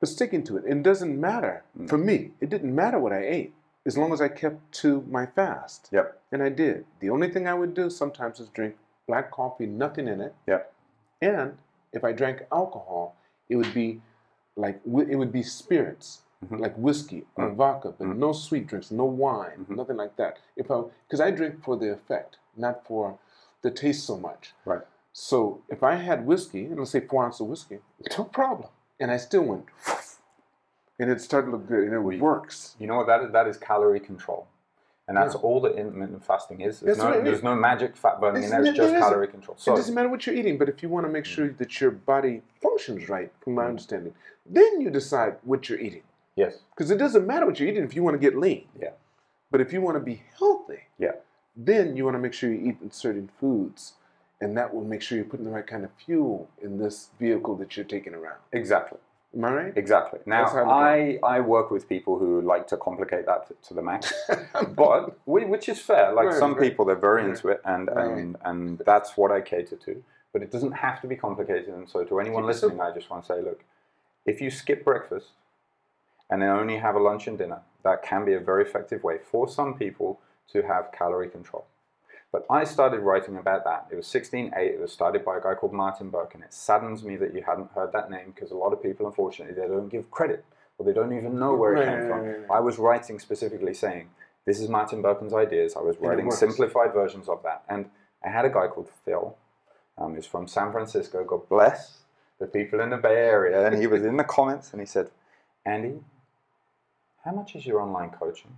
But 0.00 0.08
sticking 0.08 0.42
to 0.44 0.56
it, 0.56 0.64
And 0.64 0.80
it 0.80 0.82
doesn't 0.82 1.20
matter 1.20 1.62
Mm. 1.78 1.88
for 1.90 1.98
me. 1.98 2.32
It 2.40 2.48
didn't 2.48 2.74
matter 2.74 2.98
what 2.98 3.12
I 3.12 3.18
ate 3.18 3.54
as 3.84 3.98
long 3.98 4.14
as 4.14 4.22
I 4.22 4.28
kept 4.28 4.72
to 4.82 5.02
my 5.02 5.26
fast, 5.26 5.90
Yep. 5.92 6.18
and 6.32 6.42
I 6.42 6.48
did. 6.48 6.86
The 7.00 7.10
only 7.10 7.30
thing 7.30 7.46
I 7.46 7.52
would 7.52 7.74
do 7.74 7.90
sometimes 7.90 8.40
is 8.40 8.48
drink 8.48 8.78
black 9.06 9.30
coffee, 9.30 9.66
nothing 9.66 10.08
in 10.08 10.22
it, 10.22 10.34
Yep. 10.46 10.72
and 11.20 11.58
If 11.92 12.02
I 12.02 12.10
drank 12.12 12.44
alcohol, 12.50 13.14
it 13.48 13.54
would 13.54 13.72
be 13.72 14.02
like 14.56 14.80
it 14.84 15.16
would 15.16 15.30
be 15.30 15.44
spirits, 15.44 16.23
Mhm. 16.44 16.60
like 16.60 16.76
whiskey 16.76 17.26
or 17.36 17.48
Mhm. 17.50 17.54
vodka, 17.56 17.94
but 17.98 18.06
Mhm. 18.06 18.16
no 18.16 18.32
sweet 18.32 18.66
drinks, 18.66 18.90
no 18.90 19.04
wine, 19.04 19.66
Mhm. 19.68 19.76
nothing 19.76 19.96
like 19.96 20.16
that. 20.16 20.38
If 20.56 20.70
I 20.70 20.82
because 21.06 21.20
I 21.20 21.30
drink 21.30 21.62
for 21.62 21.76
the 21.76 21.92
effect, 21.92 22.38
not 22.56 22.86
for 22.86 23.18
the 23.62 23.70
taste 23.70 24.04
so 24.04 24.16
much. 24.16 24.54
Right. 24.64 24.82
So 25.12 25.62
if 25.68 25.82
I 25.82 25.94
had 25.94 26.26
whiskey, 26.26 26.66
and 26.66 26.78
let's 26.78 26.90
say 26.90 27.00
four 27.00 27.24
ounces 27.24 27.40
of 27.42 27.48
whiskey, 27.48 27.80
no 28.18 28.24
problem, 28.24 28.68
and 29.00 29.10
I 29.10 29.16
still 29.16 29.42
went, 29.42 29.66
and 30.98 31.10
it 31.10 31.20
started 31.20 31.46
to 31.46 31.52
look 31.56 31.66
good, 31.66 31.84
and 31.84 31.94
it 31.94 32.00
We- 32.00 32.20
works. 32.20 32.76
You 32.78 32.86
know 32.86 32.96
what 32.96 33.06
that 33.06 33.22
is? 33.22 33.32
That 33.32 33.46
is 33.46 33.56
calorie 33.56 34.00
control. 34.00 34.46
And 35.06 35.18
that's 35.18 35.34
Yeah. 35.34 35.40
all 35.42 35.60
that 35.60 35.74
intermittent 35.76 36.24
fasting 36.24 36.62
is. 36.62 36.80
There's, 36.80 36.96
no, 36.96 37.20
there's 37.20 37.42
no 37.42 37.54
magic 37.54 37.94
fat 37.94 38.20
burning 38.22 38.42
in 38.44 38.48
there. 38.50 38.64
It's 38.64 38.74
just 38.74 38.94
calorie 38.94 39.28
control. 39.28 39.54
So 39.58 39.74
it 39.74 39.76
doesn't 39.76 39.94
matter 39.94 40.08
what 40.08 40.26
you're 40.26 40.34
eating, 40.34 40.56
but 40.56 40.70
if 40.70 40.82
you 40.82 40.88
want 40.88 41.04
to 41.04 41.12
make 41.12 41.26
sure 41.26 41.48
that 41.48 41.78
your 41.78 41.90
body 41.90 42.42
functions 42.62 43.10
right, 43.10 43.30
from 43.40 43.52
Mm. 43.52 43.56
my 43.56 43.66
understanding, 43.66 44.14
then 44.46 44.80
you 44.80 44.88
decide 44.88 45.36
what 45.42 45.68
you're 45.68 45.78
eating. 45.78 46.04
Yes. 46.36 46.58
Because 46.74 46.90
it 46.90 46.98
doesn't 46.98 47.26
matter 47.26 47.46
what 47.46 47.58
you're 47.60 47.68
eating 47.68 47.84
if 47.84 47.94
you 47.94 48.02
want 48.02 48.14
to 48.14 48.18
get 48.18 48.36
lean. 48.36 48.66
Yeah. 48.80 48.90
But 49.50 49.60
if 49.60 49.72
you 49.72 49.80
want 49.80 49.96
to 49.96 50.00
be 50.00 50.22
healthy, 50.38 50.80
Yeah. 50.98 51.12
then 51.56 51.96
you 51.96 52.04
want 52.04 52.14
to 52.16 52.18
make 52.20 52.32
sure 52.32 52.50
you're 52.52 52.68
eating 52.70 52.90
certain 52.90 53.28
foods. 53.40 53.94
And 54.40 54.56
that 54.56 54.74
will 54.74 54.84
make 54.84 55.00
sure 55.00 55.16
you're 55.16 55.24
putting 55.26 55.44
the 55.46 55.52
right 55.52 55.66
kind 55.66 55.84
of 55.84 55.90
fuel 56.04 56.50
in 56.60 56.78
this 56.78 57.10
vehicle 57.20 57.54
that 57.56 57.76
you're 57.76 57.86
taking 57.86 58.14
around. 58.14 58.38
Exactly. 58.52 58.98
Am 59.36 59.44
I 59.44 59.52
right? 59.52 59.72
Exactly. 59.76 60.20
Now, 60.26 60.44
I 60.46 61.18
I, 61.24 61.40
work 61.40 61.70
with 61.70 61.88
people 61.88 62.18
who 62.18 62.40
like 62.40 62.68
to 62.68 62.76
complicate 62.76 63.26
that 63.26 63.48
to, 63.48 63.54
to 63.68 63.74
the 63.74 63.82
max, 63.82 64.12
but 64.76 65.18
which 65.26 65.68
is 65.68 65.80
fair. 65.80 66.12
Like 66.12 66.26
Right, 66.26 66.38
some 66.38 66.52
right. 66.54 66.60
people, 66.68 66.84
they're 66.84 66.94
very 67.10 67.22
Right. 67.22 67.30
into 67.30 67.48
it, 67.48 67.60
and, 67.64 67.88
and 67.88 68.36
and 68.44 68.78
that's 68.86 69.16
what 69.16 69.32
I 69.32 69.40
cater 69.40 69.76
to. 69.86 70.02
But 70.32 70.42
it 70.42 70.50
doesn't 70.52 70.72
have 70.72 71.00
to 71.02 71.08
be 71.08 71.16
complicated. 71.16 71.68
And 71.68 71.88
so, 71.88 72.04
to 72.04 72.20
anyone 72.20 72.44
listening. 72.46 72.80
I 72.80 72.92
just 72.92 73.10
want 73.10 73.24
to 73.24 73.26
say, 73.32 73.40
look, 73.40 73.64
if 74.24 74.40
you 74.40 74.50
skip 74.50 74.84
breakfast 74.84 75.30
and 76.30 76.42
then 76.42 76.48
only 76.50 76.76
have 76.78 76.94
a 76.94 77.00
lunch 77.00 77.26
and 77.26 77.38
dinner, 77.38 77.60
that 77.82 78.02
can 78.02 78.24
be 78.24 78.34
a 78.34 78.40
very 78.40 78.62
effective 78.64 79.02
way 79.04 79.18
for 79.18 79.48
some 79.48 79.74
people 79.74 80.20
to 80.52 80.62
have 80.62 80.92
calorie 80.92 81.28
control. 81.28 81.66
But 82.32 82.46
I 82.50 82.64
started 82.64 83.00
writing 83.00 83.36
about 83.36 83.64
that. 83.64 83.86
It 83.92 83.94
was 83.94 84.06
16.8. 84.06 84.52
It 84.56 84.80
was 84.80 84.92
started 84.92 85.24
by 85.24 85.36
a 85.36 85.40
guy 85.40 85.54
called 85.54 85.72
Martin 85.72 86.10
Burke, 86.10 86.34
and 86.34 86.42
it 86.42 86.52
saddens 86.52 87.04
me 87.04 87.14
that 87.16 87.32
you 87.34 87.42
hadn't 87.42 87.70
heard 87.72 87.92
that 87.92 88.10
name 88.10 88.32
because 88.34 88.50
a 88.50 88.56
lot 88.56 88.72
of 88.72 88.82
people, 88.82 89.06
unfortunately, 89.06 89.54
they 89.54 89.68
don't 89.68 89.88
give 89.88 90.10
credit 90.10 90.44
or 90.76 90.84
they 90.84 90.92
don't 90.92 91.12
even 91.16 91.38
know 91.38 91.54
where 91.54 91.74
it 91.76 91.80
Right, 91.86 91.88
came 91.88 92.08
from. 92.08 92.20
right, 92.26 92.38
right. 92.40 92.50
I 92.50 92.60
was 92.60 92.78
writing 92.78 93.20
specifically 93.20 93.72
saying, 93.74 94.08
this 94.46 94.58
is 94.60 94.68
Martin 94.68 95.00
Berkhan's 95.00 95.32
ideas. 95.32 95.74
I 95.76 95.80
was 95.80 95.96
writing 96.00 96.26
simplified 96.32 96.92
versions 96.92 97.28
of 97.28 97.42
that. 97.44 97.62
And 97.68 97.88
I 98.24 98.30
had 98.30 98.44
a 98.44 98.50
guy 98.50 98.66
called 98.66 98.90
Phil, 99.04 99.36
um, 99.96 100.16
he's 100.16 100.26
from 100.26 100.48
San 100.48 100.72
Francisco. 100.72 101.22
God 101.24 101.48
bless 101.48 101.98
the 102.40 102.46
people 102.46 102.80
in 102.80 102.90
the 102.90 102.96
Bay 102.96 103.14
Area. 103.14 103.64
And 103.64 103.78
he 103.78 103.86
was 103.86 104.02
in 104.04 104.16
the 104.16 104.24
comments 104.24 104.72
and 104.72 104.80
he 104.80 104.86
said, 104.86 105.10
Andy, 105.64 106.00
how 107.24 107.32
much 107.32 107.56
is 107.56 107.64
your 107.66 107.80
online 107.80 108.10
coaching? 108.10 108.54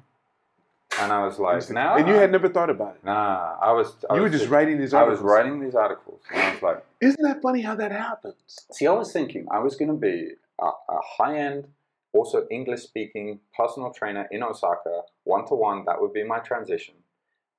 And 0.99 1.13
I 1.13 1.25
was 1.25 1.39
like, 1.39 1.69
no. 1.71 1.95
And 1.95 2.09
you 2.09 2.15
had 2.15 2.33
never 2.33 2.49
thought 2.49 2.71
about 2.71 2.97
it. 2.97 3.05
Nah, 3.05 3.57
I 3.61 3.73
was. 3.73 3.95
I 4.09 4.15
you 4.15 4.23
were 4.23 4.29
was 4.29 4.39
just 4.39 4.51
writing 4.51 4.79
these 4.79 4.95
articles. 4.95 5.21
I 5.21 5.23
was 5.23 5.33
writing 5.33 5.61
these 5.61 5.75
articles, 5.75 6.21
and 6.33 6.43
I 6.43 6.53
was 6.53 6.63
like, 6.63 6.85
Isn't 7.01 7.23
that 7.23 7.43
funny 7.43 7.61
how 7.61 7.75
that 7.75 7.93
happens? 7.93 8.35
see, 8.73 8.87
I 8.87 8.93
was 8.93 9.13
thinking 9.13 9.47
I 9.51 9.59
was 9.59 9.77
going 9.77 9.91
to 9.91 9.95
be 9.95 10.31
a, 10.61 10.67
a 10.67 11.01
high-end, 11.19 11.67
also 12.15 12.47
English-speaking 12.51 13.41
personal 13.55 13.93
trainer 13.93 14.27
in 14.31 14.43
Osaka, 14.43 15.03
one-to-one. 15.25 15.85
That 15.85 16.01
would 16.01 16.15
be 16.15 16.25
my 16.25 16.39
transition, 16.39 16.95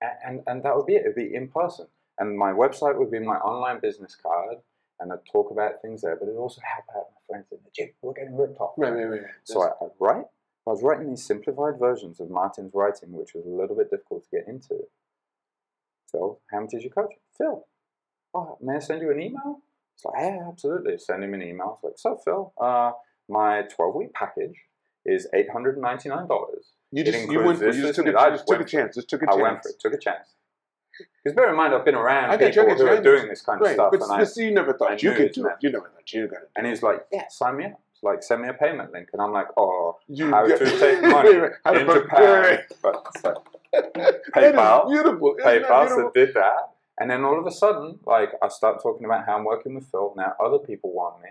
and, 0.02 0.12
and 0.26 0.44
and 0.48 0.64
that 0.64 0.76
would 0.76 0.88
be 0.88 0.96
it. 0.96 1.02
It'd 1.02 1.16
be 1.16 1.36
in 1.36 1.48
person, 1.48 1.86
and 2.18 2.36
my 2.38 2.52
website 2.52 2.98
would 2.98 3.12
be 3.12 3.20
my 3.20 3.36
online 3.38 3.80
business 3.82 4.16
card, 4.16 4.58
and 5.00 5.14
I'd 5.14 5.26
talk 5.32 5.52
about 5.52 5.82
things 5.84 6.02
there. 6.02 6.16
But 6.16 6.28
it 6.28 6.34
would 6.34 6.42
also 6.42 6.62
help 6.64 6.86
out 6.98 7.12
my 7.14 7.22
friends 7.36 7.46
in 7.52 7.60
the 7.64 7.70
gym 7.76 7.90
who 8.02 8.10
are 8.10 8.14
getting 8.14 8.36
ripped 8.36 8.60
off. 8.60 8.74
Right, 8.78 8.94
right, 8.94 9.06
right. 9.06 9.22
So 9.44 9.62
I, 9.62 9.68
I'd 9.86 9.92
write. 10.00 10.26
I 10.68 10.72
was 10.72 10.84
writing 10.84 11.10
these 11.10 11.24
simplified 11.26 11.80
versions 11.80 12.20
of 12.20 12.30
Martin's 12.30 12.74
writing, 12.74 13.14
which 13.14 13.34
was 13.34 13.46
a 13.46 13.50
little 13.50 13.76
bit 13.76 13.90
difficult 13.90 14.24
to 14.26 14.30
get 14.38 14.48
into. 14.50 14.76
Phil, 16.12 16.40
how 16.52 16.60
much 16.62 16.74
is 16.74 16.84
your 16.84 16.92
coach? 16.92 17.14
Phil, 17.38 17.66
oh, 18.34 18.58
may 18.62 18.76
I 18.76 18.80
send 18.80 19.02
you 19.02 19.10
an 19.12 19.22
email? 19.22 19.62
It's 19.96 20.04
like, 20.04 20.16
yeah, 20.20 20.48
absolutely. 20.50 20.98
Send 20.98 21.24
him 21.24 21.34
an 21.34 21.42
email. 21.42 21.76
It's 21.76 21.84
like, 21.84 21.94
so 21.98 22.22
Phil, 22.24 22.54
uh, 22.60 22.92
my 23.30 23.62
12 23.64 23.96
week 23.96 24.14
package 24.14 24.56
is 25.06 25.28
$899. 25.34 26.28
you 26.92 27.02
it 27.02 27.06
just 27.06 27.30
you 27.32 27.42
went 27.44 27.60
this, 27.60 27.76
You 27.78 27.84
just 27.84 27.96
took, 27.96 28.08
a, 28.08 28.10
you 28.10 28.30
just 28.32 28.48
took 28.48 28.60
a 28.60 28.66
chance. 28.66 28.96
Just 28.96 29.10
took 29.10 29.22
a 29.24 29.26
I 29.26 29.32
chance. 29.32 29.42
went 29.42 29.64
for 29.64 29.70
it, 29.70 29.80
took 29.80 29.94
a 29.94 29.98
chance. 29.98 30.36
Because 31.24 31.36
bear 31.36 31.50
in 31.50 31.56
mind, 31.56 31.74
I've 31.74 31.86
been 31.86 31.96
around 31.96 32.30
I 32.32 32.38
people 32.38 32.46
I 32.48 32.50
get 32.50 32.80
you, 32.80 32.86
who 32.86 32.92
are 32.92 33.02
doing 33.02 33.28
this 33.30 33.42
kind 33.42 33.62
of 33.62 33.68
Right, 33.68 33.76
stuff. 33.76 33.92
but, 33.92 34.02
and 34.02 34.12
I, 34.12 34.26
you 34.36 34.52
never 34.52 34.74
thought 34.74 35.02
you 35.02 35.14
could 35.14 35.32
do 35.32 35.48
it. 35.48 35.56
You 35.62 35.70
never 35.72 35.90
thought 35.90 36.12
you 36.12 36.22
were 36.22 36.28
gonna. 36.28 36.46
and 36.58 36.68
he's 36.68 36.84
like, 36.84 37.06
yeah, 37.12 37.28
sign 37.30 37.58
me 37.58 37.66
up. 37.66 37.80
Like, 38.04 38.22
send 38.24 38.42
me 38.44 38.50
a 38.50 38.54
payment 38.54 38.92
link. 38.94 39.10
And 39.14 39.22
I'm 39.22 39.32
like, 39.32 39.48
oh, 39.58 39.98
You 40.08 40.30
how 40.30 40.46
to 40.46 40.58
take 40.80 41.02
money 41.02 41.36
Right, 41.36 41.52
right. 41.66 41.74
To 41.74 41.80
in 41.80 41.88
Japan. 41.88 42.60
But 42.84 43.06
it's 43.16 43.24
like, 43.24 43.36
That 43.74 44.16
is 44.16 44.22
PayPal. 44.54 44.90
beautiful. 44.90 45.36
PayPal, 45.44 45.88
beautiful? 45.88 45.88
so 45.90 46.12
did 46.14 46.34
that. 46.36 46.74
And 47.00 47.10
then 47.12 47.24
all 47.24 47.40
of 47.40 47.46
a 47.46 47.52
sudden, 47.52 48.00
like 48.06 48.32
I 48.42 48.48
start 48.48 48.82
talking 48.82 49.06
about 49.06 49.26
how 49.26 49.38
I'm 49.38 49.44
working 49.46 49.76
with 49.76 49.90
Phil. 49.92 50.14
Now 50.18 50.34
other 50.44 50.58
people 50.60 50.92
want 50.94 51.22
me. 51.22 51.30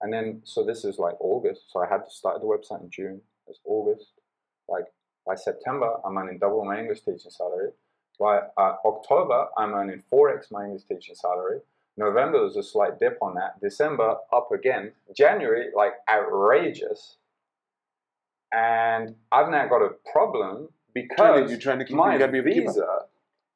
And 0.00 0.12
then 0.12 0.42
so 0.44 0.64
this 0.64 0.84
is 0.84 0.98
like 0.98 1.14
August. 1.20 1.72
So 1.72 1.82
I 1.82 1.88
had 1.88 2.04
to 2.04 2.10
start 2.10 2.40
the 2.40 2.46
website 2.46 2.82
in 2.82 2.90
June. 2.90 3.20
It's 3.48 3.58
August. 3.64 4.12
Like 4.68 4.84
by 5.26 5.34
September, 5.34 5.96
I'm 6.04 6.16
earning 6.18 6.38
double 6.38 6.64
my 6.64 6.78
English 6.78 7.00
teaching 7.00 7.30
salary. 7.30 7.70
By 8.18 8.42
uh, 8.56 8.76
October, 8.84 9.46
I'm 9.58 9.72
earning 9.74 10.02
4x 10.12 10.52
my 10.52 10.64
English 10.66 10.84
teaching 10.84 11.14
salary. 11.16 11.60
November 11.96 12.42
was 12.42 12.56
a 12.56 12.62
slight 12.62 12.98
dip 12.98 13.18
on 13.20 13.34
that. 13.34 13.60
December 13.60 14.16
up 14.32 14.50
again. 14.52 14.92
January, 15.16 15.66
like 15.76 15.92
outrageous. 16.10 17.16
And 18.52 19.14
I've 19.30 19.50
now 19.50 19.66
got 19.68 19.82
a 19.82 19.90
problem 20.10 20.68
because 20.94 21.50
you're 21.50 21.60
trying 21.60 21.78
to 21.78 21.84
keep. 21.84 21.96
my 21.96 22.16
be 22.16 22.24
able 22.24 22.32
to 22.32 22.54
keep 22.54 22.68
up. 22.68 22.74
visa 22.74 22.98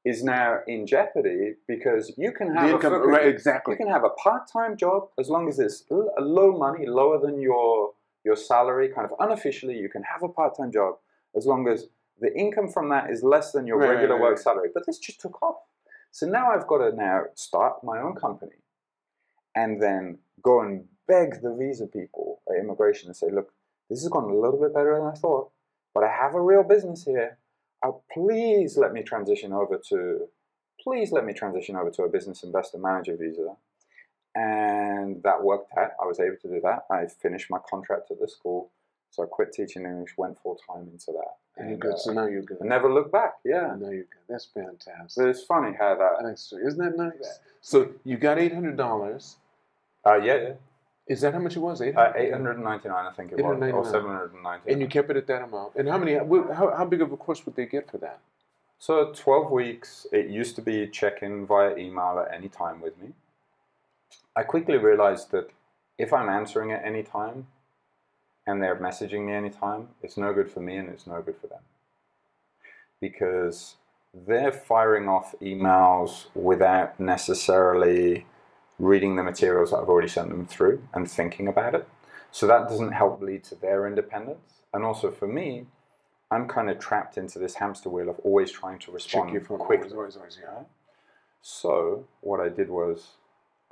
is 0.04 0.22
now 0.22 0.58
in 0.68 0.86
jeopardy 0.86 1.54
because 1.66 2.12
you 2.16 2.30
can 2.30 2.54
have 2.54 2.70
income, 2.70 2.92
a, 2.92 2.98
right? 2.98 3.36
you 3.68 3.76
can 3.76 3.88
have 3.88 4.04
a 4.04 4.10
part-time 4.10 4.76
job 4.76 5.08
as 5.18 5.28
long 5.28 5.48
as 5.48 5.58
it's 5.58 5.84
low 5.90 6.56
money, 6.56 6.86
lower 6.86 7.20
than 7.20 7.40
your 7.40 7.92
your 8.24 8.36
salary, 8.36 8.88
kind 8.88 9.08
of 9.10 9.12
unofficially. 9.18 9.76
You 9.76 9.88
can 9.88 10.02
have 10.02 10.22
a 10.22 10.28
part-time 10.28 10.72
job 10.72 10.96
as 11.36 11.46
long 11.46 11.68
as 11.68 11.88
the 12.20 12.34
income 12.34 12.68
from 12.68 12.88
that 12.90 13.10
is 13.10 13.22
less 13.22 13.52
than 13.52 13.66
your 13.66 13.78
Right, 13.78 13.90
regular 13.90 14.14
right, 14.14 14.22
work 14.22 14.38
salary. 14.38 14.68
But 14.72 14.86
this 14.86 14.98
just 14.98 15.20
took 15.20 15.42
off. 15.42 15.56
So 16.10 16.26
now 16.26 16.50
I've 16.50 16.66
got 16.66 16.78
to 16.78 16.96
now 16.96 17.24
start 17.34 17.84
my 17.84 18.00
own 18.00 18.14
company 18.14 18.56
and 19.54 19.82
then 19.82 20.18
go 20.42 20.60
and 20.60 20.84
beg 21.08 21.42
the 21.42 21.54
visa 21.54 21.86
people 21.86 22.40
at 22.48 22.58
immigration 22.58 23.08
and 23.08 23.16
say, 23.16 23.28
look, 23.30 23.52
this 23.88 24.02
has 24.02 24.08
gone 24.08 24.24
a 24.24 24.34
little 24.34 24.60
bit 24.60 24.74
better 24.74 24.94
than 24.96 25.06
I 25.06 25.12
thought, 25.12 25.50
but 25.94 26.04
I 26.04 26.08
have 26.08 26.34
a 26.34 26.40
real 26.40 26.62
business 26.62 27.04
here. 27.04 27.38
Uh, 27.82 27.92
please 28.12 28.76
let 28.76 28.92
me 28.92 29.02
transition 29.02 29.52
over 29.52 29.80
to, 29.90 30.26
please 30.80 31.12
let 31.12 31.24
me 31.24 31.32
transition 31.32 31.76
over 31.76 31.90
to 31.90 32.02
a 32.02 32.08
business 32.08 32.42
investor 32.42 32.78
manager 32.78 33.16
visa. 33.16 33.54
And 34.34 35.22
that 35.22 35.42
worked 35.42 35.72
out. 35.78 35.92
I 36.02 36.06
was 36.06 36.20
able 36.20 36.36
to 36.42 36.48
do 36.48 36.60
that. 36.62 36.84
I 36.90 37.06
finished 37.06 37.50
my 37.50 37.58
contract 37.70 38.10
at 38.10 38.20
the 38.20 38.28
school. 38.28 38.70
So 39.16 39.22
I 39.22 39.26
quit 39.26 39.50
teaching 39.50 39.84
English, 39.86 40.12
went 40.18 40.38
full 40.42 40.56
time 40.56 40.88
into 40.92 41.10
that. 41.12 41.36
And 41.56 41.70
you're 41.70 41.78
good. 41.78 41.94
uh, 41.94 41.96
So 41.96 42.12
now 42.12 42.26
you're 42.26 42.42
good. 42.42 42.58
I 42.62 42.66
never 42.66 42.92
looked 42.92 43.12
back. 43.12 43.36
Yeah. 43.46 43.74
Now 43.80 43.88
you're 43.88 44.02
good. 44.04 44.24
That's 44.28 44.44
fantastic. 44.44 45.08
So 45.08 45.26
it's 45.26 45.42
funny 45.42 45.74
how 45.78 45.94
that. 45.96 46.22
That's, 46.22 46.52
isn't 46.52 46.78
that 46.78 46.98
nice? 46.98 47.38
So 47.62 47.88
you 48.04 48.18
got 48.18 48.38
eight 48.38 48.52
hundred 48.52 48.76
dollars. 48.76 49.36
Uh, 50.04 50.16
yeah, 50.16 50.34
yeah. 50.34 50.52
Is 51.08 51.22
that 51.22 51.32
how 51.32 51.38
much 51.40 51.56
it 51.56 51.60
was? 51.60 51.80
Eight 51.80 51.96
Uh, 51.96 52.12
899, 52.14 52.92
I 52.92 53.12
think 53.12 53.32
it 53.32 53.36
was, 53.36 53.44
or 53.44 53.54
899. 53.54 53.92
790. 53.92 54.72
And 54.72 54.80
you 54.82 54.88
kept 54.88 55.08
it 55.10 55.16
at 55.16 55.26
that 55.28 55.42
amount. 55.42 55.76
And 55.76 55.88
how 55.88 55.96
many? 55.96 56.14
How, 56.14 56.74
how 56.76 56.84
big 56.84 57.00
of 57.00 57.10
a 57.12 57.16
course 57.16 57.46
would 57.46 57.56
they 57.56 57.64
get 57.66 57.90
for 57.90 57.96
that? 57.98 58.18
So 58.78 59.12
12 59.14 59.50
weeks, 59.50 60.06
it 60.12 60.26
used 60.28 60.56
to 60.56 60.62
be 60.62 60.86
check-in 60.88 61.46
via 61.46 61.74
email 61.76 62.22
at 62.24 62.34
any 62.36 62.48
time 62.50 62.82
with 62.82 63.00
me. 63.00 63.12
I 64.36 64.42
quickly 64.42 64.76
realized 64.76 65.30
that 65.30 65.48
if 65.96 66.12
I'm 66.12 66.28
answering 66.28 66.70
at 66.72 66.84
any 66.84 67.02
time 67.02 67.46
and 68.46 68.62
they're 68.62 68.76
messaging 68.76 69.26
me 69.26 69.32
anytime, 69.32 69.88
it's 70.02 70.16
no 70.16 70.32
good 70.32 70.50
for 70.50 70.60
me 70.60 70.76
and 70.76 70.88
it's 70.88 71.06
no 71.06 71.20
good 71.20 71.36
for 71.36 71.48
them. 71.48 71.62
Because 73.00 73.76
they're 74.14 74.52
firing 74.52 75.08
off 75.08 75.34
emails 75.42 76.26
without 76.34 76.98
necessarily 76.98 78.26
reading 78.78 79.16
the 79.16 79.22
materials 79.22 79.70
that 79.70 79.78
I've 79.78 79.88
already 79.88 80.08
sent 80.08 80.28
them 80.28 80.46
through 80.46 80.82
and 80.94 81.10
thinking 81.10 81.48
about 81.48 81.74
it. 81.74 81.88
So 82.30 82.46
that 82.46 82.68
doesn't 82.68 82.92
help 82.92 83.22
lead 83.22 83.44
to 83.44 83.54
their 83.54 83.86
independence. 83.86 84.60
And 84.72 84.84
also 84.84 85.10
for 85.10 85.26
me, 85.26 85.66
I'm 86.30 86.48
kind 86.48 86.68
of 86.68 86.78
trapped 86.78 87.16
into 87.16 87.38
this 87.38 87.54
hamster 87.54 87.88
wheel 87.88 88.08
of 88.08 88.18
always 88.20 88.50
trying 88.50 88.78
to 88.80 88.92
respond 88.92 89.30
quickly. 89.30 89.92
Always, 89.92 90.16
always, 90.16 90.38
yeah. 90.42 90.64
So 91.40 92.06
what 92.20 92.40
I 92.40 92.48
did 92.48 92.68
was 92.68 93.12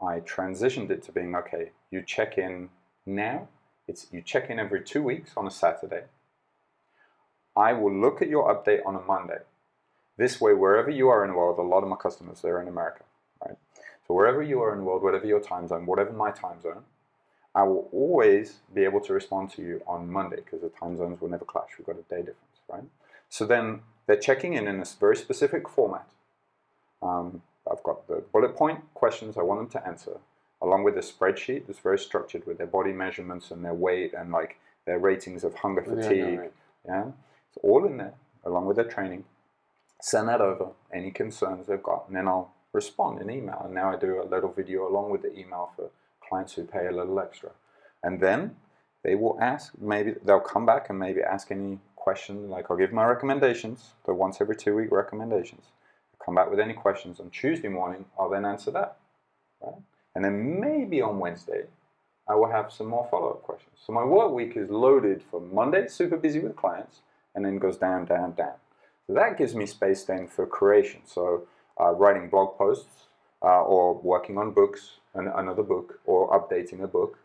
I 0.01 0.21
transitioned 0.21 0.91
it 0.91 1.03
to 1.05 1.13
being 1.13 1.35
okay. 1.35 1.73
You 1.91 2.03
check 2.03 2.39
in 2.39 2.69
now. 3.07 3.49
It's 3.87 4.07
you 4.11 4.23
check 4.23 4.51
in 4.51 4.59
every 4.59 4.83
two 4.83 5.03
weeks 5.03 5.33
on 5.37 5.47
a 5.47 5.51
Saturday. 5.51 6.05
I 7.57 7.73
will 7.73 7.95
look 7.95 8.23
at 8.23 8.29
your 8.29 8.53
update 8.53 8.85
on 8.85 8.97
a 8.97 9.01
Monday. 9.01 9.39
This 10.17 10.41
way, 10.41 10.55
wherever 10.55 10.91
you 10.91 11.09
are 11.09 11.25
in 11.25 11.31
the 11.31 11.37
world, 11.37 11.59
a 11.59 11.63
lot 11.63 11.83
of 11.83 11.89
my 11.89 11.97
customers 11.97 12.41
they're 12.41 12.61
in 12.61 12.69
America, 12.69 13.05
right? 13.45 13.57
So 14.07 14.15
wherever 14.15 14.43
you 14.43 14.61
are 14.63 14.73
in 14.73 14.79
the 14.79 14.85
world, 14.85 15.03
whatever 15.03 15.27
your 15.27 15.41
time 15.41 15.69
zone, 15.69 15.87
whatever 15.87 16.13
my 16.13 16.31
time 16.31 16.61
zone, 16.63 16.85
I 17.55 17.63
will 17.63 17.89
always 17.93 18.61
be 18.75 18.85
able 18.85 19.01
to 19.03 19.13
respond 19.13 19.51
to 19.53 19.63
you 19.63 19.81
on 19.87 20.11
Monday 20.11 20.37
because 20.37 20.61
the 20.61 20.71
time 20.71 20.97
zones 20.97 21.21
will 21.21 21.29
never 21.29 21.45
clash. 21.45 21.71
We've 21.79 21.87
got 21.87 21.97
a 21.97 22.03
day 22.03 22.19
difference, 22.19 22.61
right? 22.69 22.83
So 23.29 23.47
then 23.47 23.81
they're 24.07 24.17
checking 24.17 24.55
in 24.55 24.67
in 24.67 24.81
a 24.81 24.85
very 24.99 25.17
specific 25.17 25.69
format. 25.69 26.09
Um, 27.03 27.43
I've 27.71 27.83
got 27.83 28.07
the 28.09 28.25
bullet 28.33 28.57
point 28.57 28.81
questions 28.95 29.37
I 29.37 29.43
want 29.43 29.61
them 29.61 29.81
to 29.81 29.87
answer, 29.87 30.19
along 30.65 30.83
with 30.85 30.97
a 30.97 31.01
spreadsheet 31.01 31.67
that's 31.67 31.79
very 31.79 31.99
structured 31.99 32.47
with 32.47 32.59
their 32.59 32.67
body 32.67 32.93
measurements 32.93 33.51
and 33.51 33.65
their 33.65 33.75
weight 33.75 34.15
and 34.15 34.33
like 34.33 34.59
their 34.87 34.99
ratings 34.99 35.45
of 35.45 35.55
hunger, 35.55 35.83
Yeah, 35.87 35.93
I 35.93 35.95
know, 35.97 36.03
fatigue. 36.03 36.39
right. 36.41 36.53
Yeah, 36.87 37.05
it's 37.49 37.59
all 37.63 37.85
in 37.87 37.97
there, 37.99 38.15
along 38.45 38.67
with 38.67 38.77
their 38.77 38.87
training. 38.97 39.25
Send 40.01 40.29
that 40.29 40.41
over, 40.41 40.69
any 40.93 41.11
concerns 41.11 41.67
they've 41.67 41.83
got, 41.83 42.05
and 42.09 42.17
then 42.17 42.29
I'll 42.29 42.53
respond 42.73 43.21
in 43.23 43.31
email. 43.31 43.63
And 43.65 43.75
now 43.75 43.93
I 43.93 43.97
do 43.97 44.23
a 44.23 44.25
little 44.35 44.53
video 44.53 44.89
along 44.89 45.11
with 45.11 45.23
the 45.23 45.33
email 45.39 45.71
for 45.77 45.91
clients 46.29 46.55
who 46.55 46.65
pay 46.65 46.87
a 46.87 46.93
little 46.93 47.19
extra. 47.21 47.51
And 48.03 48.21
then 48.21 48.57
they 49.03 49.15
will 49.15 49.39
ask, 49.41 49.73
maybe 49.81 50.15
they'll 50.25 50.41
come 50.41 50.67
back 50.67 50.91
and 50.91 50.99
maybe 50.99 51.23
ask 51.23 51.51
any 51.51 51.79
question, 51.97 52.51
like 52.51 52.71
I'll 52.71 52.77
give 52.77 52.93
my 52.93 53.05
recommendations, 53.07 53.93
the 54.05 54.13
once 54.13 54.41
every 54.41 54.57
two 54.57 54.75
week 54.77 54.91
recommendations. 54.91 55.67
Come 56.25 56.35
back 56.35 56.51
with 56.51 56.61
any 56.61 56.75
questions 56.75 57.21
on 57.21 57.31
Tuesday 57.31 57.69
morning, 57.69 58.05
I'll 58.19 58.31
then 58.31 58.45
answer 58.45 58.71
that. 58.73 58.97
Right? 59.63 59.75
And 60.15 60.25
then 60.25 60.61
maybe 60.61 61.03
on 61.03 61.19
Wednesday, 61.19 61.65
I 62.29 62.35
will 62.35 62.51
have 62.51 62.73
some 62.73 62.87
more 62.87 63.07
follow 63.11 63.31
up 63.31 63.43
questions. 63.43 63.77
So 63.85 63.93
my 63.93 64.05
work 64.05 64.33
week 64.33 64.57
is 64.57 64.71
loaded 64.71 65.23
for 65.23 65.41
Monday, 65.41 65.89
super 65.89 66.17
busy 66.17 66.41
with 66.41 66.57
clients, 66.57 67.01
and 67.35 67.45
then 67.45 67.59
goes 67.59 67.77
down, 67.77 68.07
down, 68.07 68.33
down. 68.33 68.55
So 69.07 69.15
that 69.15 69.37
gives 69.37 69.55
me 69.55 69.67
space 69.67 70.05
then 70.05 70.27
for 70.27 70.47
creation. 70.47 71.03
So 71.05 71.47
uh, 71.81 71.91
writing 71.91 72.29
blog 72.29 72.57
posts, 72.57 73.09
uh, 73.43 73.63
or 73.63 73.95
working 73.95 74.39
on 74.39 74.53
books, 74.53 74.93
an, 75.15 75.31
another 75.35 75.63
book, 75.63 76.01
or 76.07 76.31
updating 76.31 76.83
a 76.83 76.87
book, 76.87 77.19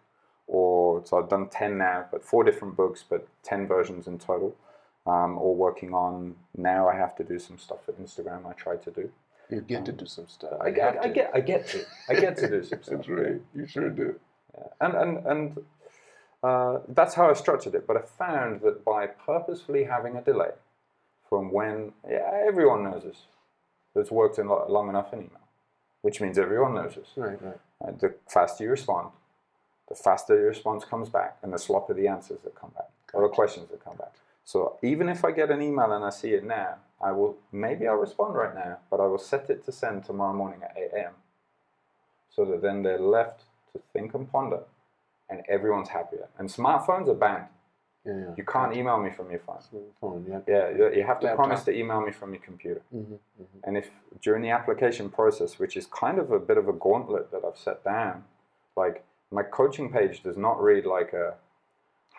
or 0.48 1.02
so 1.06 1.18
I've 1.18 1.30
done 1.30 1.48
ten 1.50 1.78
now, 1.78 2.08
but 2.12 2.26
four 2.26 2.44
different 2.44 2.76
books, 2.76 3.06
but 3.08 3.28
ten 3.44 3.68
versions 3.68 4.08
in 4.08 4.18
total. 4.18 4.56
Um, 5.08 5.38
or 5.38 5.56
working 5.56 5.94
on 5.94 6.36
now, 6.56 6.90
I 6.90 6.96
have 6.96 7.16
to 7.16 7.24
do 7.24 7.40
some 7.40 7.58
stuff 7.58 7.86
for 7.86 7.94
Instagram. 7.94 8.46
I 8.46 8.54
try 8.54 8.76
to 8.76 8.92
do. 8.92 9.10
You 9.50 9.62
get 9.62 9.86
to 9.86 9.92
do 9.92 10.06
some 10.06 10.28
stuff. 10.28 10.54
I 10.62 10.68
I 10.68 10.72
to. 10.72 11.10
get, 11.10 11.32
I 11.34 11.40
get 11.42 11.68
to, 11.70 11.86
I 12.10 12.14
get 12.16 12.38
to 12.38 12.50
do 12.50 12.64
some 12.64 12.84
stuff. 12.84 12.98
That's 12.98 13.10
right. 13.10 13.42
You 13.56 13.68
sure 13.68 13.90
do. 13.90 14.20
Yeah. 14.58 14.64
and 14.82 14.96
and 14.96 15.28
and 15.28 15.58
uh, 16.44 16.80
that's 16.90 17.16
how 17.16 17.30
I 17.30 17.34
structured 17.34 17.76
it. 17.76 17.88
But 17.88 17.98
I 17.98 18.02
found 18.02 18.62
that 18.62 18.86
by 18.86 19.08
purposefully 19.08 19.86
having 19.86 20.16
a 20.18 20.22
delay 20.22 20.52
from 21.30 21.52
when 21.52 21.94
yeah, 22.10 22.30
everyone 22.48 22.84
knows 22.84 23.04
this, 23.04 23.24
that's 23.96 24.12
worked 24.12 24.40
in 24.40 24.48
lo- 24.48 24.66
long 24.70 24.90
enough 24.90 25.14
in 25.14 25.20
email, 25.20 25.48
which 26.02 26.22
means 26.22 26.38
everyone 26.38 26.76
knows 26.76 26.96
this. 26.96 27.10
Right, 27.16 27.42
right. 27.42 27.60
Uh, 27.86 27.92
the 28.00 28.16
faster 28.28 28.64
you 28.66 28.72
respond, 28.72 29.10
the 29.90 29.96
faster 29.96 30.36
your 30.36 30.50
response 30.50 30.86
comes 30.86 31.10
back, 31.10 31.38
and 31.44 31.54
the 31.54 31.58
sloppier 31.58 31.96
the 31.96 32.08
answers 32.08 32.42
that 32.44 32.56
come 32.56 32.72
back, 32.76 32.90
or 33.14 33.24
the 33.24 33.34
questions 33.34 33.70
that 33.72 33.84
come 33.84 33.98
back. 33.98 34.14
So 34.52 34.80
even 34.82 35.10
if 35.10 35.24
I 35.24 35.32
get 35.32 35.52
an 35.52 35.62
email 35.62 35.92
and 35.92 36.04
I 36.04 36.10
see 36.10 36.30
it 36.30 36.44
now, 36.44 36.78
I 37.00 37.12
will 37.12 37.38
maybe 37.52 37.88
I'll 37.88 38.04
respond 38.08 38.34
right 38.34 38.56
now, 38.56 38.80
but 38.90 39.00
I 39.00 39.06
will 39.06 39.20
set 39.20 39.48
it 39.52 39.64
to 39.66 39.72
send 39.72 40.04
tomorrow 40.04 40.34
morning 40.34 40.62
at 40.64 40.76
8 40.76 40.90
a.m. 40.98 41.14
So 42.32 42.46
that 42.46 42.64
then 42.64 42.82
they're 42.82 42.98
left 42.98 43.44
to 43.74 43.80
think 43.94 44.16
and 44.16 44.28
ponder, 44.32 44.62
and 45.30 45.44
everyone's 45.48 45.90
happier. 45.90 46.30
And 46.40 46.50
smartphones 46.50 47.08
are 47.10 47.14
banned. 47.14 47.46
Yeah, 48.04 48.14
yeah. 48.14 48.34
You 48.38 48.44
can't 48.44 48.76
email 48.76 48.98
me 48.98 49.12
from 49.12 49.30
your 49.30 49.40
phone. 49.42 49.62
Phone, 50.02 50.26
yeah. 50.28 50.40
Yeah, 50.48 50.70
you 50.76 50.96
you 50.98 51.04
have 51.04 51.20
to 51.20 51.28
Laptop. 51.28 51.46
promise 51.46 51.64
to 51.66 51.72
email 51.72 52.02
me 52.02 52.12
from 52.12 52.34
your 52.34 52.42
computer. 52.42 52.82
Mm-hmm. 52.92 53.18
And 53.66 53.78
if 53.78 53.92
during 54.20 54.42
the 54.42 54.50
application 54.50 55.12
process, 55.12 55.60
which 55.60 55.78
is 55.78 55.86
kind 55.86 56.18
of 56.18 56.32
a 56.32 56.40
bit 56.40 56.58
of 56.58 56.68
a 56.68 56.74
gauntlet 56.74 57.30
that 57.34 57.42
I've 57.46 57.60
set 57.68 57.84
down, 57.84 58.24
like 58.76 59.04
my 59.30 59.44
coaching 59.44 59.92
page 59.92 60.24
does 60.24 60.38
not 60.38 60.60
read 60.60 60.88
like 60.88 61.14
a. 61.14 61.36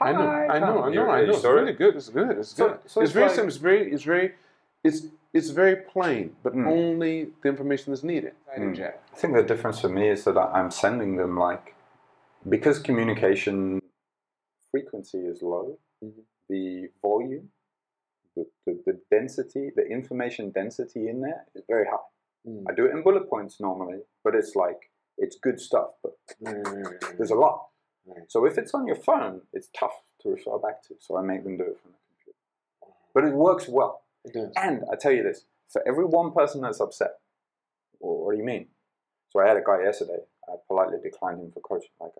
I 0.00 0.12
know, 0.12 0.18
"Hi, 0.26 0.46
I 0.46 0.58
know, 0.58 0.82
I 0.84 0.90
know, 0.94 1.10
I 1.10 1.24
know. 1.26 1.32
It's 1.34 1.44
really 1.44 1.72
good. 1.74 1.94
It's 1.96 2.08
good. 2.08 2.38
It's 2.38 2.50
So- 2.56 2.68
good. 2.68 2.78
so 2.86 3.00
it's, 3.02 3.08
it's 3.10 3.12
very 3.12 3.26
like- 3.26 3.34
simple. 3.34 3.48
It's 3.48 3.56
very, 3.58 3.92
it's 3.92 4.02
very, 4.04 4.34
it's 4.84 5.06
it's 5.32 5.50
very 5.50 5.76
plain, 5.76 6.34
but 6.42 6.52
Mm. 6.54 6.66
only 6.66 7.32
the 7.42 7.48
information 7.48 7.92
that's 7.92 8.02
needed. 8.02 8.32
Mm. 8.58 8.80
I 8.82 9.14
think 9.14 9.36
the 9.36 9.44
difference 9.44 9.80
for 9.80 9.88
me 9.88 10.08
is 10.08 10.24
that 10.24 10.36
I- 10.36 10.52
I'm 10.58 10.70
sending 10.72 11.16
them 11.16 11.36
like 11.36 11.74
because 12.48 12.80
communication 12.80 13.80
frequency 14.72 15.18
is 15.32 15.40
low, 15.42 15.78
Mhm. 16.02 16.24
the 16.48 16.88
volume, 17.02 17.52
the, 18.34 18.44
the, 18.66 18.72
the 18.86 19.00
density, 19.10 19.70
the 19.76 19.86
information 19.86 20.50
density 20.50 21.08
in 21.08 21.20
there 21.20 21.46
is 21.54 21.62
very 21.68 21.86
high. 21.86 22.08
Mm. 22.48 22.64
I 22.68 22.72
do 22.74 22.86
it 22.86 22.90
in 22.92 23.02
bullet 23.02 23.28
points 23.28 23.60
normally, 23.60 24.00
but 24.24 24.34
it's 24.34 24.56
like 24.56 24.90
it's 25.18 25.36
good 25.38 25.60
stuff, 25.60 25.90
but 26.02 26.16
there's 27.18 27.30
a 27.30 27.34
lot. 27.36 27.68
Right. 28.06 28.30
So 28.30 28.46
if 28.46 28.58
it's 28.58 28.74
on 28.74 28.86
your 28.86 28.96
phone, 28.96 29.42
it's 29.52 29.68
tough 29.78 30.02
to 30.22 30.30
refer 30.30 30.58
back 30.58 30.82
to. 30.84 30.94
So 30.98 31.16
I 31.16 31.22
make 31.22 31.44
them 31.44 31.56
do 31.56 31.64
it 31.64 31.78
from 31.80 31.92
the 31.92 31.98
computer. 32.08 32.38
But 33.14 33.24
it 33.24 33.34
works 33.34 33.68
well. 33.68 34.02
It 34.24 34.32
does. 34.34 34.52
And 34.56 34.82
I 34.92 34.96
tell 34.96 35.12
you 35.12 35.22
this, 35.22 35.44
for 35.68 35.86
every 35.86 36.04
one 36.04 36.32
person 36.32 36.60
that's 36.62 36.80
upset, 36.80 37.18
well, 38.00 38.24
what 38.24 38.32
do 38.32 38.38
you 38.38 38.44
mean? 38.44 38.66
So 39.30 39.40
I 39.40 39.46
had 39.46 39.56
a 39.56 39.62
guy 39.64 39.82
yesterday, 39.84 40.18
I 40.48 40.54
politely 40.66 40.98
declined 41.02 41.40
him 41.40 41.52
for 41.52 41.60
coaching. 41.60 41.90
Like, 42.00 42.12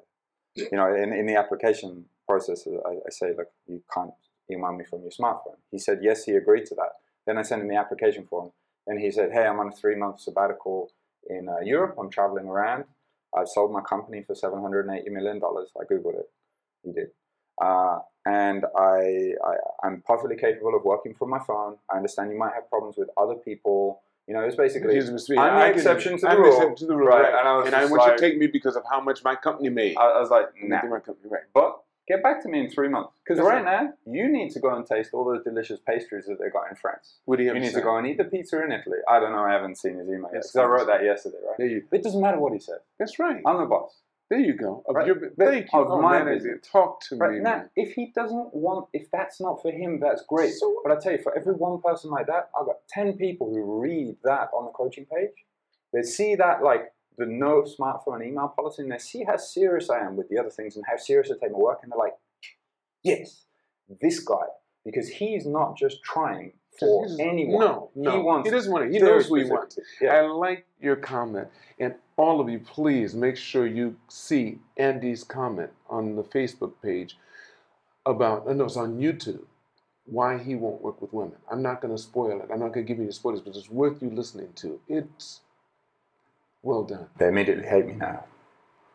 you 0.55 0.69
know, 0.73 0.95
in, 0.95 1.13
in 1.13 1.27
the 1.27 1.37
application 1.37 2.05
process, 2.29 2.67
uh, 2.67 2.79
I, 2.89 2.93
I 2.93 3.11
say, 3.11 3.33
look, 3.37 3.49
you 3.67 3.83
can't 3.93 4.13
email 4.51 4.73
me 4.73 4.85
from 4.85 5.03
your 5.03 5.11
smartphone. 5.11 5.57
He 5.71 5.79
said, 5.79 6.01
yes, 6.03 6.25
he 6.25 6.33
agreed 6.33 6.67
to 6.67 6.75
that. 6.77 6.93
Then 7.27 7.39
I 7.39 7.43
sent 7.43 7.63
him 7.63 7.69
the 7.69 7.77
application 7.77 8.27
form. 8.27 8.53
and 8.87 9.01
he 9.01 9.11
said, 9.11 9.33
hey, 9.33 9.47
I'm 9.47 9.59
on 9.59 9.69
a 9.69 9.73
three 9.73 9.97
month 9.97 10.21
sabbatical 10.21 10.93
in 11.29 11.49
uh, 11.49 11.61
Europe. 11.65 11.97
I'm 11.99 12.11
traveling 12.11 12.47
around. 12.47 12.85
I've 13.37 13.49
sold 13.49 13.73
my 13.73 13.81
company 13.81 14.23
for 14.27 14.35
$780 14.35 15.07
million. 15.11 15.41
I 15.43 15.85
Googled 15.93 16.19
it. 16.21 16.31
He 16.85 16.93
did. 16.93 17.09
Uh, 17.61 17.99
and 18.27 18.65
I, 18.77 19.33
I, 19.45 19.55
I'm 19.85 20.03
perfectly 20.07 20.37
capable 20.37 20.75
of 20.75 20.85
working 20.85 21.15
from 21.15 21.31
my 21.31 21.39
phone. 21.39 21.77
I 21.93 21.97
understand 21.97 22.31
you 22.33 22.39
might 22.39 22.55
have 22.55 22.69
problems 22.69 22.97
with 22.97 23.09
other 23.17 23.35
people. 23.35 24.03
You 24.27 24.35
know, 24.35 24.41
it's 24.43 24.57
basically, 24.57 24.95
me. 24.95 25.39
I'm 25.39 25.57
I 25.57 25.71
the 25.71 25.75
exception 25.77 26.15
to 26.17 26.21
the 26.21 26.29
I'm 26.29 26.39
rule. 26.39 26.53
exception 26.53 26.77
to 26.77 26.87
the 26.87 26.97
rule, 26.97 27.09
Right, 27.09 27.23
right? 27.23 27.35
and 27.39 27.49
I 27.49 27.57
was 27.57 27.67
And 27.67 27.75
I 27.75 27.85
want 27.87 28.05
you 28.07 28.17
to 28.17 28.19
take 28.19 28.39
me 28.39 28.47
because 28.47 28.77
of 28.77 28.85
how 28.91 29.01
much 29.01 29.25
my 29.25 29.35
company 29.35 29.69
made. 29.71 29.97
I, 29.97 30.03
I 30.03 30.21
was 30.21 30.31
like, 30.31 30.47
nah. 30.63 30.83
my 30.89 31.01
company, 31.01 31.29
right? 31.31 31.43
But 31.53 31.81
get 32.11 32.23
back 32.23 32.43
to 32.43 32.49
me 32.49 32.61
in 32.61 32.69
three 32.71 32.89
months. 32.89 33.13
Because 33.25 33.41
right 33.45 33.65
now, 33.65 33.93
you 34.07 34.29
need 34.29 34.51
to 34.53 34.61
go 34.61 34.75
and 34.75 34.85
taste 34.87 35.11
all 35.15 35.25
those 35.25 35.43
delicious 35.45 35.79
pastries 35.87 36.27
that 36.27 36.39
they 36.41 36.51
got 36.51 36.69
in 36.71 36.77
France. 36.77 37.19
What 37.25 37.37
do 37.37 37.43
you 37.45 37.49
have 37.51 37.57
You 37.57 37.63
need 37.63 37.75
to 37.75 37.81
go 37.81 37.97
and 37.97 38.07
eat 38.07 38.19
the 38.19 38.25
pizza 38.25 38.63
in 38.63 38.73
Italy. 38.73 38.99
I 39.09 39.21
don't 39.21 39.33
know, 39.33 39.45
I 39.45 39.53
haven't 39.53 39.77
seen 39.79 39.99
his 39.99 40.09
email 40.09 40.31
yet. 40.33 40.43
Because 40.43 40.57
I 40.57 40.65
wrote 40.65 40.87
that 40.89 41.05
yesterday, 41.05 41.39
right? 41.47 41.57
There 41.59 41.67
you. 41.69 41.83
It 41.93 42.03
doesn't 42.03 42.21
matter 42.21 42.39
what 42.39 42.53
he 42.53 42.59
said. 42.59 42.79
That's 42.99 43.19
right. 43.19 43.43
I'm 43.47 43.59
the 43.59 43.67
boss. 43.67 43.93
There 44.31 44.39
you 44.39 44.55
go. 44.55 44.85
Of 44.89 44.95
Right. 44.95 45.07
your, 45.09 45.17
thank 45.39 45.73
you. 45.73 45.81
Of 45.81 45.91
Oh, 45.91 46.01
my 46.01 46.23
business. 46.23 46.61
Talk 46.71 47.01
to 47.09 47.17
Right 47.17 47.33
me. 47.33 47.39
now, 47.41 47.57
man. 47.57 47.71
if 47.75 47.95
he 47.95 48.13
doesn't 48.15 48.55
want, 48.55 48.89
if 48.93 49.11
that's 49.11 49.41
not 49.41 49.61
for 49.61 49.73
him, 49.73 49.99
that's 49.99 50.23
great. 50.29 50.53
So- 50.55 50.81
but 50.85 50.93
I 50.93 51.01
tell 51.01 51.13
you, 51.13 51.19
for 51.19 51.37
every 51.37 51.55
one 51.55 51.81
person 51.83 52.11
like 52.11 52.27
that, 52.27 52.51
I've 52.59 52.67
got 52.67 52.77
10 52.89 53.17
people 53.17 53.49
who 53.53 53.81
read 53.81 54.17
that 54.25 54.51
on 54.53 54.67
the 54.67 54.71
coaching 54.73 55.07
page. 55.07 55.35
They 55.93 56.03
see 56.03 56.37
that, 56.37 56.63
like, 56.63 56.93
the 57.21 57.27
no 57.27 57.63
smartphone 57.63 58.17
and 58.17 58.25
email 58.25 58.49
policy, 58.49 58.83
and 58.83 58.91
they 58.91 58.99
see 58.99 59.23
how 59.25 59.37
serious 59.37 59.89
I 59.91 60.01
am 60.01 60.17
with 60.17 60.29
the 60.29 60.39
other 60.39 60.51
things 60.51 60.75
and 60.77 60.85
how 60.89 60.97
serious 60.97 61.31
I 61.31 61.35
take 61.35 61.53
my 61.53 61.59
work, 61.59 61.81
and 61.83 61.93
they're 61.93 61.99
like, 61.99 62.17
yes, 63.03 63.45
this 64.01 64.19
guy, 64.21 64.47
because 64.85 65.09
he's 65.09 65.47
not 65.47 65.77
just 65.77 66.03
trying 66.03 66.53
for 66.79 67.07
He's- 67.07 67.19
anyone. 67.21 67.61
No, 67.61 67.91
no. 67.95 68.11
He 68.13 68.19
wants 68.19 68.49
He 68.49 68.55
doesn't 68.55 68.73
want 68.73 68.85
it. 68.87 68.93
He 68.93 68.99
knows 68.99 69.27
who 69.27 69.37
he 69.37 69.45
wants. 69.45 69.79
Yeah. 70.01 70.15
I 70.15 70.21
like 70.23 70.67
your 70.81 70.97
comment. 70.97 71.49
And 71.79 71.95
all 72.17 72.41
of 72.41 72.49
you, 72.49 72.59
please 72.61 73.15
make 73.15 73.37
sure 73.37 73.67
you 73.67 73.97
see 74.09 74.59
Andy's 74.77 75.25
comment 75.25 75.71
on 75.89 76.17
the 76.17 76.23
Facebook 76.23 76.73
page 76.83 77.17
about, 78.07 78.47
uh, 78.49 78.53
no, 78.55 78.65
it's 78.65 78.77
on 78.77 78.99
YouTube, 78.99 79.45
why 80.07 80.39
he 80.39 80.55
won't 80.55 80.81
work 80.83 81.01
with 81.03 81.13
women. 81.13 81.37
I'm 81.51 81.63
not 81.63 81.81
going 81.83 81.95
to 81.95 82.01
spoil 82.03 82.41
it. 82.41 82.49
I'm 82.53 82.61
not 82.61 82.73
going 82.73 82.87
to 82.87 82.89
give 82.89 82.99
you 82.99 83.07
the 83.07 83.13
spoilers, 83.13 83.41
but 83.41 83.55
it's 83.57 83.69
worth 83.71 84.03
you 84.03 84.11
listening 84.11 84.53
to. 84.57 84.81
It's 84.89 85.41
well 86.63 86.85
done. 86.85 87.07
They 87.19 87.29
immediately 87.29 87.67
hate 87.67 87.87
me 87.87 87.95
now. 87.95 88.25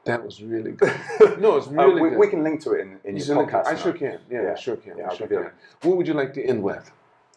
That 0.05 0.23
was 0.23 0.41
really 0.41 0.71
good. 0.73 0.93
No, 1.39 1.57
it's 1.57 1.67
Uh, 1.67 1.71
really 1.71 2.01
we, 2.01 2.09
good. 2.11 2.19
we 2.19 2.27
can 2.27 2.43
link 2.43 2.61
to 2.61 2.73
it 2.73 2.81
in, 2.81 2.99
in 3.03 3.17
your 3.17 3.25
podcast. 3.45 3.65
I 3.65 3.75
sure 3.75 3.93
can. 3.93 4.19
Yeah, 4.29 4.43
Yeah. 4.43 4.51
I 4.51 4.55
sure 4.55 4.75
can. 4.77 4.97
Yeah, 4.97 5.09
I 5.09 5.15
sure 5.15 5.27
can. 5.27 5.49
What 5.81 5.97
would 5.97 6.07
you 6.07 6.13
like 6.13 6.33
to 6.35 6.43
end 6.43 6.61
with? 6.61 6.91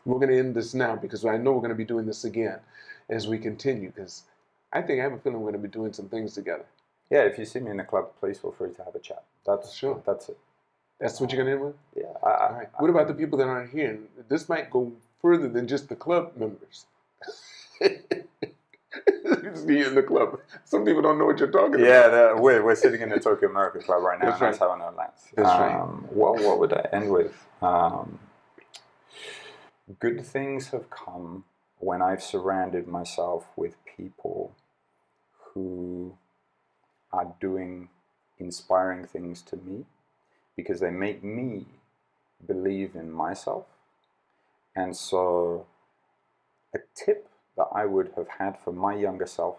We're 0.04 0.18
going 0.18 0.30
to 0.30 0.38
end 0.38 0.54
this 0.54 0.74
now 0.74 0.94
because 0.96 1.24
I 1.24 1.36
know 1.38 1.52
we're 1.52 1.60
going 1.60 1.70
to 1.70 1.74
be 1.74 1.84
doing 1.84 2.06
this 2.06 2.24
again 2.24 2.60
as 3.08 3.26
we 3.26 3.38
continue. 3.38 3.90
Because 3.90 4.24
I 4.72 4.82
think 4.82 5.00
I 5.00 5.02
have 5.04 5.12
a 5.14 5.18
feeling 5.18 5.40
we're 5.40 5.50
going 5.50 5.62
to 5.62 5.68
be 5.68 5.72
doing 5.72 5.92
some 5.94 6.08
things 6.08 6.34
together. 6.34 6.66
Yeah, 7.10 7.20
if 7.22 7.38
you 7.38 7.46
see 7.46 7.60
me 7.60 7.70
in 7.70 7.78
the 7.78 7.84
club, 7.84 8.10
please 8.20 8.38
feel 8.38 8.52
free 8.52 8.72
to 8.74 8.84
have 8.84 8.94
a 8.94 8.98
chat. 8.98 9.24
That's 9.46 9.72
Sure. 9.72 10.02
That's 10.06 10.28
it. 10.28 10.38
That's 11.00 11.20
what 11.20 11.32
you're 11.32 11.42
going 11.42 11.58
to 11.58 11.64
end 11.64 11.74
with. 11.74 11.76
Yeah. 11.96 12.12
I, 12.22 12.28
I, 12.30 12.46
All 12.48 12.54
right. 12.58 12.68
What 12.78 12.90
about 12.90 13.08
the 13.08 13.14
people 13.14 13.38
that 13.38 13.48
aren't 13.48 13.70
here? 13.70 13.98
This 14.28 14.46
might 14.48 14.70
go 14.70 14.92
further 15.22 15.48
than 15.48 15.66
just 15.66 15.88
the 15.88 15.96
club 15.96 16.32
members. 16.36 16.84
You 19.68 19.86
in 19.88 19.94
the 19.94 20.02
club. 20.02 20.40
Some 20.64 20.84
people 20.84 21.02
don't 21.02 21.18
know 21.18 21.26
what 21.26 21.38
you're 21.38 21.50
talking 21.50 21.76
about. 21.76 21.86
Yeah, 21.86 22.34
we're, 22.34 22.64
we're 22.64 22.74
sitting 22.74 23.00
in 23.02 23.10
the 23.10 23.20
Tokyo 23.20 23.50
America 23.50 23.80
Club 23.80 24.02
right 24.02 24.18
now. 24.18 24.30
That's 24.30 24.40
right. 24.40 24.58
how 24.58 24.72
I 24.72 24.78
know 24.78 24.94
Lance. 24.96 25.28
That's 25.34 25.48
right. 25.48 25.80
um, 25.80 26.06
What, 26.10 26.40
what 26.42 26.58
would 26.58 26.72
I 26.72 26.86
end 26.92 27.10
with? 27.10 27.46
Um, 27.62 28.18
good 30.00 30.24
things 30.24 30.68
have 30.68 30.90
come 30.90 31.44
when 31.78 32.02
I've 32.02 32.22
surrounded 32.22 32.88
myself 32.88 33.46
with 33.56 33.76
people 33.84 34.52
who 35.54 36.16
are 37.12 37.34
doing 37.40 37.88
inspiring 38.38 39.04
things 39.06 39.42
to 39.42 39.56
me 39.56 39.84
because 40.56 40.80
they 40.80 40.90
make 40.90 41.22
me 41.22 41.66
believe 42.46 42.94
in 42.94 43.10
myself. 43.12 43.66
And 44.76 44.96
so, 44.96 45.66
a 46.74 46.78
tip 46.94 47.28
that 47.58 47.68
I 47.72 47.84
would 47.84 48.12
have 48.16 48.28
had 48.28 48.58
for 48.58 48.72
my 48.72 48.94
younger 48.94 49.26
self 49.26 49.56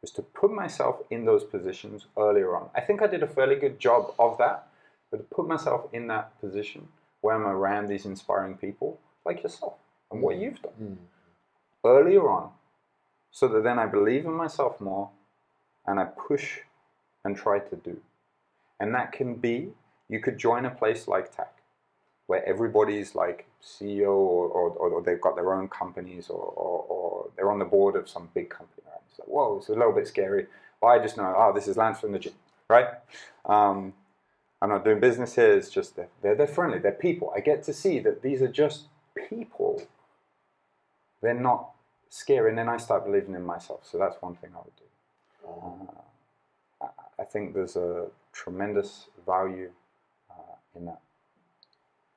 was 0.00 0.10
to 0.12 0.22
put 0.22 0.50
myself 0.50 1.02
in 1.10 1.24
those 1.24 1.44
positions 1.44 2.06
earlier 2.18 2.56
on. 2.56 2.70
I 2.74 2.80
think 2.80 3.00
I 3.00 3.06
did 3.06 3.22
a 3.22 3.26
fairly 3.28 3.54
good 3.54 3.78
job 3.78 4.12
of 4.18 4.36
that, 4.38 4.66
but 5.10 5.18
to 5.18 5.22
put 5.22 5.46
myself 5.46 5.88
in 5.92 6.08
that 6.08 6.40
position 6.40 6.88
where 7.20 7.36
I'm 7.36 7.46
around 7.46 7.86
these 7.86 8.04
inspiring 8.04 8.56
people 8.56 8.98
like 9.24 9.44
yourself 9.44 9.74
and 10.10 10.20
what 10.20 10.36
you've 10.36 10.60
done 10.60 10.72
Mm. 10.80 10.96
earlier 11.84 12.28
on, 12.28 12.52
so 13.30 13.46
that 13.48 13.62
then 13.62 13.78
I 13.78 13.86
believe 13.86 14.24
in 14.24 14.32
myself 14.32 14.80
more 14.80 15.10
and 15.86 16.00
I 16.00 16.04
push 16.04 16.60
and 17.24 17.36
try 17.36 17.60
to 17.60 17.76
do. 17.76 18.00
And 18.80 18.94
that 18.94 19.12
can 19.12 19.36
be 19.36 19.74
you 20.08 20.20
could 20.20 20.38
join 20.38 20.64
a 20.66 20.70
place 20.70 21.06
like 21.06 21.34
TAC, 21.34 21.62
where 22.26 22.44
everybody's 22.44 23.14
like 23.14 23.46
CEO 23.62 24.08
or, 24.08 24.48
or, 24.48 24.70
or 24.70 25.02
they've 25.02 25.20
got 25.20 25.36
their 25.36 25.54
own 25.54 25.68
companies 25.68 26.28
or, 26.28 26.42
or, 26.42 26.84
or 26.88 27.30
they're 27.36 27.50
on 27.50 27.58
the 27.58 27.64
board 27.64 27.96
of 27.96 28.08
some 28.08 28.28
big 28.34 28.50
company. 28.50 28.82
Right? 28.86 29.00
It's 29.08 29.18
like, 29.18 29.28
whoa, 29.28 29.58
it's 29.58 29.68
a 29.68 29.72
little 29.72 29.92
bit 29.92 30.08
scary. 30.08 30.46
But 30.80 30.86
I 30.88 30.98
just 30.98 31.16
know, 31.16 31.34
oh, 31.36 31.52
this 31.54 31.68
is 31.68 31.76
Lance 31.76 32.00
from 32.00 32.12
the 32.12 32.18
gym, 32.18 32.32
right? 32.68 32.88
Um, 33.44 33.94
I'm 34.60 34.68
not 34.68 34.84
doing 34.84 35.00
business 35.00 35.34
here. 35.34 35.56
It's 35.56 35.70
just 35.70 35.96
they're, 35.96 36.08
they're, 36.22 36.34
they're 36.34 36.46
friendly. 36.46 36.78
They're 36.78 36.92
people. 36.92 37.32
I 37.36 37.40
get 37.40 37.62
to 37.64 37.72
see 37.72 37.98
that 38.00 38.22
these 38.22 38.42
are 38.42 38.48
just 38.48 38.84
people. 39.28 39.82
They're 41.20 41.34
not 41.34 41.70
scary. 42.10 42.50
And 42.50 42.58
then 42.58 42.68
I 42.68 42.76
start 42.76 43.04
believing 43.04 43.34
in 43.34 43.44
myself. 43.44 43.88
So 43.90 43.98
that's 43.98 44.20
one 44.20 44.34
thing 44.34 44.50
I 44.54 44.58
would 44.58 44.76
do. 44.76 45.88
Uh, 46.82 46.86
I, 46.86 47.22
I 47.22 47.24
think 47.24 47.54
there's 47.54 47.76
a 47.76 48.06
tremendous 48.32 49.06
value 49.26 49.70
uh, 50.30 50.54
in 50.76 50.86
that. 50.86 51.00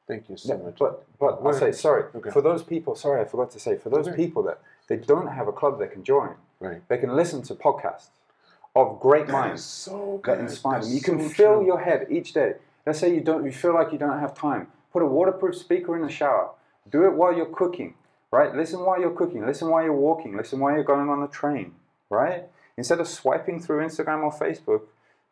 Thank 0.08 0.30
you 0.30 0.38
so 0.38 0.54
Yeah, 0.54 0.62
much. 0.64 0.78
but 0.78 1.04
but 1.20 1.40
I'll 1.44 1.54
say 1.54 1.72
sorry 1.72 2.04
Okay. 2.16 2.30
for 2.30 2.42
those 2.42 2.64
people. 2.64 2.96
Sorry, 2.96 3.22
I 3.22 3.26
forgot 3.26 3.52
to 3.52 3.60
say 3.60 3.76
for 3.78 3.90
those 3.90 4.08
Okay. 4.08 4.16
people 4.16 4.44
that 4.44 4.60
they 4.88 4.98
don't 4.98 5.28
have 5.28 5.48
a 5.48 5.52
club 5.52 5.80
they 5.80 5.88
can 5.88 6.04
join. 6.04 6.36
right. 6.60 6.82
They 6.88 6.98
can 6.98 7.16
listen 7.16 7.42
to 7.44 7.56
podcasts 7.56 8.08
of 8.76 9.00
great 9.00 9.28
That 9.28 9.34
minds 9.34 9.64
so 9.64 10.22
that 10.26 10.40
inspire 10.40 10.82
them. 10.82 10.92
You 10.92 11.02
can 11.02 11.18
fill 11.30 11.58
true. 11.58 11.66
your 11.66 11.80
head 11.80 12.08
each 12.10 12.34
day. 12.34 12.56
Let's 12.86 13.00
say 13.00 13.14
you 13.14 13.22
don't, 13.22 13.44
you 13.46 13.52
feel 13.52 13.74
like 13.74 13.92
you 13.92 13.98
don't 13.98 14.20
have 14.20 14.34
time. 14.34 14.68
Put 14.94 15.02
a 15.02 15.06
waterproof 15.08 15.56
speaker 15.56 15.96
in 15.96 16.02
the 16.04 16.10
shower. 16.10 16.52
Do 16.90 17.04
it 17.06 17.14
while 17.14 17.34
you're 17.36 17.48
cooking, 17.62 17.96
right? 18.32 18.54
Listen 18.56 18.80
while 18.82 19.00
you're 19.00 19.12
cooking. 19.22 19.46
Listen 19.46 19.70
while 19.70 19.84
you're 19.84 19.94
walking. 20.10 20.38
Listen 20.38 20.60
while 20.60 20.74
you're 20.74 20.84
going 20.84 21.10
on 21.10 21.20
the 21.22 21.28
train, 21.28 21.74
right? 22.10 22.44
Instead 22.78 23.00
of 23.00 23.08
swiping 23.08 23.60
through 23.60 23.84
Instagram 23.84 24.24
or 24.24 24.32
Facebook, 24.32 24.82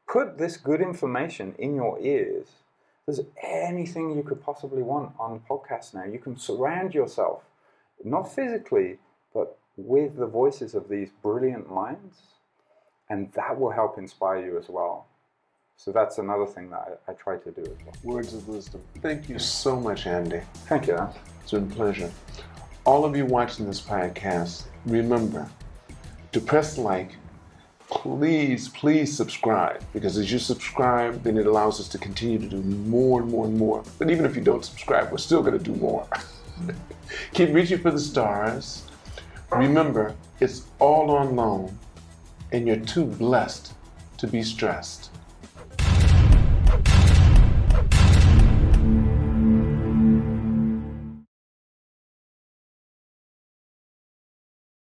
put 0.08 0.38
this 0.38 0.58
good 0.58 0.82
information 0.82 1.54
in 1.60 1.76
your 1.76 2.00
ears. 2.00 2.48
There's 3.08 3.22
anything 3.42 4.16
you 4.16 4.24
could 4.24 4.42
possibly 4.42 4.82
want 4.82 5.14
on 5.20 5.42
podcasts 5.50 5.94
now. 5.94 6.06
You 6.06 6.20
can 6.20 6.38
surround 6.38 6.94
yourself, 6.94 7.44
not 8.04 8.34
physically, 8.34 9.00
but 9.34 9.58
with 9.76 10.16
the 10.16 10.28
voices 10.28 10.74
of 10.74 10.88
these 10.88 11.10
brilliant 11.22 11.72
minds 11.72 12.22
and 13.10 13.32
that 13.34 13.60
will 13.60 13.72
help 13.72 13.98
inspire 13.98 14.44
you 14.44 14.58
as 14.58 14.70
well. 14.70 15.08
So 15.76 15.92
that's 15.92 16.18
another 16.18 16.46
thing 16.46 16.70
that 16.70 17.00
I, 17.08 17.12
I 17.12 17.14
try 17.16 17.38
to 17.38 17.52
do 17.52 17.62
as 17.62 17.86
well. 17.86 17.96
Words 18.04 18.34
of 18.34 18.48
wisdom. 18.48 18.82
Thank 19.02 19.30
you 19.30 19.40
so 19.40 19.80
much, 19.80 20.08
Andy. 20.08 20.42
Thank 20.68 20.88
you. 20.88 20.98
It's 21.42 21.52
been 21.52 21.72
a 21.72 21.76
pleasure. 21.76 22.12
All 22.86 23.06
of 23.06 23.16
you 23.16 23.26
watching 23.26 23.66
this 23.66 23.82
podcast, 23.82 24.64
remember 24.86 25.50
to 26.32 26.40
press 26.40 26.78
like. 26.78 27.16
Please, 27.94 28.70
please 28.70 29.16
subscribe 29.16 29.80
because 29.94 30.18
as 30.18 30.32
you 30.32 30.40
subscribe, 30.40 31.22
then 31.22 31.38
it 31.38 31.46
allows 31.46 31.80
us 31.80 31.88
to 31.90 32.00
continue 32.00 32.40
to 32.40 32.48
do 32.48 32.58
more 32.58 33.22
and 33.22 33.30
more 33.30 33.46
and 33.46 33.56
more. 33.56 33.84
But 34.00 34.10
even 34.10 34.26
if 34.26 34.36
you 34.36 34.42
don't 34.42 34.66
subscribe, 34.66 35.12
we're 35.12 35.20
still 35.20 35.44
going 35.44 35.58
to 35.58 35.64
do 35.64 35.76
more. 35.76 36.08
Keep 37.34 37.54
reaching 37.54 37.78
for 37.78 37.92
the 37.92 38.00
stars. 38.00 38.84
Remember, 39.52 40.16
it's 40.40 40.64
all 40.80 41.12
on 41.12 41.36
loan, 41.36 41.78
and 42.52 42.68
you're 42.68 42.78
too 42.78 43.06
blessed 43.06 43.74
to 44.18 44.26
be 44.26 44.42
stressed. 44.42 45.12